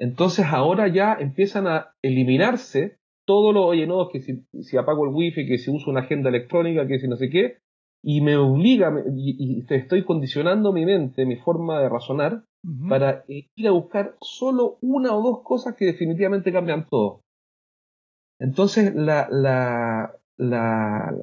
Entonces 0.00 0.46
ahora 0.46 0.88
ya 0.88 1.14
empiezan 1.14 1.68
a 1.68 1.94
eliminarse 2.02 2.96
todos 3.24 3.54
los, 3.54 3.66
oye, 3.66 3.86
no, 3.86 4.08
que 4.08 4.18
si, 4.18 4.76
apago 4.76 5.04
el 5.04 5.14
wifi, 5.14 5.46
que 5.46 5.58
si 5.58 5.70
uso 5.70 5.88
una 5.88 6.00
agenda 6.00 6.30
electrónica, 6.30 6.88
que 6.88 6.98
si 6.98 7.06
no 7.06 7.14
sé 7.14 7.30
qué, 7.30 7.58
y 8.02 8.20
me 8.20 8.36
obliga, 8.36 8.92
y, 9.16 9.60
y 9.60 9.74
estoy 9.76 10.04
condicionando 10.04 10.72
mi 10.72 10.84
mente, 10.84 11.24
mi 11.24 11.36
forma 11.36 11.80
de 11.80 11.88
razonar, 11.88 12.42
para 12.88 13.24
ir 13.28 13.68
a 13.68 13.70
buscar 13.70 14.16
solo 14.20 14.78
una 14.80 15.14
o 15.14 15.22
dos 15.22 15.44
cosas 15.44 15.76
que 15.76 15.84
definitivamente 15.84 16.52
cambian 16.52 16.88
todo. 16.88 17.22
Entonces, 18.42 18.92
la, 18.96 19.28
la, 19.30 20.16
la, 20.36 21.14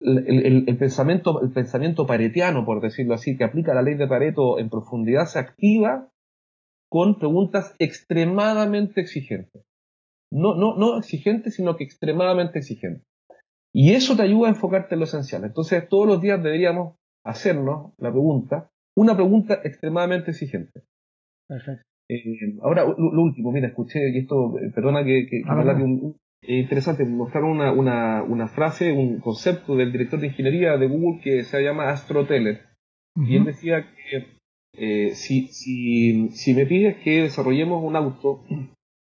el, 0.00 0.76
pensamiento, 0.78 1.40
el 1.40 1.50
pensamiento 1.50 2.06
paretiano, 2.06 2.66
por 2.66 2.82
decirlo 2.82 3.14
así, 3.14 3.38
que 3.38 3.44
aplica 3.44 3.72
la 3.72 3.80
ley 3.80 3.94
de 3.94 4.06
Pareto 4.06 4.58
en 4.58 4.68
profundidad, 4.68 5.24
se 5.24 5.38
activa 5.38 6.10
con 6.90 7.18
preguntas 7.18 7.74
extremadamente 7.78 9.00
exigentes. 9.00 9.62
No, 10.30 10.54
no, 10.56 10.76
no 10.76 10.98
exigentes, 10.98 11.54
sino 11.54 11.74
que 11.76 11.84
extremadamente 11.84 12.58
exigentes. 12.58 13.06
Y 13.74 13.94
eso 13.94 14.14
te 14.14 14.22
ayuda 14.22 14.48
a 14.48 14.52
enfocarte 14.52 14.94
en 14.94 15.00
lo 15.00 15.04
esencial. 15.06 15.44
Entonces, 15.44 15.88
todos 15.88 16.06
los 16.06 16.20
días 16.20 16.42
deberíamos 16.42 16.96
hacernos 17.24 17.94
la 17.96 18.10
pregunta, 18.10 18.68
una 18.94 19.14
pregunta 19.14 19.58
extremadamente 19.64 20.32
exigente. 20.32 20.82
Perfecto. 21.48 21.82
Eh, 22.10 22.58
ahora, 22.60 22.84
lo, 22.84 23.22
último, 23.22 23.52
mira, 23.52 23.68
escuché, 23.68 24.10
y 24.10 24.18
esto, 24.18 24.58
eh, 24.58 24.70
perdona 24.74 25.02
que, 25.02 25.26
que, 25.30 25.42
que 25.42 25.50
un, 25.50 26.16
interesante, 26.42 27.04
mostraron 27.04 27.50
una, 27.50 27.72
una, 27.72 28.22
una, 28.22 28.48
frase, 28.48 28.92
un 28.92 29.20
concepto 29.20 29.76
del 29.76 29.92
director 29.92 30.20
de 30.20 30.28
ingeniería 30.28 30.76
de 30.76 30.86
Google 30.86 31.20
que 31.22 31.44
se 31.44 31.62
llama 31.62 31.90
Astro 31.90 32.26
Teller. 32.26 32.66
Y 33.16 33.36
él 33.36 33.44
decía 33.44 33.84
que 34.10 34.38
eh, 34.74 35.14
si, 35.16 35.48
si, 35.48 36.28
si 36.30 36.54
me 36.54 36.66
pides 36.66 36.98
que 36.98 37.22
desarrollemos 37.22 37.82
un 37.82 37.96
auto 37.96 38.44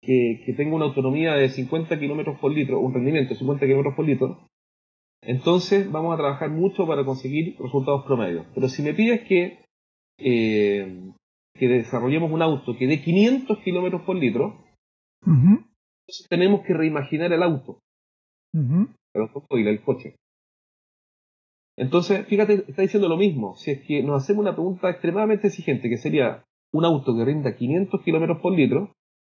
que, 0.02 0.44
que 0.46 0.54
tenga 0.54 0.76
una 0.76 0.86
autonomía 0.86 1.34
de 1.34 1.50
50 1.50 2.00
kilómetros 2.00 2.38
por 2.40 2.52
litro, 2.52 2.80
un 2.80 2.94
rendimiento 2.94 3.34
de 3.34 3.40
50 3.40 3.66
kilómetros 3.66 3.96
por 3.96 4.06
litro, 4.06 4.48
entonces 5.26 5.90
vamos 5.92 6.14
a 6.14 6.18
trabajar 6.18 6.50
mucho 6.50 6.86
para 6.86 7.06
conseguir 7.06 7.56
resultados 7.60 8.06
promedios. 8.06 8.46
Pero 8.54 8.68
si 8.68 8.84
me 8.84 8.94
pides 8.94 9.22
que, 9.22 9.60
eh, 10.20 11.12
que 11.56 11.68
desarrollemos 11.68 12.32
un 12.32 12.42
auto 12.42 12.76
que 12.78 12.88
dé 12.88 13.02
500 13.02 13.58
kilómetros 13.60 14.02
por 14.02 14.18
litro, 14.18 14.64
entonces 16.14 16.30
tenemos 16.30 16.61
que 16.61 16.74
reimaginar 16.74 17.34
el 17.34 17.41
auto, 17.41 17.80
el 18.53 18.88
automóvil, 19.16 19.68
el 19.68 19.82
coche. 19.82 20.16
Entonces, 21.76 22.28
fíjate, 22.28 22.66
está 22.68 22.84
diciendo 22.84 23.09
lo 23.09 23.18
mismo. 23.18 23.55
Si 23.55 23.72
es 23.72 23.82
que 23.82 24.03
nos 24.03 24.22
hacemos 24.22 24.41
una 24.41 24.53
pregunta 24.53 24.91
extremadamente 24.91 25.47
exigente, 25.47 25.89
que 25.89 25.97
sería 25.97 26.43
un 26.72 26.86
auto 26.86 27.16
que 27.16 27.26
rinda 27.26 27.55
500 27.55 28.01
kilómetros 28.03 28.41
por 28.41 28.53
litro, 28.53 28.93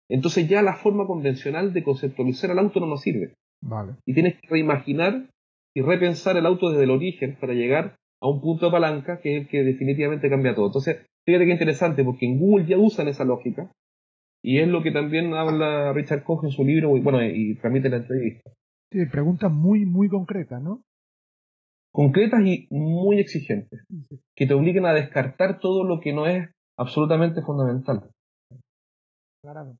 entonces 0.08 0.48
ya 0.48 0.62
la 0.62 0.76
forma 0.76 1.04
convencional 1.06 1.72
de 1.72 1.82
conceptualizar 1.82 2.50
el 2.52 2.60
auto 2.60 2.78
no 2.78 2.86
nos 2.86 3.00
sirve. 3.00 3.34
Vale. 3.60 3.94
Y 4.06 4.14
tienes 4.14 4.40
que 4.40 4.48
reimaginar 4.48 5.28
y 5.74 5.82
repensar 5.82 6.36
el 6.36 6.46
auto 6.46 6.70
desde 6.70 6.84
el 6.84 6.90
origen 6.90 7.36
para 7.40 7.54
llegar 7.54 7.96
a 8.20 8.28
un 8.28 8.40
punto 8.40 8.66
de 8.66 8.72
palanca 8.72 9.20
que 9.20 9.36
es 9.36 9.42
el 9.42 9.48
que 9.48 9.64
definitivamente 9.64 10.30
cambia 10.30 10.54
todo. 10.54 10.66
Entonces, 10.66 11.04
fíjate 11.26 11.44
qué 11.44 11.52
interesante, 11.52 12.04
porque 12.04 12.26
en 12.26 12.38
Google 12.38 12.66
ya 12.66 12.78
usan 12.78 13.08
esa 13.08 13.24
lógica 13.24 13.72
y 14.42 14.58
es 14.58 14.68
lo 14.68 14.82
que 14.82 14.92
también 14.92 15.34
habla 15.34 15.92
Richard 15.92 16.24
Koch 16.24 16.44
en 16.44 16.50
su 16.50 16.64
libro 16.64 16.96
y, 16.96 17.00
bueno, 17.00 17.22
y 17.22 17.56
transmite 17.56 17.88
la 17.88 17.98
entrevista. 17.98 18.50
Sí, 18.90 19.04
preguntas 19.06 19.52
muy, 19.52 19.84
muy 19.84 20.08
concretas, 20.08 20.62
¿no? 20.62 20.82
Concretas 21.92 22.40
y 22.44 22.68
muy 22.70 23.18
exigentes, 23.18 23.84
que 24.36 24.46
te 24.46 24.54
obligan 24.54 24.86
a 24.86 24.92
descartar 24.92 25.58
todo 25.58 25.84
lo 25.84 26.00
que 26.00 26.12
no 26.12 26.26
es 26.26 26.48
absolutamente 26.78 27.42
fundamental. 27.42 28.10
Claro. 29.42 29.76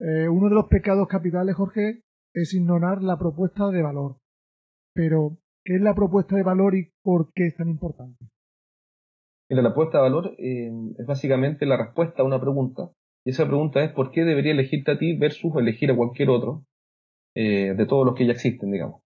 Eh, 0.00 0.28
uno 0.28 0.48
de 0.48 0.54
los 0.54 0.66
pecados 0.68 1.06
capitales, 1.08 1.54
Jorge, 1.56 2.02
es 2.34 2.54
ignorar 2.54 3.02
la 3.02 3.18
propuesta 3.18 3.68
de 3.70 3.82
valor. 3.82 4.16
Pero, 4.94 5.38
¿qué 5.64 5.76
es 5.76 5.80
la 5.80 5.94
propuesta 5.94 6.36
de 6.36 6.42
valor 6.42 6.76
y 6.76 6.92
por 7.02 7.32
qué 7.32 7.46
es 7.48 7.56
tan 7.56 7.68
importante? 7.68 8.26
Mira, 9.50 9.62
la 9.62 9.70
propuesta 9.70 9.98
de 9.98 10.02
valor 10.02 10.34
eh, 10.38 10.70
es 10.98 11.06
básicamente 11.06 11.66
la 11.66 11.76
respuesta 11.76 12.22
a 12.22 12.26
una 12.26 12.40
pregunta. 12.40 12.90
Y 13.28 13.32
esa 13.32 13.46
pregunta 13.46 13.84
es 13.84 13.92
¿por 13.92 14.10
qué 14.10 14.24
debería 14.24 14.52
elegirte 14.52 14.90
a 14.90 14.98
ti 14.98 15.12
versus 15.12 15.54
elegir 15.56 15.90
a 15.90 15.96
cualquier 15.96 16.30
otro 16.30 16.64
eh, 17.36 17.74
de 17.76 17.84
todos 17.84 18.06
los 18.06 18.14
que 18.14 18.24
ya 18.24 18.32
existen, 18.32 18.72
digamos? 18.72 19.02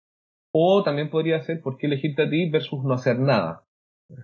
O 0.55 0.85
también 0.85 1.11
podría 1.11 1.43
ser 1.43 1.61
¿por 1.61 1.77
qué 1.77 1.89
elegirte 1.89 2.23
a 2.23 2.31
ti 2.31 2.49
versus 2.49 2.85
no 2.85 2.95
hacer 2.95 3.18
nada? 3.18 3.64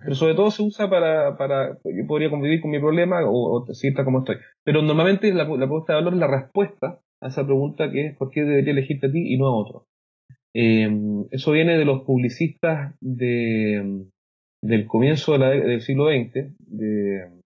Pero 0.03 0.15
sobre 0.15 0.35
todo 0.35 0.51
se 0.51 0.63
usa 0.63 0.89
para, 0.89 1.35
para 1.35 1.79
yo 1.83 2.07
podría 2.07 2.29
convivir 2.29 2.61
con 2.61 2.71
mi 2.71 2.79
problema 2.79 3.25
o, 3.25 3.61
o 3.61 3.73
seguir 3.73 3.93
como 4.05 4.19
estoy. 4.19 4.37
Pero 4.63 4.81
normalmente 4.81 5.33
la, 5.33 5.43
la 5.43 5.67
propuesta 5.67 5.91
de 5.91 5.99
valor 5.99 6.13
es 6.13 6.19
la 6.19 6.27
respuesta 6.27 7.01
a 7.19 7.27
esa 7.27 7.43
pregunta 7.43 7.91
que 7.91 8.05
es 8.05 8.15
¿por 8.15 8.29
qué 8.29 8.43
debería 8.45 8.71
elegirte 8.71 9.07
a 9.07 9.11
ti 9.11 9.33
y 9.33 9.37
no 9.37 9.47
a 9.47 9.53
otro? 9.53 9.85
Eh, 10.53 10.89
eso 11.31 11.51
viene 11.51 11.77
de 11.77 11.83
los 11.83 12.03
publicistas 12.03 12.95
de, 13.01 14.05
del 14.63 14.87
comienzo 14.87 15.33
de 15.33 15.39
la, 15.39 15.49
del 15.49 15.81
siglo 15.81 16.05
XX, 16.05 16.55
de, 16.57 17.38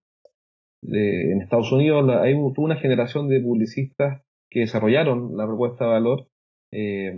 de, 0.84 1.32
en 1.32 1.42
Estados 1.42 1.72
Unidos 1.72 2.10
hay 2.22 2.34
tuvo 2.34 2.66
una 2.66 2.78
generación 2.78 3.28
de 3.28 3.40
publicistas 3.40 4.22
que 4.50 4.62
desarrollaron 4.62 5.36
la 5.36 5.46
propuesta 5.46 5.86
de 5.86 5.92
valor 5.92 6.28
eh, 6.72 7.14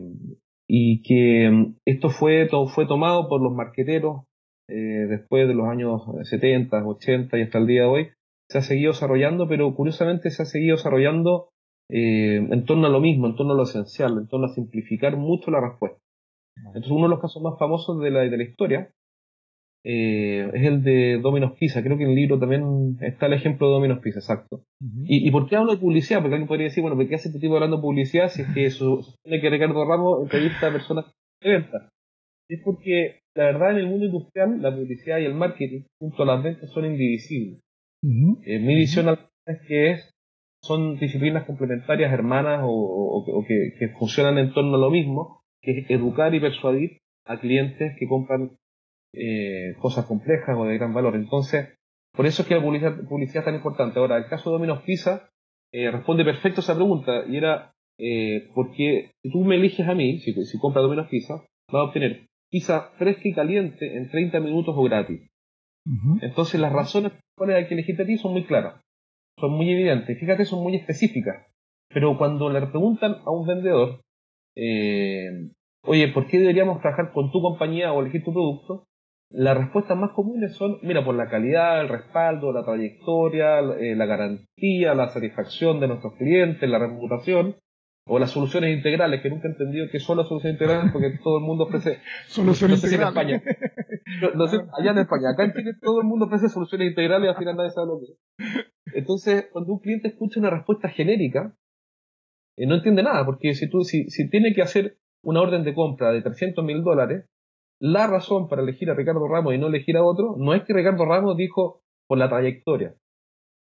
y 0.68 1.04
que 1.04 1.74
esto 1.86 2.10
fue, 2.10 2.48
fue 2.74 2.88
tomado 2.88 3.28
por 3.28 3.42
los 3.42 3.54
marqueteros 3.54 4.24
eh, 4.68 5.06
después 5.08 5.48
de 5.48 5.54
los 5.54 5.68
años 5.68 6.02
70, 6.24 6.84
80 6.86 7.38
y 7.38 7.42
hasta 7.42 7.58
el 7.60 7.68
día 7.68 7.82
de 7.84 7.88
hoy, 7.88 8.08
se 8.50 8.58
ha 8.58 8.62
seguido 8.62 8.92
desarrollando, 8.92 9.48
pero 9.48 9.74
curiosamente 9.76 10.30
se 10.32 10.44
ha 10.44 10.46
seguido 10.46 10.76
desarrollando 10.76 11.50
eh, 11.90 12.38
en 12.38 12.66
torno 12.66 12.88
a 12.88 12.90
lo 12.90 13.00
mismo, 13.00 13.28
en 13.28 13.36
torno 13.36 13.54
a 13.54 13.58
lo 13.58 13.64
esencial, 13.64 14.18
en 14.18 14.28
torno 14.28 14.48
a 14.48 14.54
simplificar 14.54 15.18
mucho 15.18 15.52
la 15.52 15.62
respuesta. 15.62 16.00
Entonces 16.58 16.92
uno 16.92 17.04
de 17.04 17.10
los 17.10 17.22
casos 17.22 17.44
más 17.44 17.60
famosos 17.60 18.00
de 18.00 18.12
la, 18.12 18.22
de 18.22 18.38
la 18.38 18.44
historia 18.44 18.90
eh, 19.88 20.50
es 20.52 20.66
el 20.66 20.84
de 20.84 21.20
Domino's 21.22 21.54
Pizza. 21.60 21.84
Creo 21.84 21.96
que 21.96 22.06
en 22.06 22.10
el 22.10 22.16
libro 22.16 22.40
también 22.40 22.98
está 23.02 23.28
el 23.28 23.34
ejemplo 23.34 23.68
de 23.68 23.74
Domino's 23.74 24.00
Pizza, 24.00 24.18
exacto. 24.18 24.64
¿Y, 25.04 25.28
¿Y, 25.28 25.32
por 25.32 25.48
qué 25.48 25.58
hablo 25.58 25.74
de 25.74 25.78
publicidad? 25.78 26.22
Porque 26.22 26.34
alguien 26.34 26.48
podría 26.48 26.66
decir, 26.66 26.82
bueno, 26.82 26.98
¿por 26.98 27.08
qué 27.08 27.14
hace 27.14 27.28
este 27.28 27.40
tipo 27.40 27.54
hablando 27.54 27.78
de 27.78 27.84
publicidad 27.84 28.30
si 28.30 28.42
es 28.42 28.48
que 28.56 28.66
eso, 28.66 29.04
supone 29.04 29.40
que 29.40 29.50
Ricardo 29.52 29.86
Ramos 29.86 30.24
entrevista 30.24 30.68
a 30.68 30.72
personas 30.72 31.06
de 31.40 31.50
venta? 31.52 31.90
Es 32.50 32.62
porque 32.64 33.20
la 33.36 33.44
verdad 33.46 33.72
en 33.72 33.78
el 33.78 33.88
mundo 33.88 34.06
industrial 34.06 34.60
la 34.60 34.76
publicidad 34.76 35.20
y 35.20 35.26
el 35.26 35.36
marketing 35.36 35.84
junto 36.00 36.24
a 36.24 36.26
las 36.26 36.44
ventas 36.44 36.72
son 36.72 36.86
indivisibles. 36.86 37.62
Eh, 38.02 38.60
mi 38.60 38.76
visión 38.76 39.16
es 39.46 39.60
que 39.68 39.92
es 39.92 40.12
son 40.64 40.98
disciplinas 40.98 41.46
complementarias, 41.46 42.12
hermanas 42.12 42.62
o, 42.64 42.72
o, 42.72 43.18
o 43.20 43.46
que, 43.46 43.74
que, 43.78 43.90
funcionan 43.90 44.40
en 44.40 44.52
torno 44.52 44.78
a 44.78 44.80
lo 44.80 44.90
mismo, 44.90 45.42
que 45.62 45.80
es 45.80 45.90
educar 45.92 46.34
y 46.34 46.40
persuadir 46.40 47.02
a 47.26 47.40
clientes 47.40 47.96
que 48.00 48.08
compran 48.08 48.58
eh, 49.18 49.76
cosas 49.80 50.06
complejas 50.06 50.56
o 50.58 50.66
de 50.66 50.78
gran 50.78 50.94
valor. 50.94 51.16
Entonces, 51.16 51.76
por 52.14 52.26
eso 52.26 52.42
es 52.42 52.48
que 52.48 52.56
la 52.56 52.62
publicidad, 52.62 52.96
publicidad 53.08 53.40
es 53.40 53.46
tan 53.46 53.56
importante. 53.56 54.00
Ahora, 54.00 54.18
el 54.18 54.28
caso 54.28 54.50
de 54.50 54.56
Domino's 54.56 54.84
Pizza 54.84 55.30
eh, 55.74 55.92
responde 55.92 56.24
perfecto 56.24 56.62
a 56.62 56.64
esa 56.64 56.76
pregunta 56.76 57.26
y 57.28 57.38
era 57.38 57.74
eh, 58.00 58.50
porque 58.54 59.12
si 59.22 59.32
tú 59.32 59.44
me 59.44 59.56
eliges 59.56 59.88
a 59.88 59.96
mí, 59.96 60.20
si, 60.20 60.34
si 60.46 60.60
compras 60.60 60.84
Domino's 60.84 61.10
Pizza, 61.10 61.36
vas 61.72 61.82
a 61.82 61.84
obtener 61.84 62.28
pizza 62.52 62.92
fresca 62.98 63.28
y 63.28 63.34
caliente 63.34 63.98
en 63.98 64.10
30 64.10 64.40
minutos 64.40 64.76
o 64.78 64.84
gratis. 64.84 65.28
Uh 65.88 65.92
-huh. 65.92 66.20
Entonces, 66.22 66.60
las 66.60 66.72
razones 66.72 67.14
por 67.36 67.50
las 67.50 67.68
que 67.68 67.74
elegiste 67.74 68.04
a 68.04 68.06
ti 68.06 68.18
son 68.18 68.34
muy 68.34 68.46
claras 68.46 68.82
son 69.40 69.52
muy 69.52 69.70
evidentes, 69.70 70.18
fíjate, 70.20 70.46
son 70.46 70.64
muy 70.64 70.76
específicas. 70.76 71.46
Pero 71.90 72.18
cuando 72.18 72.50
le 72.50 72.66
preguntan 72.68 73.18
a 73.26 73.32
un 73.32 73.46
vendedor, 73.46 74.02
eh, 74.56 75.50
oye, 75.84 76.08
¿por 76.10 76.28
qué 76.28 76.40
deberíamos 76.40 76.82
trabajar 76.82 77.12
con 77.14 77.32
tu 77.32 77.42
compañía 77.42 77.94
o 77.94 78.02
elegir 78.02 78.24
tu 78.24 78.34
producto? 78.34 78.86
Las 79.32 79.58
respuestas 79.58 79.98
más 79.98 80.12
comunes 80.12 80.56
son, 80.56 80.78
mira, 80.84 81.04
por 81.04 81.16
la 81.16 81.30
calidad, 81.30 81.82
el 81.82 81.90
respaldo, 81.90 82.54
la 82.54 82.64
trayectoria, 82.64 83.60
eh, 83.60 83.96
la 83.96 84.06
garantía, 84.06 84.94
la 84.94 85.10
satisfacción 85.10 85.80
de 85.80 85.88
nuestros 85.88 86.14
clientes, 86.14 86.70
la 86.70 86.80
reputación, 86.80 87.56
o 88.08 88.20
las 88.20 88.30
soluciones 88.32 88.76
integrales, 88.76 89.22
que 89.22 89.30
nunca 89.30 89.48
he 89.48 89.52
entendido 89.52 89.88
que 89.92 90.00
son 90.00 90.18
las 90.18 90.28
soluciones 90.28 90.56
integrales 90.56 90.92
porque 90.92 91.18
todo 91.24 91.40
el 91.40 91.44
mundo 91.44 91.64
ofrece 91.64 92.00
soluciones 92.28 92.84
no 92.84 92.88
sé 92.88 92.96
integrales. 92.96 93.16
Si 93.16 93.32
en 93.32 93.36
España. 93.36 94.22
No, 94.22 94.30
no 94.36 94.48
sé, 94.48 94.58
allá 94.78 94.92
en 94.92 94.98
España, 95.00 95.32
acá 95.32 95.44
en 95.46 95.54
Chile 95.54 95.72
todo 95.82 96.02
el 96.02 96.08
mundo 96.08 96.26
ofrece 96.26 96.48
soluciones 96.48 96.90
integrales 96.90 97.26
y 97.26 97.30
al 97.30 97.38
final 97.38 97.58
nadie 97.58 97.72
sabe 97.72 97.88
lo 97.88 98.00
que 98.00 98.06
es. 98.12 98.66
Entonces, 98.94 99.50
cuando 99.52 99.74
un 99.74 99.80
cliente 99.80 100.10
escucha 100.10 100.40
una 100.40 100.52
respuesta 100.52 100.90
genérica, 100.90 101.58
eh, 102.58 102.68
no 102.68 102.76
entiende 102.76 103.02
nada, 103.02 103.26
porque 103.26 103.56
si 103.56 103.68
tú, 103.70 103.82
si, 103.82 104.10
si 104.10 104.30
tiene 104.30 104.54
que 104.54 104.62
hacer 104.62 104.98
una 105.24 105.42
orden 105.42 105.64
de 105.64 105.74
compra 105.74 106.12
de 106.12 106.22
300 106.22 106.64
mil 106.64 106.84
dólares, 106.84 107.26
la 107.80 108.08
razón 108.08 108.48
para 108.48 108.62
elegir 108.62 108.90
a 108.90 108.94
Ricardo 108.94 109.28
Ramos 109.28 109.54
y 109.54 109.58
no 109.58 109.68
elegir 109.68 109.98
a 109.98 110.04
otro, 110.04 110.36
no 110.38 110.54
es 110.54 110.64
que 110.64 110.74
Ricardo 110.74 111.06
Ramos 111.06 111.38
dijo 111.38 111.82
por 112.08 112.18
la 112.18 112.30
trayectoria. 112.30 112.96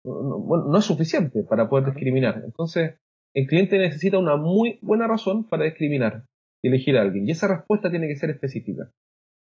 No, 0.03 0.23
no, 0.23 0.39
bueno, 0.39 0.65
no 0.69 0.77
es 0.77 0.85
suficiente 0.85 1.43
para 1.43 1.69
poder 1.69 1.85
discriminar. 1.85 2.41
Entonces, 2.43 2.95
el 3.35 3.47
cliente 3.47 3.77
necesita 3.77 4.17
una 4.17 4.35
muy 4.35 4.79
buena 4.81 5.07
razón 5.07 5.47
para 5.47 5.65
discriminar 5.65 6.25
y 6.63 6.69
elegir 6.69 6.97
a 6.97 7.01
alguien. 7.01 7.27
Y 7.27 7.31
esa 7.31 7.47
respuesta 7.47 7.89
tiene 7.89 8.07
que 8.07 8.15
ser 8.15 8.31
específica 8.31 8.91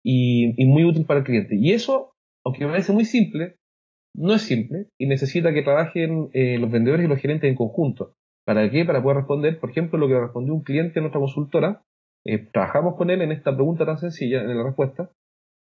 y, 0.03 0.53
y 0.61 0.65
muy 0.65 0.85
útil 0.85 1.05
para 1.05 1.19
el 1.19 1.25
cliente. 1.25 1.55
Y 1.55 1.73
eso, 1.73 2.13
aunque 2.45 2.63
me 2.63 2.71
parece 2.71 2.93
muy 2.93 3.05
simple, 3.05 3.57
no 4.15 4.33
es 4.33 4.43
simple 4.43 4.87
y 4.97 5.07
necesita 5.07 5.53
que 5.53 5.61
trabajen 5.61 6.29
eh, 6.33 6.57
los 6.57 6.71
vendedores 6.71 7.05
y 7.05 7.09
los 7.09 7.19
gerentes 7.19 7.49
en 7.49 7.55
conjunto. 7.55 8.15
¿Para 8.45 8.69
qué? 8.69 8.85
Para 8.85 9.01
poder 9.01 9.17
responder, 9.17 9.59
por 9.59 9.71
ejemplo, 9.71 9.99
lo 9.99 10.07
que 10.07 10.19
respondió 10.19 10.53
un 10.53 10.63
cliente 10.63 10.99
en 10.99 11.03
nuestra 11.03 11.19
consultora. 11.19 11.83
Eh, 12.27 12.39
trabajamos 12.51 12.95
con 12.95 13.09
él 13.09 13.21
en 13.21 13.31
esta 13.31 13.53
pregunta 13.53 13.85
tan 13.85 13.97
sencilla, 13.97 14.41
en 14.41 14.57
la 14.57 14.63
respuesta. 14.63 15.11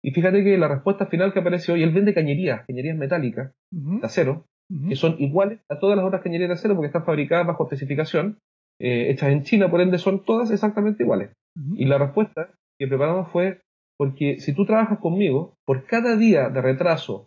Y 0.03 0.13
fíjate 0.13 0.45
que 0.45 0.59
la 0.59 0.69
respuesta 0.69 1.07
final 1.07 1.33
que 1.33 1.41
apareció, 1.41 1.77
y 1.77 1.83
él 1.83 1.93
vende 1.93 2.15
cañerías, 2.15 2.67
cañerías 2.67 2.97
metálicas, 2.97 3.53
uh 3.73 3.79
-huh. 3.79 4.01
de 4.01 4.07
acero, 4.07 4.45
uh 4.71 4.75
-huh. 4.75 4.89
que 4.89 4.97
son 4.97 5.17
iguales 5.19 5.61
a 5.71 5.79
todas 5.79 5.97
las 5.97 6.07
otras 6.07 6.23
cañerías 6.23 6.49
de 6.49 6.55
acero 6.55 6.75
porque 6.75 6.89
están 6.89 7.05
fabricadas 7.05 7.47
bajo 7.47 7.65
especificación, 7.65 8.39
eh, 8.81 9.11
hechas 9.11 9.31
en 9.31 9.43
China, 9.43 9.71
por 9.71 9.81
ende 9.81 9.99
son 9.99 10.25
todas 10.25 10.51
exactamente 10.51 11.03
iguales. 11.03 11.33
Uh 11.57 11.61
-huh. 11.61 11.75
Y 11.79 11.85
la 11.87 11.99
respuesta 11.99 12.51
que 12.79 12.89
preparamos 12.89 13.29
fue, 13.31 13.61
porque 13.99 14.41
si 14.41 14.55
tú 14.55 14.65
trabajas 14.65 14.99
conmigo, 14.99 15.55
por 15.67 15.85
cada 15.85 16.17
día 16.17 16.49
de 16.49 16.63
retraso 16.63 17.27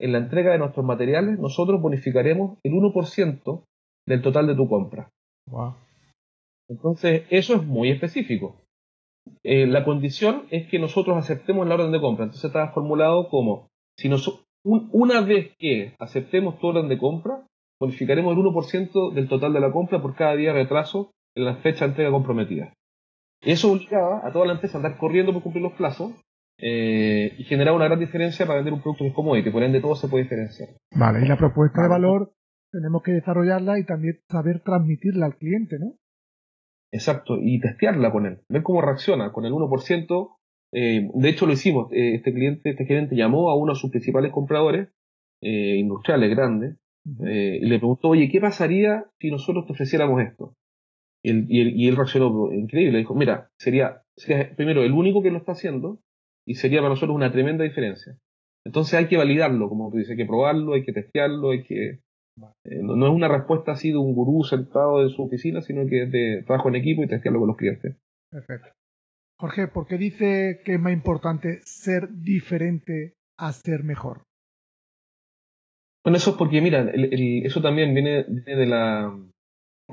en 0.00 0.12
la 0.12 0.18
entrega 0.18 0.52
de 0.52 0.58
nuestros 0.58 0.84
materiales, 0.84 1.38
nosotros 1.38 1.80
bonificaremos 1.80 2.58
el 2.64 2.72
1% 2.72 3.64
del 4.08 4.22
total 4.22 4.46
de 4.46 4.54
tu 4.56 4.68
compra. 4.68 5.10
Wow. 5.48 5.74
Entonces, 6.68 7.24
eso 7.30 7.56
es 7.56 7.64
muy 7.64 7.90
específico. 7.90 8.62
Eh, 9.42 9.66
la 9.66 9.84
condición 9.84 10.44
es 10.50 10.68
que 10.68 10.78
nosotros 10.78 11.16
aceptemos 11.16 11.66
la 11.66 11.74
orden 11.74 11.92
de 11.92 12.00
compra. 12.00 12.24
Entonces 12.24 12.46
está 12.46 12.68
formulado 12.68 13.28
como, 13.28 13.68
si 13.96 14.08
nos, 14.08 14.44
un, 14.64 14.88
una 14.92 15.20
vez 15.20 15.54
que 15.58 15.94
aceptemos 15.98 16.58
tu 16.58 16.68
orden 16.68 16.88
de 16.88 16.98
compra, 16.98 17.46
bonificaremos 17.80 18.36
el 18.36 18.44
1% 18.44 19.12
del 19.12 19.28
total 19.28 19.52
de 19.52 19.60
la 19.60 19.72
compra 19.72 20.00
por 20.00 20.14
cada 20.14 20.36
día 20.36 20.52
de 20.52 20.62
retraso 20.62 21.10
en 21.34 21.44
la 21.44 21.56
fecha 21.56 21.84
de 21.84 21.90
entrega 21.90 22.10
comprometida. 22.10 22.72
Eso 23.40 23.72
obligaba 23.72 24.26
a 24.26 24.32
toda 24.32 24.46
la 24.46 24.52
empresa 24.52 24.78
a 24.78 24.80
andar 24.80 24.98
corriendo 24.98 25.32
por 25.32 25.42
cumplir 25.42 25.64
los 25.64 25.72
plazos 25.72 26.12
eh, 26.58 27.34
y 27.38 27.44
generaba 27.44 27.76
una 27.76 27.86
gran 27.86 27.98
diferencia 27.98 28.46
para 28.46 28.58
vender 28.58 28.74
un 28.74 28.82
producto 28.82 29.02
que 29.02 29.08
es 29.08 29.14
commodity, 29.14 29.50
por 29.50 29.64
ende 29.64 29.80
todo 29.80 29.96
se 29.96 30.06
puede 30.06 30.24
diferenciar. 30.24 30.68
Vale, 30.94 31.24
y 31.24 31.28
la 31.28 31.36
propuesta 31.36 31.82
de 31.82 31.88
valor 31.88 32.32
tenemos 32.70 33.02
que 33.02 33.12
desarrollarla 33.12 33.80
y 33.80 33.84
también 33.84 34.20
saber 34.30 34.60
transmitirla 34.60 35.26
al 35.26 35.36
cliente, 35.36 35.76
¿no? 35.80 35.94
Exacto, 36.92 37.38
y 37.40 37.58
testearla 37.58 38.12
con 38.12 38.26
él, 38.26 38.40
ver 38.48 38.62
cómo 38.62 38.82
reacciona. 38.82 39.32
Con 39.32 39.46
el 39.46 39.52
1%, 39.52 40.36
eh, 40.74 41.08
de 41.12 41.28
hecho 41.28 41.46
lo 41.46 41.54
hicimos, 41.54 41.90
eh, 41.92 42.14
este 42.16 42.32
cliente, 42.34 42.70
este 42.70 42.84
gerente 42.84 43.16
llamó 43.16 43.50
a 43.50 43.56
uno 43.56 43.72
de 43.72 43.78
sus 43.78 43.90
principales 43.90 44.30
compradores, 44.30 44.88
eh, 45.40 45.76
industriales 45.78 46.30
grandes, 46.30 46.76
-huh. 47.06 47.58
y 47.62 47.66
le 47.66 47.78
preguntó, 47.78 48.08
oye, 48.08 48.28
¿qué 48.30 48.40
pasaría 48.40 49.06
si 49.18 49.30
nosotros 49.30 49.66
te 49.66 49.72
ofreciéramos 49.72 50.22
esto? 50.22 50.54
Y 51.24 51.30
él, 51.30 51.46
y 51.48 51.60
él, 51.62 51.72
y 51.76 51.88
él 51.88 51.96
reaccionó 51.96 52.52
increíble, 52.52 52.98
dijo, 52.98 53.14
mira, 53.14 53.50
sería, 53.58 54.02
sería 54.16 54.54
primero 54.54 54.82
el 54.82 54.92
único 54.92 55.22
que 55.22 55.30
lo 55.30 55.38
está 55.38 55.52
haciendo, 55.52 56.00
y 56.46 56.56
sería 56.56 56.80
para 56.80 56.90
nosotros 56.90 57.16
una 57.16 57.32
tremenda 57.32 57.64
diferencia. 57.64 58.18
Entonces 58.64 58.94
hay 58.94 59.06
que 59.08 59.16
validarlo, 59.16 59.68
como 59.68 59.90
tú 59.90 59.96
dices, 59.96 60.12
hay 60.12 60.16
que 60.18 60.26
probarlo, 60.26 60.74
hay 60.74 60.84
que 60.84 60.92
testearlo, 60.92 61.50
hay 61.52 61.62
que... 61.64 62.00
Eh, 62.64 62.80
no, 62.82 63.06
es 63.06 63.12
una 63.12 63.28
respuesta 63.28 63.72
así 63.72 63.90
de 63.90 63.98
un 63.98 64.14
gurú 64.14 64.44
sentado 64.44 65.02
en 65.02 65.10
su 65.10 65.22
oficina, 65.22 65.60
sino 65.60 65.86
que 65.86 66.04
es 66.04 66.12
de 66.12 66.42
trabajo 66.46 66.68
en 66.68 66.76
equipo 66.76 67.02
y 67.02 67.08
testearlo 67.08 67.40
con 67.40 67.48
los 67.48 67.56
clientes. 67.56 67.96
Perfecto. 68.30 68.68
Jorge, 69.38 69.68
¿por 69.68 69.86
qué 69.86 69.98
dice 69.98 70.60
que 70.64 70.74
es 70.74 70.80
más 70.80 70.92
importante 70.92 71.60
ser 71.64 72.08
diferente 72.10 73.14
a 73.36 73.52
ser 73.52 73.82
mejor? 73.82 74.22
Bueno, 76.04 76.16
eso 76.16 76.30
es 76.30 76.36
porque, 76.36 76.60
mira, 76.60 76.90
eso 76.92 77.60
también 77.60 77.94
viene, 77.94 78.24
de, 78.24 78.66
la, 78.66 79.16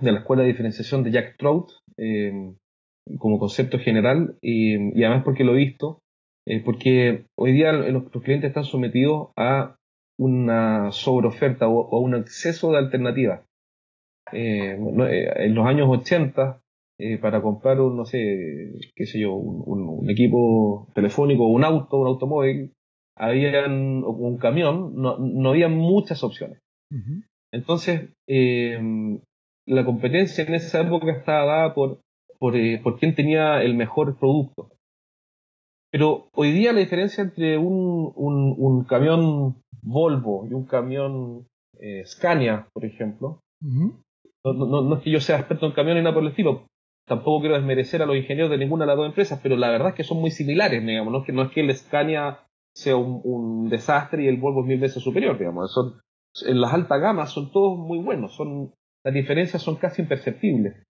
de 0.01 0.11
la 0.11 0.19
escuela 0.19 0.43
de 0.43 0.49
diferenciación 0.49 1.03
de 1.03 1.11
Jack 1.11 1.37
Trout 1.37 1.69
eh, 1.97 2.53
como 3.17 3.39
concepto 3.39 3.79
general 3.79 4.37
y, 4.41 4.75
además 5.03 5.23
porque 5.23 5.43
lo 5.43 5.53
he 5.53 5.57
visto, 5.57 6.01
eh, 6.47 6.61
porque 6.63 7.25
hoy 7.35 7.51
día 7.51 7.71
los, 7.71 8.09
clientes 8.23 8.49
están 8.49 8.65
sometidos 8.65 9.29
a 9.35 9.75
una 10.19 10.91
sobreoferta 10.91 11.67
o, 11.67 11.95
a 11.95 11.99
un 11.99 12.15
exceso 12.15 12.71
de 12.71 12.77
alternativas. 12.77 13.41
Eh, 14.31 14.77
en 14.77 15.55
los 15.55 15.65
años 15.65 15.87
80 15.89 16.61
eh, 17.01 17.17
para 17.17 17.41
comprar 17.41 17.79
un, 17.79 17.95
no 17.95 18.03
sé, 18.03 18.73
qué 18.93 19.05
sé 19.05 19.21
yo, 19.21 19.33
un, 19.33 20.09
equipo 20.09 20.89
telefónico, 20.93 21.47
un 21.47 21.63
auto, 21.63 21.97
un 21.97 22.07
automóvil, 22.07 22.73
habían, 23.15 24.03
un 24.03 24.37
camión, 24.37 24.95
no, 24.95 25.17
no 25.17 25.49
había 25.49 25.69
muchas 25.69 26.23
opciones. 26.23 26.59
Entonces, 27.53 28.09
eh, 28.27 28.77
la 29.65 29.85
competencia 29.85 30.43
en 30.43 30.55
esa 30.55 30.81
época 30.81 31.11
estaba 31.11 31.45
dada 31.45 31.73
por, 31.73 32.01
por, 32.37 32.57
eh, 32.57 32.81
por 32.83 32.99
quién 32.99 33.15
tenía 33.15 33.61
el 33.61 33.75
mejor 33.75 34.17
producto. 34.19 34.71
Pero 35.91 36.29
hoy 36.33 36.51
día 36.51 36.73
la 36.73 36.79
diferencia 36.79 37.23
entre 37.23 37.57
un, 37.57 38.11
un, 38.15 38.55
un 38.57 38.83
camión 38.83 39.61
Volvo 39.81 40.45
y 40.49 40.53
un 40.53 40.65
camión 40.65 41.47
Scania, 42.05 42.67
por 42.73 42.85
ejemplo, 42.85 43.41
no, 44.43 44.53
no, 44.53 44.81
no, 44.81 44.95
es 44.95 45.03
que 45.03 45.11
yo 45.11 45.19
sea 45.19 45.39
experto 45.39 45.65
en 45.65 45.71
camiones 45.71 46.01
ni 46.01 46.03
nada 46.03 46.13
por 46.13 46.23
el 46.23 46.29
estilo, 46.29 46.67
tampoco 47.07 47.41
quiero 47.41 47.55
desmerecer 47.55 48.01
a 48.01 48.05
los 48.05 48.17
ingenieros 48.17 48.51
de 48.51 48.57
ninguna 48.57 48.83
de 48.83 48.87
las 48.87 48.97
dos 48.97 49.07
empresas, 49.07 49.39
pero 49.41 49.55
la 49.57 49.69
verdad 49.69 49.89
es 49.89 49.95
que 49.95 50.03
son 50.03 50.19
muy 50.19 50.31
similares, 50.31 50.85
digamos, 50.85 51.11
no 51.11 51.19
es 51.19 51.25
que, 51.25 51.33
no 51.33 51.43
es 51.43 51.51
que 51.51 51.61
el 51.61 51.75
Scania 51.75 52.39
sea 52.73 52.95
un, 52.95 53.69
desastre 53.69 54.23
y 54.23 54.27
el 54.27 54.37
Volvo 54.37 54.61
es 54.61 54.67
mil 54.67 54.79
veces 54.79 55.03
superior, 55.03 55.37
digamos, 55.37 55.73
son, 55.73 55.99
en 56.45 56.61
las 56.61 56.73
altas 56.73 57.01
gamas 57.01 57.31
son 57.31 57.51
todos 57.51 57.77
muy 57.77 57.99
buenos, 57.99 58.35
son, 58.35 58.73
las 59.03 59.13
diferencias 59.13 59.61
son 59.61 59.77
casi 59.77 60.01
imperceptibles. 60.01 60.83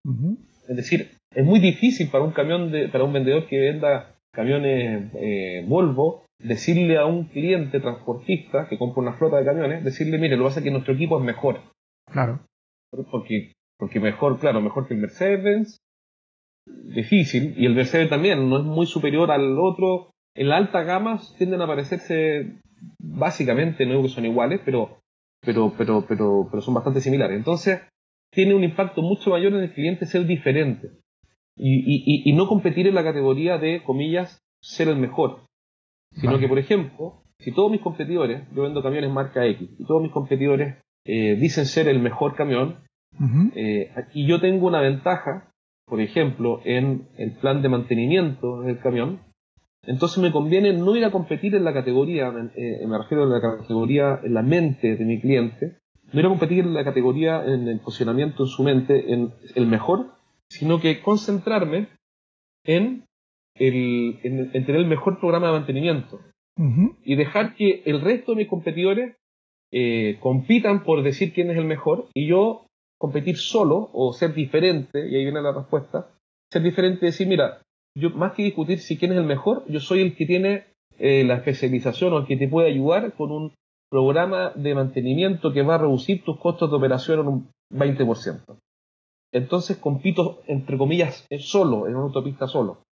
Es 0.68 0.76
decir, 0.76 1.18
es 1.34 1.46
muy 1.46 1.60
difícil 1.60 2.10
para 2.10 2.24
un 2.24 2.32
camión 2.32 2.72
de, 2.72 2.90
para 2.90 3.04
un 3.04 3.14
vendedor 3.14 3.48
que 3.48 3.60
venda 3.60 4.16
camiones 4.32 5.12
eh, 5.16 5.66
Volvo 5.68 6.26
decirle 6.40 6.98
a 6.98 7.06
un 7.06 7.26
cliente 7.26 7.80
transportista 7.80 8.68
que 8.68 8.78
compra 8.78 9.02
una 9.02 9.14
flota 9.14 9.38
de 9.38 9.46
camiones, 9.46 9.84
decirle, 9.84 10.18
mire, 10.18 10.38
lo 10.38 10.44
que 10.44 10.50
pasa 10.50 10.60
es 10.60 10.64
que 10.64 10.72
nuestro 10.72 10.94
equipo 10.94 11.20
es 11.20 11.26
mejor. 11.26 11.62
Claro. 12.12 12.40
Porque, 13.12 13.54
porque 13.78 14.00
mejor, 14.00 14.40
claro, 14.40 14.62
mejor 14.62 14.88
que 14.88 14.94
el 14.94 15.02
Mercedes, 15.02 15.78
difícil, 16.66 17.54
y 17.58 17.66
el 17.66 17.76
Mercedes 17.76 18.10
también 18.10 18.50
no 18.50 18.60
es 18.60 18.64
muy 18.64 18.86
superior 18.86 19.32
al 19.32 19.58
otro. 19.60 20.12
En 20.36 20.50
la 20.50 20.58
alta 20.58 20.84
gama 20.84 21.20
tienden 21.38 21.62
a 21.62 21.68
parecerse 21.68 22.60
básicamente, 23.00 23.86
no 23.86 23.92
digo 23.92 24.04
que 24.04 24.10
son 24.10 24.26
iguales, 24.26 24.62
pero, 24.64 25.00
pero, 25.42 25.74
pero, 25.78 26.06
pero, 26.08 26.48
pero 26.50 26.62
son 26.62 26.74
bastante 26.74 27.02
similares. 27.02 27.38
Entonces, 27.38 27.82
tiene 28.32 28.56
un 28.56 28.64
impacto 28.64 29.02
mucho 29.02 29.32
mayor 29.32 29.54
en 29.54 29.64
el 29.64 29.74
cliente 29.74 30.06
ser 30.06 30.26
diferente 30.26 30.92
y, 31.60 32.30
y, 32.30 32.34
no 32.34 32.48
competir 32.48 32.88
en 32.88 32.96
la 32.96 33.04
categoría 33.04 33.58
de, 33.58 33.84
comillas, 33.84 34.42
ser 34.62 34.88
el 34.88 34.96
mejor. 34.96 35.42
Sino 36.14 36.40
que, 36.40 36.48
por 36.48 36.58
ejemplo, 36.58 37.22
si 37.40 37.52
todos 37.52 37.70
mis 37.70 37.82
competidores, 37.82 38.44
yo 38.56 38.64
vendo 38.64 38.82
camiones 38.82 39.12
marca 39.12 39.46
X, 39.46 39.70
y 39.78 39.86
todos 39.86 40.02
mis 40.02 40.12
competidores 40.12 40.78
eh, 41.06 41.36
dicen 41.36 41.66
ser 41.66 41.88
el 41.88 42.00
mejor 42.00 42.36
camión, 42.36 42.78
eh, 43.56 43.92
aquí 43.96 44.26
yo 44.26 44.40
tengo 44.40 44.68
una 44.68 44.80
ventaja 44.80 45.50
por 45.90 46.00
ejemplo, 46.00 46.62
en 46.64 47.08
el 47.18 47.32
plan 47.34 47.62
de 47.62 47.70
mantenimiento 47.70 48.62
del 48.62 48.80
camión, 48.80 49.22
entonces 49.84 50.20
me 50.20 50.32
conviene 50.32 50.74
no 50.74 50.96
ir 50.96 51.04
a 51.04 51.12
competir 51.12 51.56
en 51.56 51.64
la 51.64 51.74
categoría, 51.74 52.32
eh, 52.56 52.86
me 52.86 52.98
refiero 52.98 53.24
a 53.24 53.28
la 53.28 53.42
categoría 53.42 54.20
en 54.24 54.36
la 54.36 54.44
mente 54.44 54.96
de 54.96 55.06
mi 55.06 55.20
cliente, 55.20 55.78
no 56.14 56.20
ir 56.20 56.26
a 56.28 56.30
competir 56.30 56.60
en 56.60 56.76
la 56.76 56.84
categoría 56.84 57.44
en 57.44 57.68
el 57.68 57.80
posicionamiento 57.80 58.44
en 58.44 58.50
su 58.50 58.64
mente, 58.64 59.14
en 59.14 59.34
el 59.56 59.66
mejor, 59.66 60.12
sino 60.50 60.80
que 60.80 61.02
concentrarme 61.02 61.88
en, 62.66 63.06
el, 63.56 64.20
en, 64.24 64.52
tener 64.52 64.82
el 64.82 64.88
mejor 64.88 65.20
programa 65.20 65.48
de 65.48 65.54
mantenimiento 65.54 66.20
y 67.06 67.16
dejar 67.16 67.56
que 67.56 67.84
el 67.86 68.02
resto 68.02 68.34
de 68.34 68.40
mis 68.40 68.50
competidores 68.50 69.16
eh, 69.72 70.18
compitan 70.20 70.84
por 70.84 71.04
decir 71.04 71.32
quién 71.32 71.50
es 71.52 71.58
el 71.58 71.64
mejor 71.64 72.10
y 72.14 72.28
yo 72.28 72.66
competir 72.98 73.38
solo 73.38 73.90
o 73.94 74.12
ser 74.12 74.34
diferente, 74.34 75.08
y 75.10 75.16
ahí 75.16 75.24
viene 75.24 75.42
la 75.42 75.54
respuesta, 75.54 76.12
ser 76.52 76.64
diferente 76.64 77.06
y 77.06 77.12
decir, 77.12 77.28
mira, 77.28 77.62
yo 77.98 78.10
más 78.10 78.34
que 78.34 78.44
discutir 78.44 78.80
si 78.80 78.98
quién 78.98 79.14
es 79.14 79.18
el 79.20 79.24
mejor, 79.26 79.64
yo 79.70 79.80
soy 79.80 80.02
el 80.02 80.16
que 80.16 80.26
tiene 80.26 80.66
eh, 80.98 81.24
la 81.24 81.36
especialización 81.36 82.12
o 82.12 82.18
el 82.20 82.26
que 82.26 82.36
te 82.36 82.50
puede 82.50 82.70
ayudar 82.70 83.14
con 83.14 83.32
un 83.32 83.54
programa 83.90 84.52
de 84.54 84.76
mantenimiento 84.76 85.54
que 85.54 85.62
va 85.62 85.76
a 85.76 85.80
reducir 85.80 86.24
tus 86.24 86.38
costos 86.40 86.70
de 86.70 86.76
operación 86.76 87.22
en 87.22 87.28
un 87.28 87.50
20%. 87.72 88.58
Entonces 89.32 89.78
compito, 89.78 90.42
entre 90.48 90.78
comillas, 90.78 91.26
solo, 91.40 91.88
en 91.88 91.96
una 91.96 92.06
autopista 92.06 92.48
solo. 92.48 92.84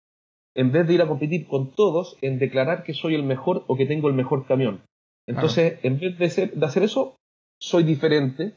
En 0.54 0.72
vez 0.72 0.86
de 0.86 0.94
ir 0.94 1.02
a 1.02 1.08
competir 1.08 1.46
con 1.46 1.72
todos 1.72 2.16
en 2.20 2.38
declarar 2.38 2.84
que 2.84 2.94
soy 2.94 3.14
el 3.14 3.22
mejor 3.22 3.64
o 3.66 3.76
que 3.76 3.86
tengo 3.86 4.08
el 4.08 4.14
mejor 4.14 4.46
camión. 4.46 4.82
Entonces, 5.26 5.78
en 5.82 6.00
vez 6.00 6.18
de, 6.18 6.30
ser, 6.30 6.54
de 6.54 6.66
hacer 6.66 6.82
eso, 6.82 7.16
soy 7.60 7.84
diferente 7.84 8.56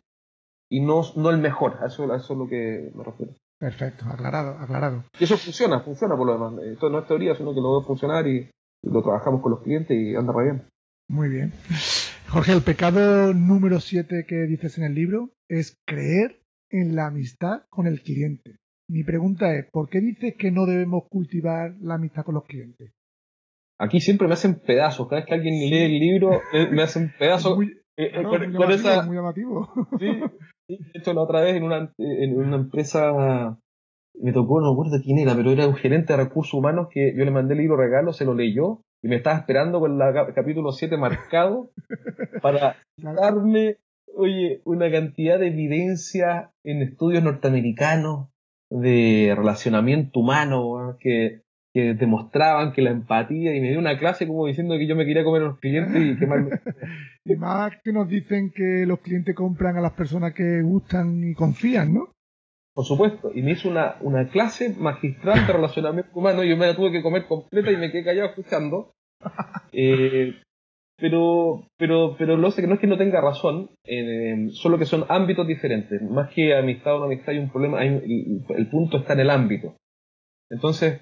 y 0.70 0.80
no, 0.80 1.02
no 1.16 1.30
el 1.30 1.38
mejor. 1.38 1.78
A 1.82 1.88
eso, 1.88 2.06
eso 2.16 2.34
es 2.34 2.40
lo 2.40 2.48
que 2.48 2.92
me 2.96 3.04
refiero. 3.04 3.34
Perfecto, 3.60 4.06
aclarado, 4.06 4.58
aclarado. 4.58 5.04
Y 5.20 5.26
eso 5.26 5.38
funciona, 5.38 5.82
funciona 5.82 6.16
por 6.16 6.26
lo 6.26 6.34
demás. 6.34 6.66
Esto 6.66 6.90
no 6.90 7.00
es 7.00 7.08
teoría, 7.08 7.36
sino 7.36 7.54
que 7.54 7.62
lo 7.62 7.74
veo 7.74 7.84
funcionar 7.84 8.28
y, 8.28 8.50
lo 8.84 9.04
trabajamos 9.04 9.44
con 9.44 9.52
los 9.52 9.62
clientes 9.62 9.96
y 9.96 10.16
anda 10.16 10.34
re 10.34 10.44
bien. 10.46 10.68
Muy 11.08 11.30
bien. 11.30 11.54
Jorge, 12.30 12.54
el 12.54 12.64
pecado 12.64 13.34
número 13.34 13.80
7 13.80 14.26
que 14.28 14.48
dices 14.48 14.80
en 14.80 14.86
el 14.86 14.96
libro 14.96 15.30
es 15.48 15.76
creer 15.86 16.41
en 16.72 16.96
la 16.96 17.08
amistad 17.08 17.64
con 17.70 17.88
el 17.88 18.02
cliente. 18.02 18.58
Mi 18.90 19.04
pregunta 19.04 19.54
es, 19.56 19.66
¿por 19.72 19.90
qué 19.90 20.02
dices 20.02 20.36
que 20.38 20.52
no 20.52 20.66
debemos 20.66 21.04
cultivar 21.10 21.76
la 21.80 21.96
amistad 21.96 22.24
con 22.24 22.36
los 22.36 22.46
clientes? 22.46 22.92
Aquí 23.80 24.00
siempre 24.00 24.28
me 24.28 24.34
hacen 24.34 24.60
pedazos. 24.60 25.08
Cada 25.08 25.22
vez 25.22 25.28
que 25.28 25.34
alguien 25.34 25.54
lee 25.60 25.86
el 25.86 26.00
libro, 26.00 26.42
eh, 26.54 26.68
me 26.72 26.84
hacen 26.84 27.14
pedazos. 27.18 27.56
Muy, 27.56 27.68
eh, 27.98 28.12
eh, 28.14 28.24
con, 28.24 28.72
esa... 28.72 29.04
muy 29.04 29.16
llamativo. 29.16 29.70
Sí, 30.00 30.78
esto 30.94 31.14
la 31.14 31.22
otra 31.22 31.42
vez 31.42 31.56
en 31.56 31.64
una, 31.64 31.94
en 31.98 32.38
una 32.38 32.58
empresa, 32.58 33.58
me 34.22 34.34
tocó, 34.34 34.62
no 34.62 34.72
recuerdo 34.72 35.04
quién 35.04 35.20
era, 35.20 35.36
pero 35.36 35.52
era 35.52 35.68
un 35.68 35.76
gerente 35.76 36.14
de 36.14 36.24
recursos 36.24 36.54
humanos 36.54 36.88
que 36.92 37.14
yo 37.16 37.26
le 37.26 37.32
mandé 37.32 37.54
el 37.54 37.62
libro 37.62 37.78
regalo, 37.78 38.14
se 38.14 38.26
lo 38.26 38.34
leyó 38.34 38.82
y 39.02 39.08
me 39.08 39.16
estaba 39.16 39.38
esperando 39.38 39.80
con 39.80 40.00
el 40.00 40.34
capítulo 40.34 40.72
7 40.72 40.96
marcado 40.98 41.72
para 42.42 42.78
darme, 42.98 43.78
oye, 44.16 44.62
una 44.66 44.92
cantidad 44.92 45.40
de 45.40 45.48
evidencia 45.48 46.52
en 46.64 46.82
estudios 46.82 47.24
norteamericanos 47.24 48.30
de 48.70 49.34
relacionamiento 49.36 50.20
humano 50.20 50.98
que 51.00 51.42
que 51.74 51.94
demostraban 51.94 52.74
que 52.74 52.82
la 52.82 52.92
empatía 52.92 53.56
y 53.56 53.62
me 53.62 53.70
dio 53.70 53.80
una 53.80 53.98
clase 53.98 54.28
como 54.28 54.46
diciendo 54.46 54.78
que 54.78 54.88
yo 54.88 54.96
me 54.96 55.06
quería 55.06 55.24
comer 55.24 55.44
a 55.44 55.46
los 55.46 55.60
clientes 55.60 56.02
y 56.02 56.20
que 56.20 56.28
más 56.28 56.40
y 57.26 57.36
más 57.36 57.74
que 57.84 57.94
nos 57.94 58.10
dicen 58.10 58.52
que 58.54 58.86
los 58.86 59.00
clientes 59.00 59.36
compran 59.36 59.78
a 59.78 59.82
las 59.82 59.94
personas 59.94 60.34
que 60.34 60.62
gustan 60.62 61.24
y 61.24 61.34
confían, 61.34 61.94
¿no? 61.94 62.10
Por 62.74 62.86
supuesto, 62.86 63.32
y 63.34 63.42
me 63.42 63.52
hizo 63.52 63.70
una, 63.70 63.98
una 64.00 64.30
clase 64.30 64.74
magistral 64.78 65.46
de 65.46 65.54
relacionamiento 65.54 66.12
humano, 66.14 66.42
y 66.42 66.50
yo 66.50 66.56
me 66.56 66.68
la 66.68 66.76
tuve 66.76 66.92
que 66.92 67.02
comer 67.02 67.26
completa 67.26 67.70
y 67.70 67.76
me 67.76 67.92
quedé 67.92 68.04
callado 68.04 68.30
escuchando. 68.30 68.94
Eh, 69.74 70.36
pero, 71.02 71.68
pero, 71.78 72.16
pero 72.18 72.38
lo 72.38 72.52
sé 72.52 72.62
que 72.62 72.68
no 72.68 72.76
es 72.76 72.80
que 72.80 72.88
no 72.88 72.98
tenga 72.98 73.20
razón, 73.20 73.72
eh, 73.86 74.48
solo 74.52 74.78
que 74.78 74.86
son 74.86 75.06
ámbitos 75.10 75.48
diferentes. 75.48 76.02
Más 76.02 76.32
que 76.34 76.56
amistad 76.56 76.96
o 76.96 77.00
no 77.00 77.06
amistad 77.06 77.30
hay 77.30 77.40
un 77.40 77.52
problema, 77.52 77.80
hay, 77.80 77.90
el, 77.90 78.46
el 78.56 78.70
punto 78.70 78.98
está 78.98 79.14
en 79.14 79.22
el 79.22 79.30
ámbito. 79.30 79.76
Entonces, 80.50 81.02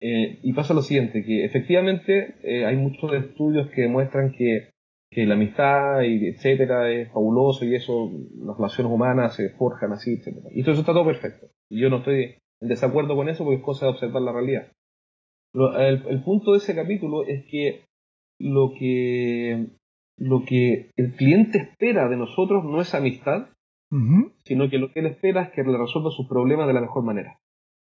eh, 0.00 0.40
y 0.42 0.52
pasa 0.52 0.74
lo 0.74 0.82
siguiente, 0.82 1.24
que 1.24 1.44
efectivamente 1.44 2.36
eh, 2.42 2.66
hay 2.66 2.76
muchos 2.76 3.12
estudios 3.14 3.70
que 3.70 3.82
demuestran 3.82 4.32
que, 4.32 4.70
que 5.10 5.24
la 5.24 5.34
amistad, 5.34 6.02
y 6.02 6.28
etcétera, 6.28 6.90
es 6.92 7.10
fabuloso 7.10 7.64
y 7.64 7.74
eso, 7.74 8.12
las 8.44 8.56
relaciones 8.56 8.92
humanas 8.92 9.34
se 9.34 9.50
forjan 9.50 9.92
así, 9.92 10.14
etcétera. 10.14 10.48
Y 10.52 10.62
todo 10.62 10.72
eso 10.72 10.82
está 10.82 10.92
todo 10.92 11.06
perfecto. 11.06 11.46
Y 11.70 11.80
yo 11.80 11.88
no 11.88 11.98
estoy 11.98 12.36
en 12.60 12.68
desacuerdo 12.68 13.16
con 13.16 13.28
eso 13.30 13.44
porque 13.44 13.58
es 13.58 13.64
cosa 13.64 13.86
de 13.86 13.92
observar 13.92 14.22
la 14.22 14.32
realidad. 14.32 14.70
el, 15.54 16.22
punto 16.22 16.52
de 16.52 16.58
ese 16.58 16.74
capítulo 16.74 17.24
es 17.26 17.44
que 17.50 17.85
lo 18.38 18.72
que 18.78 19.66
lo 20.18 20.44
que 20.44 20.90
el 20.96 21.14
cliente 21.14 21.58
espera 21.58 22.08
de 22.08 22.16
nosotros 22.16 22.64
no 22.64 22.80
es 22.80 22.94
amistad, 22.94 23.48
sino 24.44 24.68
que 24.68 24.78
lo 24.78 24.92
que 24.92 25.00
él 25.00 25.06
espera 25.06 25.42
es 25.42 25.50
que 25.50 25.62
le 25.62 25.78
resuelva 25.78 26.10
sus 26.10 26.26
problemas 26.28 26.66
de 26.66 26.72
la 26.72 26.80
mejor 26.80 27.04
manera. 27.04 27.38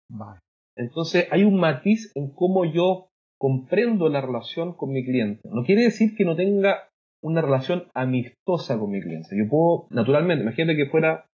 Vale. 0.10 0.40
Entonces 0.76 1.28
hay 1.32 1.44
un 1.44 1.60
matiz 1.60 2.12
en 2.16 2.32
cómo 2.32 2.66
yo 2.66 3.08
comprendo 3.40 4.10
la 4.10 4.22
relación 4.22 4.74
con 4.74 4.92
mi 4.92 5.04
cliente. 5.04 5.48
No 5.50 5.64
quiere 5.64 5.84
decir 5.84 6.16
que 6.16 6.26
no 6.26 6.36
tenga 6.36 6.90
una 7.22 7.42
relación 7.42 7.86
amistosa 7.94 8.78
con 8.78 8.92
mi 8.92 9.02
cliente. 9.02 9.36
Yo 9.38 9.50
puedo, 9.50 9.88
naturalmente, 9.90 10.44
imagínate 10.44 10.78
que 10.78 10.90
fuera 10.90 11.26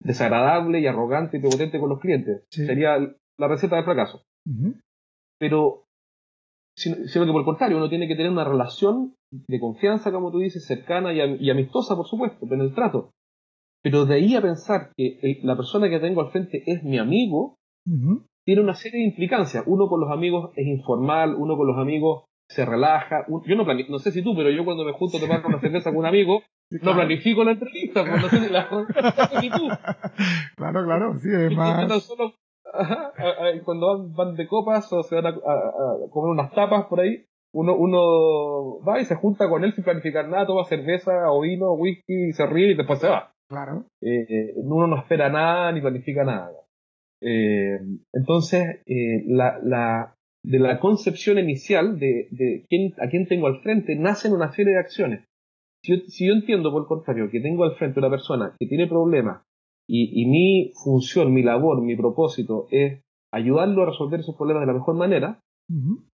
desagradable 0.00 0.80
y 0.80 0.86
arrogante 0.86 1.36
y 1.36 1.40
prepotente 1.40 1.78
con 1.78 1.88
los 1.88 2.00
clientes. 2.00 2.44
Sería 2.50 2.98
la 2.98 3.48
receta 3.48 3.76
del 3.76 3.84
fracaso. 3.84 4.22
Pero, 5.38 5.84
sino, 6.76 6.96
que 7.24 7.32
por 7.32 7.40
el 7.40 7.44
contrario, 7.44 7.78
uno 7.78 7.88
tiene 7.88 8.06
que 8.06 8.16
tener 8.16 8.30
una 8.30 8.44
relación 8.44 9.14
de 9.30 9.60
confianza, 9.60 10.12
como 10.12 10.30
tú 10.30 10.38
dices, 10.38 10.66
cercana 10.66 11.12
y, 11.12 11.50
amistosa, 11.50 11.96
por 11.96 12.06
supuesto, 12.06 12.46
en 12.50 12.60
el 12.60 12.74
trato. 12.74 13.10
Pero 13.82 14.04
de 14.04 14.16
ahí 14.16 14.34
a 14.34 14.42
pensar 14.42 14.90
que 14.96 15.40
la 15.42 15.56
persona 15.56 15.88
que 15.88 16.00
tengo 16.00 16.20
al 16.20 16.30
frente 16.30 16.62
es 16.66 16.82
mi 16.82 16.98
amigo, 16.98 17.56
tiene 18.44 18.60
una 18.60 18.74
serie 18.74 19.00
de 19.00 19.06
implicancias. 19.06 19.64
Uno 19.66 19.88
con 19.88 20.00
los 20.00 20.10
amigos 20.10 20.50
es 20.56 20.66
informal, 20.66 21.34
uno 21.34 21.56
con 21.56 21.66
los 21.66 21.78
amigos 21.78 22.24
se 22.48 22.64
relaja. 22.64 23.26
Yo 23.28 23.56
no 23.56 23.64
no 23.64 23.98
sé 23.98 24.12
si 24.12 24.22
tú, 24.22 24.36
pero 24.36 24.50
yo 24.50 24.64
cuando 24.64 24.84
me 24.84 24.92
junto 24.92 25.16
a 25.16 25.20
tomar 25.20 25.44
una 25.46 25.60
cerveza 25.60 25.90
con 25.90 26.00
un 26.00 26.06
amigo, 26.06 26.42
no 26.82 26.94
planifico 26.94 27.44
la 27.44 27.52
entrevista, 27.52 28.04
pues 28.04 28.22
no 28.22 28.28
sé 28.28 28.40
si, 28.40 28.52
la. 28.52 28.68
Claro, 30.56 30.84
claro, 30.84 31.18
sí, 31.18 31.28
es 31.32 31.56
más... 31.56 32.10
cuando 33.64 34.08
van, 34.10 34.34
de 34.34 34.46
copas 34.46 34.92
o 34.92 35.02
se 35.02 35.14
van 35.14 35.26
a, 35.26 35.32
comer 36.10 36.30
unas 36.30 36.52
tapas 36.52 36.86
por 36.86 37.00
ahí, 37.00 37.24
uno, 37.52 37.76
uno 37.76 38.80
va 38.86 39.00
y 39.00 39.04
se 39.04 39.14
junta 39.14 39.48
con 39.48 39.64
él 39.64 39.72
sin 39.72 39.84
planificar 39.84 40.28
nada, 40.28 40.46
toma 40.46 40.64
cerveza 40.64 41.30
o 41.30 41.40
vino, 41.40 41.72
whisky, 41.72 42.28
y 42.28 42.32
se 42.32 42.46
ríe 42.46 42.72
y 42.72 42.76
después 42.76 42.98
se 43.00 43.08
va. 43.08 43.32
Claro. 43.48 43.86
Eh, 44.02 44.52
uno 44.56 44.86
no 44.86 44.98
espera 44.98 45.30
nada 45.30 45.72
ni 45.72 45.80
planifica 45.80 46.24
nada. 46.24 46.50
Eh, 47.22 47.78
entonces, 48.12 48.82
eh, 48.86 49.24
la, 49.26 49.58
la, 49.62 50.14
de 50.42 50.58
la 50.58 50.78
concepción 50.80 51.38
inicial 51.38 51.98
de, 51.98 52.28
de 52.30 52.66
quién, 52.68 52.92
a 53.00 53.08
quién 53.08 53.26
tengo 53.26 53.46
al 53.46 53.60
frente, 53.62 53.96
nacen 53.96 54.32
una 54.32 54.52
serie 54.52 54.74
de 54.74 54.80
acciones. 54.80 55.24
Si 55.82 55.92
yo, 55.92 56.04
si 56.08 56.26
yo 56.26 56.34
entiendo, 56.34 56.72
por 56.72 56.82
el 56.82 56.88
contrario, 56.88 57.30
que 57.30 57.40
tengo 57.40 57.64
al 57.64 57.76
frente 57.76 58.00
una 58.00 58.10
persona 58.10 58.54
que 58.58 58.66
tiene 58.66 58.86
problemas 58.86 59.45
y, 59.88 60.22
y, 60.22 60.26
mi 60.26 60.72
función, 60.82 61.32
mi 61.32 61.42
labor, 61.42 61.80
mi 61.82 61.96
propósito 61.96 62.66
es 62.70 63.02
ayudarlo 63.32 63.82
a 63.82 63.86
resolver 63.86 64.20
esos 64.20 64.36
problemas 64.36 64.62
de 64.62 64.66
la 64.66 64.78
mejor 64.78 64.96
manera, 64.96 65.40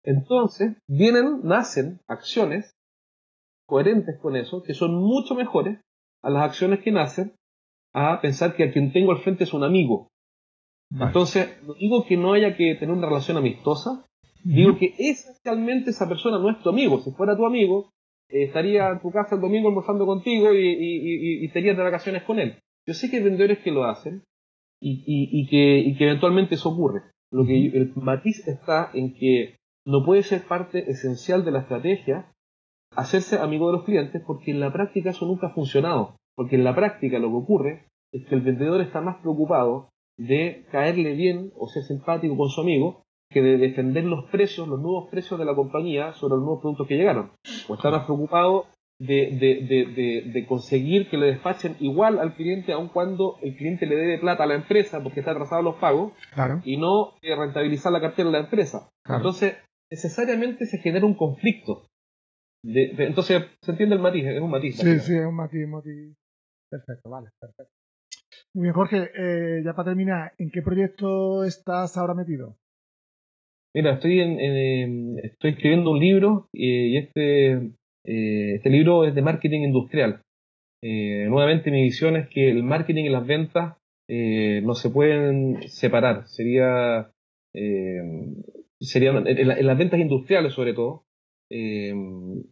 entonces 0.02 0.78
vienen, 0.88 1.40
nacen 1.42 2.00
acciones 2.08 2.74
coherentes 3.66 4.18
con 4.20 4.36
eso, 4.36 4.62
que 4.62 4.72
son 4.72 4.94
mucho 4.94 5.34
mejores 5.34 5.78
a 6.22 6.30
las 6.30 6.44
acciones 6.44 6.80
que 6.80 6.90
nacen 6.90 7.34
a 7.92 8.20
pensar 8.22 8.56
que 8.56 8.64
a 8.64 8.72
quien 8.72 8.92
tengo 8.92 9.12
al 9.12 9.18
frente 9.18 9.44
es 9.44 9.52
un 9.52 9.64
amigo, 9.64 10.12
entonces, 11.00 11.62
no 11.66 11.74
digo 11.74 12.04
que 12.06 12.16
no 12.16 12.32
haya 12.32 12.56
que 12.56 12.74
tener 12.74 12.94
una 12.94 13.06
relación 13.06 13.36
amistosa, 13.36 14.04
digo 14.44 14.76
que 14.76 14.94
esencialmente 14.98 15.90
esa 15.90 16.08
persona 16.08 16.38
no 16.38 16.50
es 16.50 16.62
tu 16.62 16.68
amigo. 16.68 17.00
Si 17.00 17.12
fuera 17.12 17.36
tu 17.36 17.46
amigo, 17.46 17.92
eh, 18.28 18.44
estaría 18.44 18.90
en 18.90 19.00
tu 19.00 19.10
casa 19.10 19.36
el 19.36 19.40
domingo 19.40 19.68
almorzando 19.68 20.04
contigo 20.04 20.52
y, 20.52 20.58
y, 20.58 21.46
estarías 21.46 21.76
de 21.76 21.82
vacaciones 21.82 22.22
con 22.24 22.38
él. 22.38 22.58
Yo 22.86 22.94
sé 22.94 23.10
que 23.10 23.18
hay 23.18 23.22
vendedores 23.22 23.58
que 23.58 23.70
lo 23.70 23.84
hacen 23.84 24.24
y, 24.80 25.46
que, 25.48 25.96
que 25.96 26.04
eventualmente 26.04 26.56
eso 26.56 26.70
ocurre. 26.70 27.02
Lo 27.30 27.46
que 27.46 27.66
el 27.66 27.92
matiz 27.96 28.46
está 28.46 28.90
en 28.92 29.14
que 29.14 29.56
no 29.86 30.04
puede 30.04 30.22
ser 30.22 30.42
parte 30.42 30.90
esencial 30.90 31.44
de 31.44 31.52
la 31.52 31.60
estrategia 31.60 32.32
hacerse 32.94 33.38
amigo 33.38 33.68
de 33.68 33.76
los 33.78 33.84
clientes 33.84 34.22
porque 34.26 34.50
en 34.50 34.60
la 34.60 34.72
práctica 34.72 35.10
eso 35.10 35.26
nunca 35.26 35.48
ha 35.48 35.54
funcionado. 35.54 36.16
Porque 36.34 36.56
en 36.56 36.64
la 36.64 36.74
práctica 36.74 37.18
lo 37.18 37.28
que 37.28 37.36
ocurre 37.36 37.86
es 38.12 38.26
que 38.26 38.34
el 38.34 38.42
vendedor 38.42 38.80
está 38.80 39.00
más 39.00 39.20
preocupado 39.20 39.88
de 40.18 40.66
caerle 40.70 41.14
bien 41.14 41.52
o 41.56 41.68
ser 41.68 41.82
simpático 41.84 42.36
con 42.36 42.50
su 42.50 42.60
amigo 42.60 43.02
que 43.30 43.42
de 43.42 43.56
defender 43.56 44.04
los 44.04 44.24
precios, 44.30 44.68
los 44.68 44.80
nuevos 44.80 45.08
precios 45.10 45.38
de 45.38 45.46
la 45.46 45.54
compañía 45.54 46.12
sobre 46.12 46.34
los 46.34 46.44
nuevos 46.44 46.60
productos 46.60 46.86
que 46.86 46.96
llegaron. 46.96 47.32
O 47.68 47.74
está 47.74 47.90
más 47.90 48.04
preocupado 48.04 48.66
de, 49.06 50.24
de, 50.32 50.46
conseguir 50.46 51.08
que 51.08 51.16
le 51.16 51.26
despachen 51.26 51.76
igual 51.80 52.18
al 52.18 52.34
cliente 52.34 52.72
aun 52.72 52.88
cuando 52.88 53.36
el 53.42 53.56
cliente 53.56 53.86
le 53.86 53.96
debe 53.96 54.18
plata 54.18 54.44
a 54.44 54.46
la 54.46 54.54
empresa 54.54 55.02
porque 55.02 55.20
está 55.20 55.32
atrasado 55.32 55.62
los 55.62 55.76
pagos 55.76 56.12
y 56.64 56.76
no 56.76 57.14
rentabilizar 57.22 57.92
la 57.92 58.00
cartera 58.00 58.28
de 58.28 58.32
la 58.32 58.44
empresa. 58.44 58.88
Entonces, 59.08 59.56
necesariamente 59.90 60.66
se 60.66 60.78
genera 60.78 61.04
un 61.04 61.14
conflicto. 61.14 61.86
entonces, 62.62 63.44
¿se 63.60 63.70
entiende 63.72 63.96
el 63.96 64.02
matiz? 64.02 64.24
Es 64.24 64.40
un 64.40 64.50
matiz. 64.50 64.76
Sí, 64.76 64.98
sí, 65.00 65.16
es 65.16 65.26
un 65.26 65.34
matiz, 65.34 65.66
matiz. 65.66 66.14
Perfecto, 66.70 67.10
vale, 67.10 67.28
perfecto. 67.40 67.72
Muy 68.54 68.64
bien, 68.64 68.74
Jorge, 68.74 69.10
eh, 69.16 69.62
ya 69.64 69.74
para 69.74 69.90
terminar, 69.90 70.32
¿en 70.38 70.50
qué 70.50 70.62
proyecto 70.62 71.44
estás 71.44 71.96
ahora 71.96 72.14
metido? 72.14 72.56
Mira, 73.74 73.94
estoy, 73.94 74.20
en, 74.20 75.18
estoy 75.18 75.52
escribiendo 75.52 75.90
un 75.90 75.98
libro 75.98 76.48
y 76.52 76.98
este, 76.98 77.72
eh, 78.04 78.54
este 78.56 78.70
libro 78.70 79.04
es 79.04 79.14
de 79.14 79.22
marketing 79.22 79.60
industrial. 79.60 80.22
Eh, 80.82 81.26
nuevamente 81.28 81.70
mi 81.70 81.82
visión 81.82 82.16
es 82.16 82.28
que 82.28 82.50
el 82.50 82.62
marketing 82.62 83.04
y 83.04 83.10
las 83.10 83.26
ventas 83.26 83.76
no 84.08 84.74
se 84.74 84.90
pueden 84.90 85.62
separar. 85.68 86.26
Sería, 86.26 87.10
sería 88.78 89.10
en, 89.10 89.66
las 89.66 89.78
ventas 89.78 90.00
industriales 90.00 90.52
sobre 90.52 90.74
todo, 90.74 91.04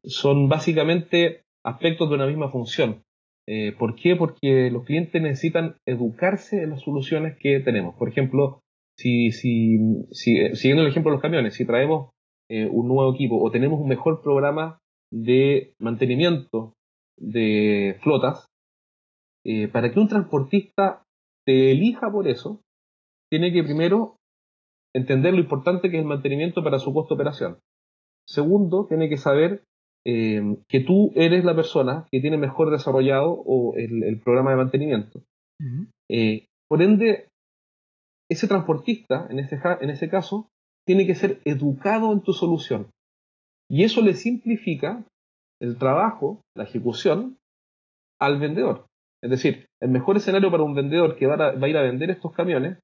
son 0.05 0.48
básicamente 0.48 1.42
aspectos 1.62 2.09
de 2.09 2.14
una 2.14 2.26
misma 2.26 2.51
función. 2.51 3.03
Eh, 3.53 3.72
¿Por 3.76 3.96
qué? 3.96 4.16
Porque 4.16 4.70
los 4.70 4.84
clientes 4.84 5.20
necesitan 5.20 5.76
educarse 5.84 6.62
en 6.62 6.70
las 6.70 6.82
soluciones 6.82 7.36
que 7.38 7.61
tenemos. 7.61 7.96
Por 7.96 8.09
ejemplo, 8.09 8.62
si, 8.96 9.32
si, 9.32 9.76
eh, 10.36 10.55
siguiendo 10.55 10.82
el 10.82 10.88
ejemplo 10.88 11.11
de 11.11 11.16
los 11.16 11.22
camiones, 11.22 11.55
si 11.55 11.66
traemos 11.66 12.11
eh, 12.48 12.68
un 12.70 12.88
nuevo 12.88 13.12
equipo 13.12 13.42
o 13.42 13.51
tenemos 13.51 13.80
un 13.80 13.88
mejor 13.88 14.22
programa 14.22 14.78
de 15.12 15.74
mantenimiento 15.78 16.74
de 17.18 17.98
flotas, 18.02 18.46
para 19.72 19.92
que 19.92 20.00
un 20.00 20.08
transportista 20.08 21.02
te 21.46 21.72
elija 21.72 22.11
por 22.11 22.28
eso, 22.28 22.61
tiene 23.30 23.52
que 23.52 23.62
primero 23.62 24.16
entender 24.94 25.32
lo 25.32 25.40
importante 25.40 25.90
que 25.90 25.96
es 25.96 26.02
el 26.02 26.08
mantenimiento 26.08 26.62
para 26.62 26.78
su 26.78 26.92
costo 26.92 27.14
de 27.14 27.20
operación. 27.20 27.58
Segundo, 28.28 28.86
tiene 28.86 29.08
que 29.08 29.16
saber 29.16 29.64
eh, 30.06 30.56
que 30.68 30.80
tú 30.80 31.12
eres 31.14 31.44
la 31.44 31.54
persona 31.54 32.06
que 32.11 32.20
tiene 32.20 32.38
mejor 32.38 32.70
desarrollado 32.70 33.32
o 33.32 33.74
el, 33.76 34.20
programa 34.20 34.50
de 34.50 34.56
mantenimiento. 34.56 35.22
Eh, 36.08 36.46
por 36.68 36.82
ende, 36.82 37.28
ese 38.30 38.48
transportista, 38.48 39.26
en 39.30 39.40
ese, 39.40 39.58
en 39.80 39.90
ese 39.90 40.08
caso, 40.08 40.48
tiene 40.86 41.06
que 41.06 41.14
ser 41.14 41.40
educado 41.44 42.12
en 42.12 42.22
tu 42.22 42.32
solución. 42.32 42.90
Y 43.71 43.85
eso 43.85 44.03
le 44.03 44.14
simplifica 44.14 45.05
el 45.62 45.79
trabajo, 45.79 46.43
la 46.57 46.64
ejecución, 46.64 47.39
al 48.21 48.41
vendedor. 48.41 48.87
Es 49.23 49.31
decir, 49.31 49.66
el 49.81 49.91
mejor 49.91 50.16
escenario 50.16 50.51
para 50.51 50.64
un 50.64 50.75
vendedor 50.75 51.16
que 51.16 51.27
va 51.27 51.51
a, 51.51 51.68
ir 51.68 51.77
a 51.77 51.83
vender 51.83 52.11
estos 52.11 52.33
camiones 52.33 52.79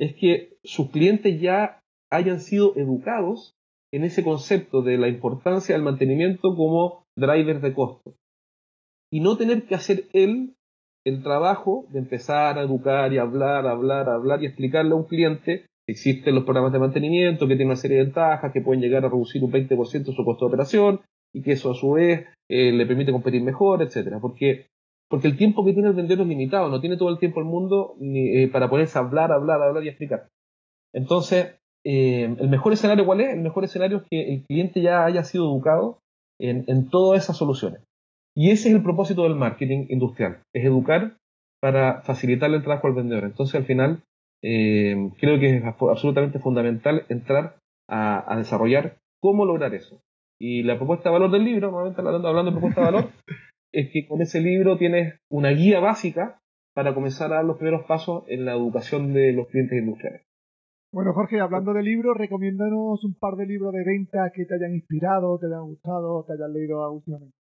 es 0.00 0.14
que 0.14 0.56
sus 0.64 0.90
clientes 0.90 1.40
ya 1.40 1.80
hayan 2.10 2.40
sido 2.40 2.74
educados 2.76 3.52
en 3.92 4.04
ese 4.04 4.24
concepto 4.24 4.82
de 4.82 4.96
la 4.96 5.08
importancia 5.08 5.74
del 5.74 5.84
mantenimiento 5.84 6.54
como 6.56 7.04
driver 7.16 7.60
de 7.60 7.74
costo. 7.74 8.14
Y 9.12 9.20
no 9.20 9.36
tener 9.36 9.66
que 9.66 9.74
hacer 9.74 10.04
él 10.14 10.54
el 11.04 11.22
trabajo 11.22 11.86
de 11.90 11.98
empezar 11.98 12.58
a 12.58 12.62
educar 12.62 13.12
y 13.12 13.18
hablar, 13.18 13.66
hablar, 13.66 14.08
hablar 14.08 14.42
y 14.42 14.46
explicarle 14.46 14.92
a 14.92 14.96
un 14.96 15.04
cliente 15.04 15.66
existen 15.90 16.34
los 16.34 16.44
programas 16.44 16.72
de 16.72 16.78
mantenimiento, 16.78 17.46
que 17.46 17.54
tienen 17.54 17.68
una 17.68 17.76
serie 17.76 17.98
de 17.98 18.04
ventajas, 18.04 18.52
que 18.52 18.60
pueden 18.60 18.82
llegar 18.82 19.04
a 19.04 19.08
reducir 19.08 19.42
un 19.42 19.52
20% 19.52 20.14
su 20.14 20.24
costo 20.24 20.44
de 20.44 20.48
operación 20.48 21.00
y 21.32 21.42
que 21.42 21.52
eso 21.52 21.70
a 21.70 21.74
su 21.74 21.92
vez 21.92 22.26
eh, 22.48 22.72
le 22.72 22.86
permite 22.86 23.12
competir 23.12 23.42
mejor, 23.42 23.82
etcétera. 23.82 24.18
Porque, 24.20 24.66
porque 25.08 25.28
el 25.28 25.36
tiempo 25.36 25.64
que 25.64 25.72
tiene 25.72 25.88
el 25.88 25.94
vendedor 25.94 26.22
es 26.22 26.28
limitado, 26.28 26.68
no 26.68 26.80
tiene 26.80 26.96
todo 26.96 27.10
el 27.10 27.18
tiempo 27.18 27.40
el 27.40 27.46
mundo 27.46 27.94
ni, 27.98 28.42
eh, 28.42 28.48
para 28.48 28.68
ponerse 28.68 28.98
a 28.98 29.02
hablar, 29.02 29.32
hablar, 29.32 29.62
hablar 29.62 29.84
y 29.84 29.88
explicar. 29.88 30.28
Entonces, 30.92 31.56
eh, 31.84 32.34
el 32.38 32.48
mejor 32.48 32.72
escenario, 32.72 33.06
¿cuál 33.06 33.20
es? 33.20 33.34
El 33.34 33.40
mejor 33.40 33.64
escenario 33.64 33.98
es 33.98 34.02
que 34.10 34.34
el 34.34 34.44
cliente 34.44 34.82
ya 34.82 35.04
haya 35.04 35.24
sido 35.24 35.44
educado 35.44 36.00
en, 36.38 36.88
todas 36.88 37.22
esas 37.22 37.36
soluciones. 37.36 37.82
Y 38.34 38.50
ese 38.50 38.68
es 38.68 38.74
el 38.74 38.82
propósito 38.82 39.24
del 39.24 39.34
marketing 39.34 39.86
industrial, 39.88 40.42
es 40.54 40.64
educar 40.64 41.16
para 41.60 42.00
facilitarle 42.02 42.56
el 42.56 42.62
trabajo 42.62 42.86
al 42.86 42.94
vendedor. 42.94 43.24
Entonces, 43.24 43.54
al 43.56 43.64
final, 43.64 44.02
eh, 44.42 45.10
creo 45.18 45.38
que 45.38 45.56
es 45.56 45.64
absolutamente 45.64 46.38
fundamental 46.38 47.04
entrar 47.08 47.56
a, 47.88 48.36
desarrollar 48.36 48.98
cómo 49.20 49.44
lograr 49.44 49.74
eso. 49.74 50.02
Y 50.38 50.62
la 50.62 50.76
propuesta 50.76 51.10
de 51.10 51.14
valor 51.14 51.30
del 51.30 51.44
libro, 51.44 51.70
nuevamente 51.70 52.00
hablando 52.00 52.44
de 52.44 52.52
propuesta 52.52 52.80
de 52.80 52.86
valor, 52.86 53.10
es 53.72 53.90
que 53.92 54.06
con 54.06 54.22
ese 54.22 54.40
libro 54.40 54.78
tienes 54.78 55.20
una 55.30 55.50
guía 55.50 55.80
básica 55.80 56.40
para 56.74 56.94
comenzar 56.94 57.32
a 57.32 57.36
dar 57.36 57.44
los 57.44 57.56
primeros 57.56 57.84
pasos 57.86 58.24
en 58.28 58.44
la 58.44 58.52
educación 58.52 59.12
de 59.12 59.32
los 59.32 59.48
clientes 59.48 59.78
industriales. 59.78 60.22
Bueno, 60.92 61.12
Jorge, 61.12 61.38
hablando 61.40 61.72
de 61.72 61.82
libros, 61.82 62.16
recomiéndanos 62.16 63.04
un 63.04 63.14
par 63.14 63.36
de 63.36 63.46
libros 63.46 63.72
de 63.72 63.84
venta 63.84 64.32
que 64.34 64.44
te 64.44 64.54
hayan 64.54 64.74
inspirado, 64.74 65.38
te 65.38 65.46
hayan 65.46 65.66
gustado, 65.66 66.24
te 66.24 66.32
hayan 66.32 66.52
leído 66.52 66.90
últimamente. 66.90 67.39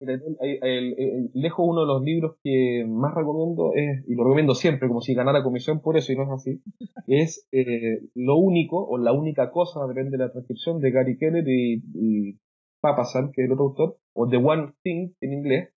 Lejos 0.00 1.66
uno 1.68 1.80
de 1.80 1.86
los 1.86 2.02
libros 2.02 2.36
que 2.42 2.84
más 2.86 3.14
recomiendo 3.14 3.72
es, 3.74 4.04
y 4.08 4.14
lo 4.14 4.24
recomiendo 4.24 4.54
siempre, 4.54 4.88
como 4.88 5.00
si 5.00 5.14
ganara 5.14 5.42
comisión 5.42 5.80
por 5.80 5.96
eso 5.96 6.12
y 6.12 6.16
no 6.16 6.24
es 6.24 6.30
así, 6.30 6.62
es 7.06 7.48
eh, 7.52 8.00
Lo 8.14 8.36
único, 8.36 8.84
o 8.84 8.98
La 8.98 9.12
única 9.12 9.50
cosa, 9.50 9.86
depende 9.86 10.12
de 10.12 10.18
la 10.18 10.32
transcripción, 10.32 10.80
de 10.80 10.90
Gary 10.90 11.18
Keller 11.18 11.46
y, 11.48 11.82
y 11.94 12.38
Papasan, 12.80 13.32
que 13.32 13.42
es 13.42 13.46
el 13.46 13.52
otro 13.52 13.64
autor, 13.66 13.98
o 14.14 14.28
The 14.28 14.36
One 14.36 14.72
Thing 14.82 15.14
en 15.20 15.32
inglés, 15.32 15.70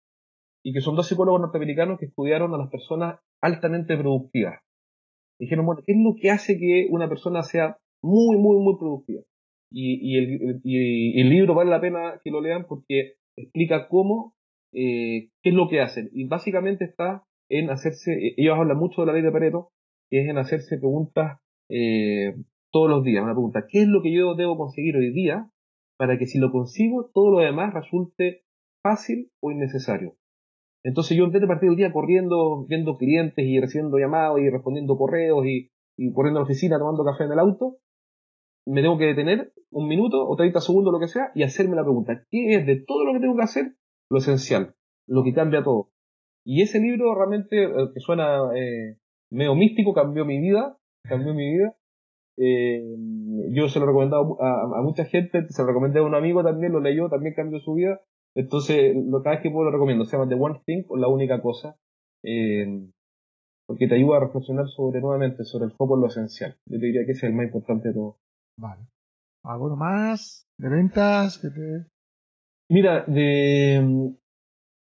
y 0.63 0.73
que 0.73 0.81
son 0.81 0.95
dos 0.95 1.07
psicólogos 1.07 1.41
norteamericanos 1.41 1.99
que 1.99 2.05
estudiaron 2.05 2.53
a 2.53 2.57
las 2.57 2.69
personas 2.69 3.19
altamente 3.41 3.97
productivas. 3.97 4.59
Dijeron, 5.39 5.65
bueno, 5.65 5.81
¿qué 5.83 5.93
es 5.93 5.97
lo 5.97 6.13
que 6.15 6.29
hace 6.29 6.59
que 6.59 6.87
una 6.91 7.09
persona 7.09 7.41
sea 7.41 7.77
muy, 8.03 8.37
muy, 8.37 8.57
muy 8.57 8.77
productiva? 8.77 9.23
Y, 9.73 10.17
el, 10.17 10.59
y 10.63 11.21
el 11.21 11.29
libro 11.29 11.55
vale 11.55 11.71
la 11.71 11.79
pena 11.79 12.19
que 12.23 12.29
lo 12.29 12.41
lean 12.41 12.65
porque 12.67 13.13
explica 13.35 13.87
cómo, 13.87 14.35
eh, 14.73 15.29
qué 15.41 15.49
es 15.49 15.55
lo 15.55 15.67
que 15.69 15.81
hacen. 15.81 16.09
Y 16.13 16.27
básicamente 16.27 16.85
está 16.85 17.23
en 17.49 17.69
hacerse, 17.69 18.13
eh, 18.13 18.33
ellos 18.37 18.57
hablan 18.57 18.77
mucho 18.77 19.01
de 19.01 19.07
la 19.07 19.13
ley 19.13 19.21
de 19.21 19.31
Pareto, 19.31 19.71
que 20.09 20.21
es 20.21 20.29
en 20.29 20.37
hacerse 20.37 20.77
preguntas 20.77 21.39
eh, 21.69 22.35
todos 22.71 22.89
los 22.89 23.03
días. 23.03 23.23
Una 23.23 23.33
pregunta, 23.33 23.65
¿qué 23.69 23.81
es 23.81 23.87
lo 23.87 24.01
que 24.01 24.13
yo 24.13 24.35
debo 24.35 24.57
conseguir 24.57 24.95
hoy 24.97 25.11
día 25.11 25.49
para 25.97 26.17
que 26.17 26.25
si 26.25 26.39
lo 26.39 26.51
consigo, 26.51 27.09
todo 27.13 27.31
lo 27.31 27.39
demás 27.39 27.73
resulte 27.73 28.43
fácil 28.83 29.31
o 29.41 29.51
innecesario? 29.51 30.15
Entonces 30.83 31.15
yo 31.15 31.25
en 31.25 31.31
vez 31.31 31.41
de 31.41 31.47
partir 31.47 31.69
el 31.69 31.75
día 31.75 31.91
corriendo, 31.91 32.65
viendo 32.65 32.97
clientes 32.97 33.45
y 33.45 33.59
recibiendo 33.59 33.97
llamados 33.99 34.39
y 34.39 34.49
respondiendo 34.49 34.97
correos 34.97 35.45
y, 35.45 35.69
y 35.97 36.11
corriendo 36.11 36.39
a 36.39 36.41
la 36.41 36.45
oficina 36.45 36.79
tomando 36.79 37.05
café 37.05 37.25
en 37.25 37.33
el 37.33 37.39
auto, 37.39 37.77
me 38.65 38.81
tengo 38.81 38.97
que 38.97 39.05
detener 39.05 39.53
un 39.71 39.87
minuto 39.87 40.27
o 40.27 40.35
30 40.35 40.59
segundos, 40.61 40.93
lo 40.93 40.99
que 40.99 41.07
sea, 41.07 41.31
y 41.33 41.43
hacerme 41.43 41.75
la 41.75 41.83
pregunta, 41.83 42.25
¿qué 42.29 42.55
es 42.55 42.65
de 42.65 42.75
todo 42.75 43.05
lo 43.05 43.13
que 43.13 43.19
tengo 43.19 43.35
que 43.35 43.43
hacer 43.43 43.75
lo 44.09 44.17
esencial? 44.17 44.75
Lo 45.07 45.23
que 45.23 45.33
cambia 45.33 45.63
todo. 45.63 45.89
Y 46.45 46.61
ese 46.61 46.79
libro 46.79 47.15
realmente, 47.15 47.63
eh, 47.63 47.89
que 47.93 47.99
suena 47.99 48.49
eh, 48.55 48.97
medio 49.31 49.55
místico, 49.55 49.93
cambió 49.93 50.25
mi 50.25 50.39
vida, 50.39 50.77
cambió 51.03 51.33
mi 51.33 51.53
vida. 51.53 51.75
Eh, 52.37 52.95
yo 53.51 53.69
se 53.69 53.79
lo 53.79 53.85
he 53.85 53.87
recomendado 53.89 54.41
a, 54.41 54.81
mucha 54.81 55.05
gente, 55.05 55.45
se 55.49 55.61
lo 55.61 55.67
recomendé 55.67 55.99
a 55.99 56.03
un 56.03 56.15
amigo 56.15 56.43
también, 56.43 56.73
lo 56.73 56.79
leyó, 56.79 57.09
también 57.09 57.35
cambió 57.35 57.59
su 57.59 57.75
vida. 57.75 58.01
Entonces, 58.35 58.95
lo, 58.95 59.21
cada 59.21 59.35
vez 59.35 59.43
que 59.43 59.51
puedo 59.51 59.65
lo 59.65 59.71
recomiendo. 59.71 60.05
Se 60.05 60.17
llama 60.17 60.29
The 60.29 60.35
One 60.35 60.61
Thing 60.65 60.83
o 60.87 60.97
La 60.97 61.07
Única 61.07 61.41
Cosa. 61.41 61.75
porque 63.67 63.87
te 63.87 63.95
ayuda 63.95 64.17
a 64.17 64.19
reflexionar 64.21 64.67
sobre 64.67 64.99
nuevamente, 65.01 65.45
sobre 65.45 65.65
el 65.65 65.71
foco 65.71 65.95
en 65.95 66.01
lo 66.01 66.07
esencial. 66.07 66.57
Yo 66.65 66.79
te 66.79 66.85
diría 66.85 67.05
que 67.05 67.11
ese 67.11 67.25
es 67.25 67.31
el 67.31 67.35
más 67.35 67.45
importante 67.45 67.89
de 67.89 67.93
todo. 67.93 68.17
Vale. 68.61 68.87
¿Alguno 69.43 69.75
más? 69.75 70.47
¿De 70.59 70.69
ventas? 70.69 71.39
que 71.39 71.49
te... 71.49 71.87
Mira, 72.69 73.03
de, 73.07 74.13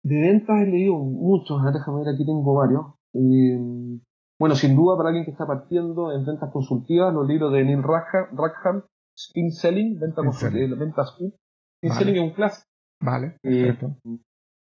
de 0.04 0.16
ventas 0.22 0.58
he 0.62 0.66
leído 0.66 0.96
muchos, 0.96 1.62
déjame 1.72 2.00
ver, 2.00 2.16
aquí 2.16 2.26
tengo 2.26 2.54
varios. 2.56 2.86
Eh, 3.14 4.02
bueno, 4.40 4.56
sin 4.56 4.76
duda 4.76 4.98
para 4.98 5.10
alguien 5.10 5.26
que 5.26 5.32
está 5.32 5.46
partiendo 5.46 6.12
en 6.12 6.26
ventas 6.26 6.52
consultivas, 6.52 7.14
los 7.14 7.28
libros 7.28 7.54
de 7.54 7.64
Neil 7.64 7.84
Rackham, 7.84 8.84
Spin 9.16 9.52
Selling, 9.52 10.00
venta 10.00 10.24
consultiva, 10.24 10.76
ventas 10.76 11.12
Spin 11.12 11.94
Selling 11.94 12.16
es 12.16 12.22
un 12.22 12.32
clásico. 12.32 12.68
Vale, 13.00 13.38
eh, 13.44 13.68
perfecto. 13.68 13.96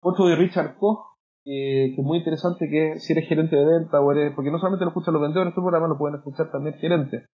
otro 0.01 0.27
de 0.27 0.35
Richard 0.35 0.77
Koch, 0.77 1.17
que 1.43 1.95
es 1.95 2.03
muy 2.05 2.19
interesante, 2.19 2.69
que 2.69 2.99
si 2.99 3.13
eres 3.13 3.27
gerente 3.27 3.55
de 3.55 3.65
venta 3.65 3.99
o 3.99 4.11
eres, 4.11 4.33
porque 4.35 4.51
no 4.51 4.59
solamente 4.59 4.85
lo 4.85 4.91
escuchan 4.91 5.13
los 5.15 5.23
vendedores, 5.23 5.47
en 5.47 5.49
este 5.49 5.61
programa 5.61 5.87
lo 5.87 5.97
pueden 5.97 6.17
escuchar 6.17 6.51
también 6.51 6.75
gerentes 6.75 7.27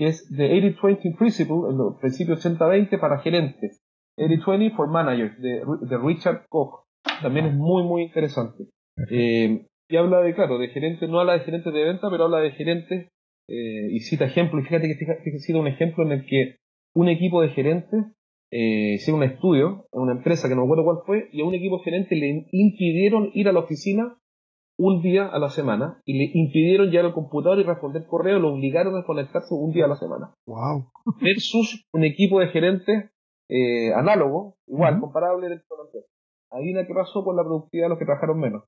que 0.00 0.06
es 0.06 0.26
The 0.34 0.50
80-20 0.50 1.18
Principle, 1.18 1.56
el 1.68 2.00
principio 2.00 2.34
80-20 2.34 2.98
para 2.98 3.18
gerentes. 3.18 3.82
80-20 4.16 4.74
for 4.74 4.88
Managers, 4.88 5.38
de, 5.38 5.98
Richard 5.98 6.46
Koch. 6.48 6.86
También 7.20 7.44
es 7.44 7.54
muy, 7.54 7.82
muy 7.82 8.04
interesante. 8.04 8.64
Eh, 9.10 9.66
y 9.90 9.96
habla 9.96 10.22
de, 10.22 10.34
claro, 10.34 10.58
de 10.58 10.68
gerentes, 10.68 11.06
no 11.06 11.20
habla 11.20 11.34
de 11.34 11.40
gerentes 11.40 11.70
de 11.70 11.84
venta, 11.84 12.08
pero 12.10 12.24
habla 12.24 12.38
de 12.38 12.52
gerentes 12.52 13.10
eh, 13.46 13.88
y 13.90 14.00
cita 14.00 14.24
ejemplos. 14.24 14.64
Y 14.64 14.68
fíjate 14.68 14.88
que 14.88 14.94
fíjate, 14.94 15.38
cita 15.38 15.58
un 15.58 15.66
ejemplo 15.66 16.06
en 16.06 16.12
el 16.12 16.24
que 16.24 16.56
un 16.94 17.10
equipo 17.10 17.42
de 17.42 17.50
gerentes 17.50 18.06
eh, 18.50 18.94
hicieron 18.94 19.20
un 19.20 19.28
estudio 19.28 19.86
en 19.92 20.00
una 20.00 20.12
empresa 20.12 20.48
que 20.48 20.54
no 20.54 20.62
me 20.62 20.66
acuerdo 20.68 20.84
cuál 20.84 21.04
fue, 21.04 21.28
y 21.30 21.42
a 21.42 21.44
un 21.44 21.54
equipo 21.54 21.76
de 21.76 21.84
gerentes 21.84 22.18
le 22.18 22.46
impidieron 22.52 23.30
ir 23.34 23.48
a 23.50 23.52
la 23.52 23.60
oficina 23.60 24.16
un 24.80 25.02
día 25.02 25.26
a 25.26 25.38
la 25.38 25.50
semana 25.50 26.00
y 26.06 26.16
le 26.16 26.30
impidieron 26.32 26.88
llegar 26.88 27.04
al 27.04 27.12
computador 27.12 27.58
y 27.58 27.64
responder 27.64 28.06
correo, 28.06 28.38
lo 28.38 28.54
obligaron 28.54 28.96
a 28.96 29.04
conectarse 29.04 29.54
un 29.54 29.72
día 29.72 29.84
a 29.84 29.88
la 29.88 29.96
semana. 29.96 30.32
Wow. 30.46 30.90
Versus 31.20 31.86
un 31.92 32.04
equipo 32.04 32.40
de 32.40 32.48
gerentes 32.48 33.10
eh, 33.50 33.92
análogo, 33.92 34.56
igual, 34.66 34.98
comparable 34.98 35.50
dentro 35.50 35.66
de 35.76 35.82
la 35.82 35.86
empresa. 35.86 36.06
Adivina 36.50 36.86
qué 36.86 36.94
pasó 36.94 37.22
con 37.22 37.36
la 37.36 37.44
productividad 37.44 37.86
de 37.86 37.88
los 37.90 37.98
que 37.98 38.06
trabajaron 38.06 38.40
menos. 38.40 38.64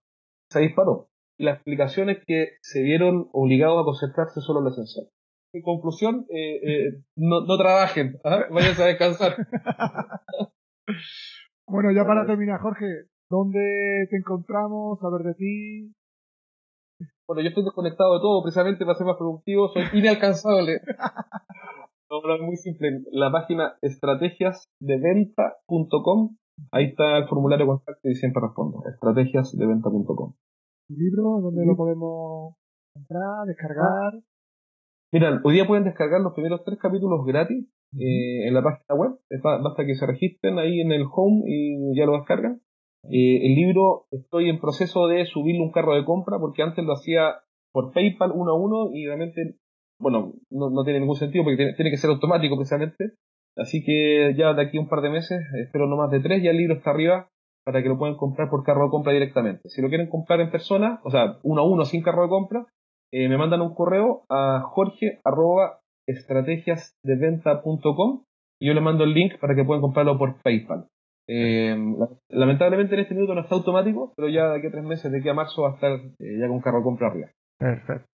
Se 0.50 0.60
disparó. 0.60 1.08
Y 1.38 1.44
la 1.44 1.52
explicación 1.52 2.10
es 2.10 2.18
que 2.26 2.58
se 2.60 2.82
vieron 2.82 3.30
obligados 3.32 3.80
a 3.80 3.84
concentrarse 3.84 4.40
solo 4.42 4.58
en 4.58 4.64
lo 4.64 4.70
esencial. 4.70 5.06
En 5.54 5.62
conclusión, 5.62 6.26
eh, 6.28 6.56
eh, 6.56 7.02
no, 7.16 7.40
no, 7.46 7.56
trabajen, 7.56 8.18
¿ah? 8.24 8.44
váyanse 8.50 8.82
a 8.82 8.86
descansar. 8.86 9.36
bueno, 11.66 11.90
ya 11.92 12.04
para 12.04 12.26
terminar, 12.26 12.60
Jorge, 12.60 13.06
¿dónde 13.30 14.06
te 14.10 14.16
encontramos? 14.16 14.98
Saber 15.00 15.22
de 15.22 15.34
ti, 15.34 15.92
bueno, 17.26 17.42
yo 17.42 17.48
estoy 17.48 17.64
desconectado 17.64 18.14
de 18.14 18.20
todo 18.20 18.42
precisamente 18.42 18.84
para 18.84 18.96
ser 18.96 19.06
más 19.06 19.16
productivo, 19.16 19.68
soy 19.68 19.82
inalcanzable. 19.98 20.80
no, 22.10 22.34
es 22.34 22.42
muy 22.42 22.56
simple. 22.56 23.04
La 23.12 23.30
página 23.30 23.76
estrategiasdeventa.com, 23.80 26.36
ahí 26.72 26.86
está 26.86 27.18
el 27.18 27.28
formulario 27.28 27.66
de 27.66 27.70
contacto 27.70 28.08
y 28.08 28.14
siempre 28.14 28.42
respondo. 28.42 28.82
Estrategiasdeventa.com. 28.86 30.34
¿Libro? 30.88 31.40
¿Dónde 31.40 31.64
lo 31.64 31.76
podemos 31.76 32.56
comprar, 32.94 33.46
descargar? 33.46 34.14
Mira, 35.12 35.40
hoy 35.44 35.54
día 35.54 35.66
pueden 35.66 35.84
descargar 35.84 36.20
los 36.20 36.32
primeros 36.32 36.64
tres 36.64 36.78
capítulos 36.78 37.24
gratis 37.26 37.68
eh, 37.98 38.48
en 38.48 38.54
la 38.54 38.62
página 38.62 38.94
web. 38.94 39.18
Basta 39.42 39.84
que 39.84 39.94
se 39.94 40.06
registren 40.06 40.58
ahí 40.58 40.80
en 40.80 40.92
el 40.92 41.04
home 41.10 41.42
y 41.46 41.96
ya 41.96 42.06
lo 42.06 42.12
descargan. 42.12 42.60
Eh, 43.04 43.46
el 43.46 43.54
libro 43.54 44.06
estoy 44.10 44.48
en 44.48 44.60
proceso 44.60 45.08
de 45.08 45.26
subirle 45.26 45.62
un 45.62 45.72
carro 45.72 45.94
de 45.94 46.04
compra 46.04 46.38
porque 46.38 46.62
antes 46.62 46.84
lo 46.84 46.92
hacía 46.92 47.40
por 47.72 47.92
PayPal 47.92 48.32
uno 48.32 48.52
a 48.52 48.54
uno 48.54 48.90
y 48.92 49.06
realmente, 49.06 49.56
bueno, 49.98 50.34
no, 50.50 50.84
tiene 50.84 51.00
ningún 51.00 51.16
sentido 51.16 51.44
porque 51.44 51.74
tiene, 51.74 51.90
que 51.90 51.96
ser 51.96 52.10
automático 52.10 52.56
precisamente. 52.56 53.12
Así 53.56 53.84
que 53.84 54.34
ya 54.36 54.54
de 54.54 54.62
aquí 54.62 54.78
un 54.78 54.88
par 54.88 55.00
de 55.02 55.10
meses, 55.10 55.42
espero 55.60 55.86
no 55.86 55.96
más 55.96 56.10
de 56.10 56.20
tres, 56.20 56.42
ya 56.42 56.50
el 56.50 56.58
libro 56.58 56.76
está 56.76 56.90
arriba 56.90 57.28
para 57.64 57.82
que 57.82 57.88
lo 57.88 57.98
puedan 57.98 58.16
comprar 58.16 58.48
por 58.48 58.64
carro 58.64 58.84
de 58.84 58.90
compra 58.90 59.12
directamente. 59.12 59.68
Si 59.68 59.82
lo 59.82 59.88
quieren 59.88 60.08
comprar 60.08 60.40
en 60.40 60.50
persona, 60.50 61.00
o 61.04 61.10
sea, 61.10 61.38
uno 61.42 61.62
a 61.62 61.66
uno 61.66 61.84
sin 61.84 62.02
carro 62.02 62.22
de 62.22 62.28
compra, 62.28 62.66
eh, 63.12 63.28
me 63.28 63.36
mandan 63.36 63.60
un 63.60 63.74
correo 63.74 64.24
a 64.28 64.62
jorge 64.64 65.20
y 68.58 68.66
yo 68.66 68.74
le 68.74 68.80
mando 68.80 69.04
el 69.04 69.12
link 69.12 69.38
para 69.40 69.54
que 69.54 69.64
puedan 69.64 69.82
comprarlo 69.82 70.16
por 70.18 70.40
PayPal. 70.42 70.86
Eh, 71.28 71.76
lamentablemente 72.28 72.94
en 72.94 73.00
este 73.00 73.14
minuto 73.14 73.34
no 73.34 73.42
está 73.42 73.54
automático, 73.54 74.12
pero 74.16 74.28
ya 74.28 74.48
de 74.48 74.58
aquí 74.58 74.66
a 74.66 74.70
tres 74.70 74.84
meses, 74.84 75.10
de 75.10 75.18
aquí 75.18 75.28
a 75.28 75.34
marzo, 75.34 75.62
va 75.62 75.70
a 75.70 75.74
estar 75.74 75.92
eh, 75.92 76.38
ya 76.40 76.48
con 76.48 76.60
carro 76.60 76.82
compra 76.82 77.08
arriba. 77.08 77.28
Perfecto. 77.58 78.06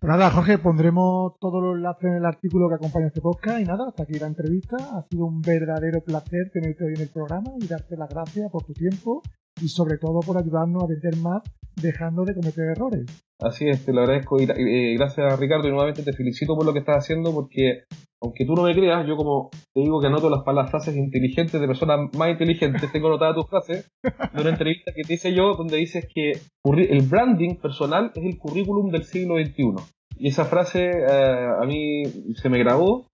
Pues 0.00 0.10
nada, 0.10 0.30
Jorge, 0.30 0.58
pondremos 0.58 1.38
todos 1.38 1.62
los 1.62 1.76
enlaces 1.76 2.04
en 2.04 2.16
el 2.16 2.24
artículo 2.24 2.68
que 2.68 2.74
acompaña 2.74 3.06
este 3.06 3.20
podcast 3.20 3.60
y 3.60 3.64
nada, 3.64 3.86
hasta 3.88 4.02
aquí 4.02 4.14
la 4.14 4.26
entrevista. 4.26 4.76
Ha 4.76 5.02
sido 5.08 5.26
un 5.26 5.40
verdadero 5.40 6.00
placer 6.00 6.50
tenerte 6.52 6.84
hoy 6.84 6.94
en 6.96 7.02
el 7.02 7.08
programa 7.08 7.52
y 7.60 7.68
darte 7.68 7.96
las 7.96 8.08
gracias 8.08 8.50
por 8.50 8.64
tu 8.64 8.72
tiempo 8.72 9.22
y 9.60 9.68
sobre 9.68 9.98
todo 9.98 10.20
por 10.20 10.38
ayudarnos 10.38 10.82
a 10.82 10.86
vender 10.86 11.16
más 11.18 11.42
dejando 11.80 12.24
de 12.24 12.34
cometer 12.34 12.64
errores. 12.70 13.06
Así 13.38 13.68
es, 13.68 13.84
te 13.84 13.92
lo 13.92 14.00
agradezco 14.00 14.40
y 14.40 14.44
eh, 14.44 14.96
gracias 14.98 15.38
Ricardo 15.38 15.68
y 15.68 15.70
nuevamente 15.70 16.02
te 16.02 16.12
felicito 16.12 16.56
por 16.56 16.66
lo 16.66 16.72
que 16.72 16.80
estás 16.80 16.98
haciendo 16.98 17.32
porque 17.32 17.84
aunque 18.22 18.46
tú 18.46 18.54
no 18.54 18.62
me 18.62 18.74
creas, 18.74 19.06
yo 19.06 19.16
como 19.16 19.50
te 19.74 19.80
digo 19.80 20.00
que 20.00 20.06
anoto 20.06 20.30
las, 20.30 20.42
las 20.46 20.70
frases 20.70 20.96
inteligentes 20.96 21.60
de 21.60 21.66
personas 21.66 22.08
más 22.16 22.30
inteligentes, 22.30 22.92
tengo 22.92 23.08
anotadas 23.08 23.34
tus 23.34 23.48
frases 23.48 23.90
de 24.02 24.40
una 24.40 24.50
entrevista 24.50 24.92
que 24.94 25.02
te 25.02 25.14
hice 25.14 25.34
yo 25.34 25.54
donde 25.54 25.76
dices 25.76 26.06
que 26.14 26.32
el 26.64 27.02
branding 27.02 27.56
personal 27.56 28.12
es 28.14 28.24
el 28.24 28.38
currículum 28.38 28.90
del 28.90 29.04
siglo 29.04 29.36
XXI. 29.36 29.74
Y 30.18 30.28
esa 30.28 30.44
frase 30.44 30.90
eh, 30.90 31.48
a 31.60 31.66
mí 31.66 32.04
se 32.36 32.48
me 32.48 32.58
grabó 32.58 33.06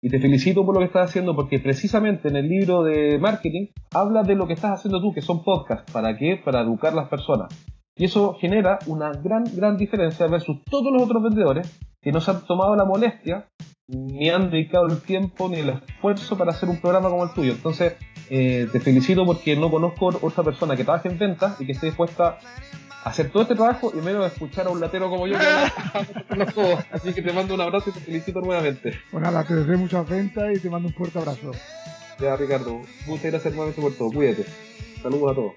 y 0.00 0.08
te 0.08 0.18
felicito 0.18 0.64
por 0.64 0.74
lo 0.74 0.80
que 0.80 0.86
estás 0.86 1.10
haciendo 1.10 1.36
porque 1.36 1.58
precisamente 1.58 2.28
en 2.28 2.36
el 2.36 2.48
libro 2.48 2.82
de 2.82 3.18
marketing 3.18 3.66
habla 3.92 4.22
de 4.22 4.34
lo 4.34 4.46
que 4.46 4.54
estás 4.54 4.72
haciendo 4.72 5.00
tú, 5.00 5.12
que 5.12 5.20
son 5.20 5.44
podcasts. 5.44 5.92
¿Para 5.92 6.16
qué? 6.16 6.40
Para 6.42 6.62
educar 6.62 6.92
a 6.92 6.96
las 6.96 7.08
personas. 7.08 7.48
Y 7.96 8.04
eso 8.06 8.34
genera 8.34 8.78
una 8.86 9.12
gran, 9.12 9.44
gran 9.54 9.76
diferencia 9.76 10.26
versus 10.26 10.62
todos 10.64 10.92
los 10.92 11.02
otros 11.02 11.22
vendedores 11.22 11.78
que 12.00 12.12
no 12.12 12.20
se 12.20 12.30
han 12.30 12.44
tomado 12.46 12.74
la 12.76 12.84
molestia 12.84 13.46
ni 13.88 14.30
han 14.30 14.50
dedicado 14.50 14.86
el 14.86 15.00
tiempo 15.00 15.48
ni 15.48 15.58
el 15.58 15.70
esfuerzo 15.70 16.38
para 16.38 16.52
hacer 16.52 16.68
un 16.68 16.80
programa 16.80 17.10
como 17.10 17.24
el 17.24 17.30
tuyo. 17.32 17.52
Entonces, 17.52 17.94
eh, 18.30 18.68
te 18.72 18.80
felicito 18.80 19.24
porque 19.26 19.56
no 19.56 19.70
conozco 19.70 20.06
otra 20.22 20.42
persona 20.42 20.76
que 20.76 20.84
trabaje 20.84 21.08
en 21.08 21.18
ventas 21.18 21.60
y 21.60 21.66
que 21.66 21.72
esté 21.72 21.86
dispuesta 21.86 22.38
a 23.02 23.10
hacer 23.10 23.30
todo 23.30 23.42
este 23.42 23.54
trabajo 23.54 23.92
y 23.94 24.00
menos 24.00 24.24
a 24.24 24.28
escuchar 24.28 24.66
a 24.66 24.70
un 24.70 24.80
latero 24.80 25.10
como 25.10 25.26
yo 25.26 25.36
que 25.38 26.36
los 26.36 26.48
Así 26.90 27.12
que 27.12 27.22
te 27.22 27.32
mando 27.32 27.54
un 27.54 27.60
abrazo 27.60 27.90
y 27.90 27.92
te 27.92 28.00
felicito 28.00 28.40
nuevamente. 28.40 28.98
Pues 29.10 29.22
nada, 29.22 29.44
te 29.44 29.54
deseo 29.54 29.78
muchas 29.78 30.08
ventas 30.08 30.56
y 30.56 30.60
te 30.60 30.70
mando 30.70 30.88
un 30.88 30.94
fuerte 30.94 31.18
abrazo. 31.18 31.52
Ya, 32.18 32.36
Ricardo, 32.36 32.80
muchas 33.06 33.32
gracias 33.32 33.54
nuevamente 33.54 33.82
por 33.82 33.94
todo. 33.94 34.10
Cuídate. 34.10 34.46
Saludos 35.02 35.32
a 35.32 35.34
todos. 35.34 35.52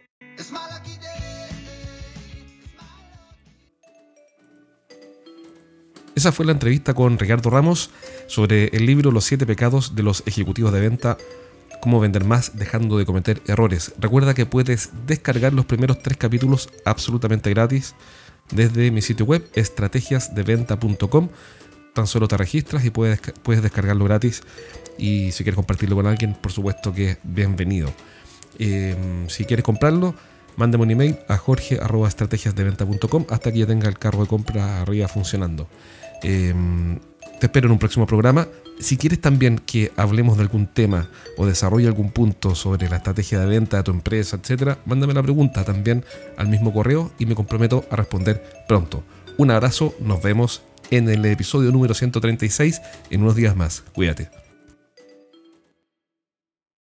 Esa 6.17 6.31
fue 6.31 6.47
la 6.47 6.51
entrevista 6.51 6.95
con 6.95 7.19
Ricardo 7.19 7.51
Ramos 7.51 7.91
sobre 8.25 8.69
el 8.75 8.87
libro 8.87 9.11
Los 9.11 9.25
siete 9.25 9.45
pecados 9.45 9.93
de 9.93 10.01
los 10.01 10.23
ejecutivos 10.25 10.73
de 10.73 10.79
venta, 10.79 11.15
cómo 11.79 11.99
vender 11.99 12.23
más 12.23 12.57
dejando 12.57 12.97
de 12.97 13.05
cometer 13.05 13.39
errores. 13.45 13.93
Recuerda 13.99 14.33
que 14.33 14.47
puedes 14.47 14.89
descargar 15.05 15.53
los 15.53 15.67
primeros 15.67 16.01
tres 16.01 16.17
capítulos 16.17 16.69
absolutamente 16.85 17.51
gratis 17.51 17.93
desde 18.49 18.89
mi 18.89 19.03
sitio 19.03 19.27
web 19.27 19.47
estrategiasdeventa.com. 19.53 21.29
Tan 21.93 22.07
solo 22.07 22.27
te 22.27 22.35
registras 22.35 22.83
y 22.83 22.89
puedes, 22.89 23.21
puedes 23.43 23.61
descargarlo 23.61 24.05
gratis. 24.05 24.41
Y 24.97 25.31
si 25.33 25.43
quieres 25.43 25.57
compartirlo 25.57 25.97
con 25.97 26.07
alguien, 26.07 26.33
por 26.33 26.51
supuesto 26.51 26.95
que 26.95 27.11
es 27.11 27.17
bienvenido. 27.21 27.93
Em, 28.57 29.29
si 29.29 29.45
quieres 29.45 29.63
comprarlo, 29.63 30.15
mándame 30.55 30.83
un 30.83 30.89
email 30.89 31.19
a 31.27 31.37
jorge.estrategiasdeventa.com 31.37 33.27
hasta 33.29 33.51
que 33.51 33.59
ya 33.59 33.67
tenga 33.67 33.87
el 33.87 33.99
carro 33.99 34.21
de 34.21 34.27
compra 34.27 34.81
arriba 34.81 35.07
funcionando. 35.07 35.67
Em, 36.23 36.99
te 37.39 37.45
espero 37.45 37.67
en 37.67 37.73
un 37.73 37.79
próximo 37.79 38.05
programa. 38.05 38.47
Si 38.79 38.97
quieres 38.97 39.19
también 39.21 39.59
que 39.59 39.91
hablemos 39.95 40.37
de 40.37 40.43
algún 40.43 40.67
tema 40.67 41.09
o 41.35 41.45
desarrolle 41.45 41.87
algún 41.87 42.11
punto 42.11 42.53
sobre 42.53 42.89
la 42.89 42.97
estrategia 42.97 43.39
de 43.39 43.47
venta 43.47 43.77
de 43.77 43.83
tu 43.83 43.91
empresa, 43.91 44.37
etcétera, 44.37 44.77
mándame 44.85 45.13
la 45.13 45.23
pregunta 45.23 45.63
también 45.63 46.05
al 46.37 46.47
mismo 46.47 46.71
correo 46.73 47.11
y 47.17 47.25
me 47.25 47.35
comprometo 47.35 47.85
a 47.89 47.95
responder 47.95 48.43
pronto. 48.67 49.03
Un 49.37 49.51
abrazo, 49.51 49.95
nos 49.99 50.21
vemos 50.21 50.61
en 50.91 51.09
el 51.09 51.25
episodio 51.25 51.71
número 51.71 51.93
136 51.93 52.81
en 53.09 53.21
unos 53.21 53.35
días 53.35 53.55
más. 53.55 53.83
Cuídate. 53.93 54.46